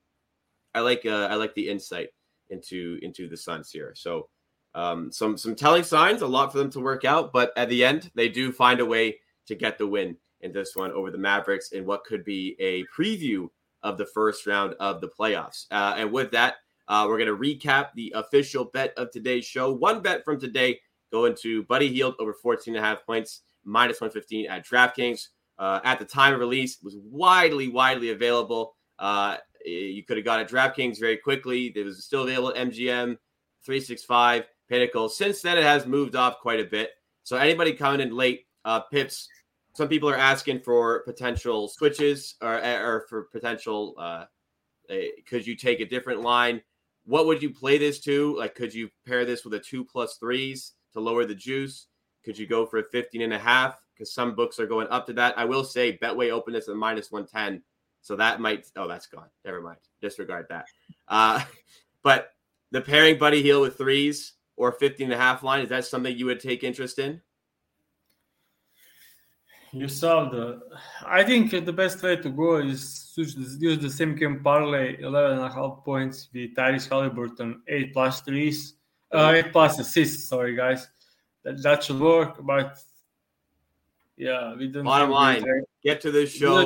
I 0.75 0.81
like 0.81 1.07
uh, 1.07 1.29
I 1.31 1.35
like 1.37 1.55
the 1.55 1.69
insight 1.69 2.09
into 2.51 2.99
into 3.03 3.29
the 3.29 3.37
Suns 3.37 3.71
here. 3.71 3.93
So 3.97 4.29
um, 4.75 5.11
some 5.13 5.39
some 5.39 5.55
telling 5.55 5.85
signs, 5.85 6.23
a 6.23 6.27
lot 6.27 6.53
for 6.53 6.59
them 6.59 6.71
to 6.71 6.81
work 6.81 7.05
out, 7.05 7.33
but 7.33 7.53
at 7.57 7.69
the 7.69 7.85
end 7.85 8.11
they 8.15 8.29
do 8.29 8.53
find 8.53 8.81
a 8.81 8.87
way 8.87 9.19
to 9.47 9.55
get 9.55 9.79
the 9.79 9.87
win 9.87 10.17
in 10.41 10.53
this 10.53 10.75
one 10.75 10.93
over 10.93 11.11
the 11.11 11.19
Mavericks 11.19 11.73
in 11.73 11.87
what 11.87 12.05
could 12.05 12.25
be 12.25 12.57
a 12.59 12.85
preview 12.87 13.49
of 13.85 13.99
the 13.99 14.07
first 14.07 14.47
round 14.47 14.75
of 14.81 15.01
the 15.01 15.09
playoffs. 15.09 15.67
Uh, 15.71 15.95
and 15.97 16.11
with 16.11 16.33
that, 16.33 16.57
uh, 16.89 17.07
we're 17.09 17.19
going 17.19 17.29
to 17.29 17.37
recap 17.37 17.89
the 17.95 18.13
official 18.17 18.65
bet 18.65 18.93
of 18.97 19.11
today's 19.11 19.45
show. 19.45 19.73
One 19.73 20.03
bet 20.03 20.25
from 20.25 20.41
today 20.41 20.81
going 21.13 21.37
to 21.43 21.63
Buddy 21.65 21.89
Hield 21.93 22.17
over 22.19 22.35
14 22.35 22.75
and 22.75 22.85
a 22.85 22.87
half 22.87 23.07
points, 23.07 23.43
minus 23.65 24.01
115 24.01 24.51
at 24.51 24.67
DraftKings. 24.67 25.29
Uh, 25.57 25.79
at 25.85 26.01
the 26.01 26.05
time 26.05 26.35
of 26.35 26.41
release, 26.41 26.79
was 26.83 26.97
widely, 26.97 27.69
widely 27.69 28.11
available. 28.11 28.75
Uh, 28.99 29.37
you 29.65 30.03
could 30.03 30.17
have 30.17 30.27
got 30.27 30.41
it 30.41 30.49
DraftKings 30.49 30.99
very 30.99 31.17
quickly. 31.17 31.73
It 31.75 31.85
was 31.85 32.05
still 32.05 32.23
available 32.23 32.51
at 32.51 32.57
MGM, 32.57 33.17
365, 33.65 34.45
Pinnacle. 34.69 35.09
Since 35.09 35.43
then, 35.43 35.57
it 35.57 35.63
has 35.63 35.87
moved 35.87 36.17
off 36.17 36.41
quite 36.41 36.59
a 36.59 36.65
bit. 36.65 36.91
So 37.23 37.37
anybody 37.37 37.73
coming 37.73 38.01
in 38.01 38.15
late, 38.15 38.47
uh, 38.65 38.81
pips. 38.81 39.29
Some 39.75 39.89
people 39.89 40.09
are 40.09 40.17
asking 40.17 40.61
for 40.61 41.01
potential 41.01 41.67
switches 41.69 42.37
or, 42.41 42.65
or 42.65 43.07
for 43.09 43.25
potential. 43.25 43.95
Uh, 43.99 44.25
could 45.27 45.47
you 45.47 45.57
take 45.57 45.81
a 45.81 45.85
different 45.85 46.21
line? 46.21 46.63
What 47.07 47.27
would 47.27 47.43
you 47.43 47.51
play 47.51 47.77
this 47.79 48.01
to? 48.01 48.37
Like, 48.37 48.55
could 48.55 48.73
you 48.73 48.89
pair 49.05 49.25
this 49.25 49.45
with 49.45 49.55
a 49.55 49.59
two 49.59 49.85
plus 49.85 50.17
threes 50.17 50.73
to 50.93 51.01
lower 51.01 51.25
the 51.25 51.35
juice? 51.35 51.89
Could 52.25 52.39
you 52.39 52.47
go 52.47 52.65
for 52.65 52.79
a 52.79 52.85
15 52.85 53.21
and 53.21 53.33
a 53.33 53.39
half? 53.39 53.81
Because 53.95 54.13
some 54.13 54.35
books 54.35 54.61
are 54.61 54.67
going 54.67 54.89
up 54.89 55.07
to 55.07 55.13
that. 55.15 55.37
I 55.37 55.45
will 55.45 55.65
say 55.65 55.99
Betway 55.99 56.31
opened 56.31 56.57
this 56.57 56.69
at 56.69 56.77
minus 56.77 57.11
110. 57.11 57.63
So 58.01 58.17
that 58.17 58.41
might, 58.41 58.71
oh, 58.77 58.87
that's 58.87 59.07
gone. 59.07 59.29
Never 59.45 59.61
mind. 59.61 59.79
Disregard 60.01 60.47
that. 60.51 60.67
Uh, 61.09 61.43
but 62.03 62.31
the 62.71 62.81
pairing 62.81 63.19
Buddy 63.19 63.43
Hield 63.43 63.63
with 63.63 63.77
threes 63.77 64.35
or 64.57 64.71
15 64.73 65.07
and 65.07 65.15
a 65.15 65.17
half 65.17 65.43
line, 65.43 65.63
is 65.63 65.69
that 65.71 65.85
something 65.85 66.17
you 66.17 66.27
would 66.27 66.41
take 66.41 66.63
interest 66.63 66.99
in? 67.01 67.21
You 69.75 69.89
saw 69.89 70.29
the. 70.29 70.61
I 71.05 71.25
think 71.25 71.51
the 71.51 71.73
best 71.73 72.01
way 72.01 72.15
to 72.17 72.31
go 72.31 72.59
is 72.59 73.13
use 73.17 73.79
the 73.79 73.91
same 73.91 74.15
game 74.15 74.41
parlay 74.43 74.97
11 75.01 75.39
and 75.39 75.41
a 75.41 75.53
half 75.53 75.85
points 75.85 76.29
with 76.33 76.55
Tyrese 76.55 76.89
Haliburton, 76.89 77.57
8 77.67 77.93
plus 77.93 78.21
threes, 78.21 78.75
uh, 79.13 79.33
8 79.35 79.53
plus 79.53 79.79
assists. 79.81 80.29
Sorry, 80.29 80.55
guys. 80.55 80.89
That, 81.43 81.61
that 81.63 81.83
should 81.83 81.99
work. 81.99 82.37
But 82.41 82.79
yeah, 84.17 84.55
we 84.55 84.69
don't. 84.69 84.85
Bottom 84.85 85.11
line, 85.11 85.45
get 85.83 86.01
to 86.03 86.13
this 86.13 86.31
show 86.31 86.63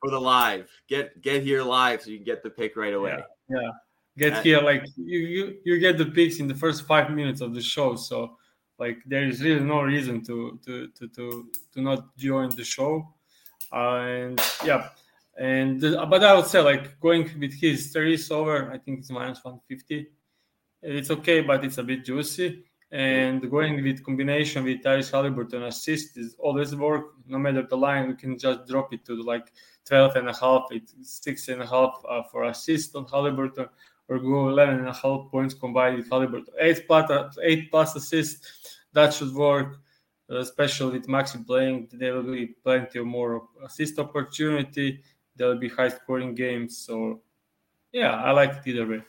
for 0.00 0.10
the 0.10 0.20
live. 0.20 0.68
Get 0.86 1.22
get 1.22 1.42
here 1.42 1.62
live 1.62 2.02
so 2.02 2.10
you 2.10 2.18
can 2.18 2.26
get 2.26 2.42
the 2.42 2.50
pick 2.50 2.76
right 2.76 2.92
away. 2.92 3.16
Yeah, 3.48 3.56
yeah. 3.56 3.70
get 4.18 4.44
here 4.44 4.60
like 4.60 4.84
you, 4.96 5.18
you 5.18 5.56
you 5.64 5.78
get 5.78 5.96
the 5.96 6.06
picks 6.06 6.40
in 6.40 6.46
the 6.46 6.54
first 6.54 6.86
five 6.86 7.10
minutes 7.10 7.40
of 7.40 7.54
the 7.54 7.62
show. 7.62 7.96
So 7.96 8.36
like 8.80 8.98
there 9.06 9.26
is 9.26 9.42
really 9.42 9.64
no 9.64 9.82
reason 9.82 10.24
to 10.24 10.58
to 10.64 10.88
to 10.88 11.08
to, 11.08 11.46
to 11.72 11.80
not 11.80 12.16
join 12.16 12.48
the 12.56 12.64
show. 12.64 13.14
Uh, 13.72 14.00
and 14.00 14.40
yeah, 14.64 14.88
and 15.38 15.80
but 15.80 16.24
I 16.24 16.34
would 16.34 16.46
say 16.46 16.60
like 16.60 16.98
going 16.98 17.30
with 17.38 17.54
his 17.54 17.92
threes 17.92 18.30
over, 18.30 18.72
I 18.72 18.78
think 18.78 19.00
it's 19.00 19.10
minus 19.10 19.44
one 19.44 19.60
fifty. 19.68 20.08
It's 20.82 21.10
okay, 21.10 21.42
but 21.42 21.64
it's 21.64 21.78
a 21.78 21.82
bit 21.82 22.04
juicy 22.04 22.64
and 22.92 23.48
going 23.50 23.82
with 23.82 24.04
combination 24.04 24.64
with 24.64 24.82
Tyrese 24.82 25.12
Haliburton 25.12 25.66
assist 25.66 26.16
is 26.16 26.34
always 26.38 26.74
work. 26.74 27.12
No 27.26 27.38
matter 27.38 27.62
the 27.62 27.76
line, 27.76 28.08
we 28.08 28.16
can 28.16 28.36
just 28.36 28.66
drop 28.66 28.92
it 28.92 29.04
to 29.04 29.22
like 29.22 29.52
12 29.86 30.16
and 30.16 30.28
a 30.28 30.34
half, 30.34 30.66
it's 30.70 30.94
six 31.02 31.48
and 31.48 31.62
a 31.62 31.66
half 31.66 32.02
uh, 32.08 32.22
for 32.24 32.44
assist 32.44 32.96
on 32.96 33.06
Haliburton, 33.06 33.68
or 34.10 34.18
go 34.18 34.48
11 34.48 34.80
and 34.80 34.88
a 34.88 34.92
half 34.92 35.30
points 35.30 35.54
combined 35.54 35.96
with 35.96 36.10
Haliburton. 36.10 36.48
Eight 36.58 36.86
plus, 36.86 37.38
eight 37.42 37.70
plus 37.70 37.94
assists, 37.94 38.80
that 38.92 39.14
should 39.14 39.32
work. 39.32 39.76
Uh, 40.28 40.38
especially 40.38 40.98
with 40.98 41.08
Maxey 41.08 41.38
playing, 41.46 41.88
there 41.92 42.14
will 42.14 42.32
be 42.32 42.48
plenty 42.64 42.98
of 42.98 43.06
more 43.06 43.48
assist 43.64 43.98
opportunity. 44.00 45.00
There 45.36 45.46
will 45.46 45.58
be 45.58 45.68
high 45.68 45.88
scoring 45.88 46.34
games. 46.34 46.76
So, 46.76 47.20
yeah, 47.92 48.16
I 48.16 48.32
like 48.32 48.50
it 48.50 48.66
either 48.66 48.86
way. 48.86 49.02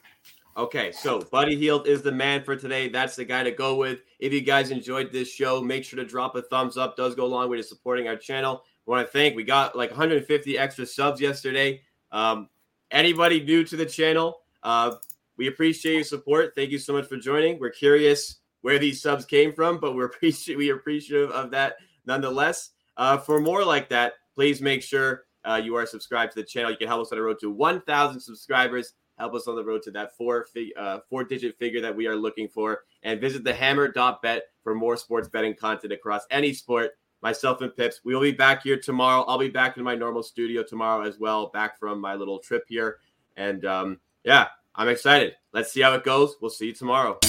Okay, 0.55 0.91
so 0.91 1.21
Buddy 1.21 1.55
Hield 1.55 1.87
is 1.87 2.03
the 2.03 2.11
man 2.11 2.43
for 2.43 2.55
today. 2.55 2.87
That's 2.87 3.15
the 3.15 3.25
guy 3.25 3.41
to 3.41 3.51
go 3.51 3.75
with. 3.75 3.99
If 4.19 4.33
you 4.33 4.41
guys 4.41 4.69
enjoyed 4.69 5.11
this 5.11 5.31
show, 5.31 5.61
make 5.61 5.83
sure 5.83 5.97
to 5.97 6.05
drop 6.05 6.35
a 6.35 6.43
thumbs 6.43 6.77
up. 6.77 6.95
Does 6.95 7.15
go 7.15 7.25
a 7.25 7.27
long 7.27 7.49
way 7.49 7.57
to 7.57 7.63
supporting 7.63 8.07
our 8.07 8.17
channel. 8.17 8.63
I 8.87 8.91
want 8.91 9.07
to 9.07 9.11
thank. 9.11 9.35
We 9.35 9.43
got 9.43 9.75
like 9.75 9.89
150 9.89 10.57
extra 10.57 10.85
subs 10.85 11.21
yesterday. 11.21 11.81
Um, 12.11 12.49
anybody 12.91 13.43
new 13.43 13.63
to 13.63 13.75
the 13.75 13.85
channel, 13.85 14.40
uh, 14.63 14.95
we 15.37 15.47
appreciate 15.47 15.95
your 15.95 16.03
support. 16.03 16.53
Thank 16.55 16.71
you 16.71 16.77
so 16.77 16.93
much 16.93 17.07
for 17.07 17.17
joining. 17.17 17.59
We're 17.59 17.71
curious 17.71 18.37
where 18.61 18.79
these 18.79 19.01
subs 19.01 19.25
came 19.25 19.53
from, 19.53 19.79
but 19.79 19.95
we're 19.95 20.11
we 20.21 20.69
appreciative 20.69 21.31
of 21.31 21.51
that 21.51 21.75
nonetheless. 22.05 22.71
Uh, 22.97 23.17
for 23.17 23.39
more 23.39 23.63
like 23.63 23.89
that, 23.89 24.13
please 24.35 24.61
make 24.61 24.83
sure 24.83 25.23
uh, 25.43 25.59
you 25.63 25.75
are 25.75 25.85
subscribed 25.85 26.33
to 26.33 26.41
the 26.41 26.45
channel. 26.45 26.71
You 26.71 26.77
can 26.77 26.87
help 26.87 27.01
us 27.01 27.11
on 27.11 27.17
the 27.17 27.23
road 27.23 27.39
to 27.41 27.49
1,000 27.49 28.19
subscribers 28.19 28.93
help 29.21 29.35
us 29.35 29.47
on 29.47 29.55
the 29.55 29.63
road 29.63 29.83
to 29.83 29.91
that 29.91 30.17
four 30.17 30.45
fig- 30.51 30.73
uh, 30.77 30.99
four 31.09 31.23
digit 31.23 31.57
figure 31.57 31.79
that 31.79 31.95
we 31.95 32.07
are 32.07 32.15
looking 32.15 32.47
for. 32.47 32.83
And 33.03 33.21
visit 33.21 33.43
the 33.43 33.53
hammer.bet 33.53 34.43
for 34.63 34.75
more 34.75 34.97
sports 34.97 35.27
betting 35.27 35.55
content 35.55 35.93
across 35.93 36.23
any 36.31 36.53
sport. 36.53 36.91
Myself 37.21 37.61
and 37.61 37.75
Pips, 37.75 38.01
we 38.03 38.15
will 38.15 38.21
be 38.21 38.31
back 38.31 38.63
here 38.63 38.79
tomorrow. 38.79 39.23
I'll 39.27 39.37
be 39.37 39.47
back 39.47 39.77
in 39.77 39.83
my 39.83 39.93
normal 39.93 40.23
studio 40.23 40.63
tomorrow 40.63 41.05
as 41.05 41.19
well, 41.19 41.47
back 41.47 41.77
from 41.77 42.01
my 42.01 42.15
little 42.15 42.39
trip 42.39 42.63
here. 42.67 42.97
And 43.37 43.63
um, 43.63 43.99
yeah, 44.23 44.47
I'm 44.75 44.89
excited. 44.89 45.33
Let's 45.53 45.71
see 45.71 45.81
how 45.81 45.93
it 45.93 46.03
goes. 46.03 46.35
We'll 46.41 46.51
see 46.51 46.67
you 46.67 46.73
tomorrow. 46.73 47.19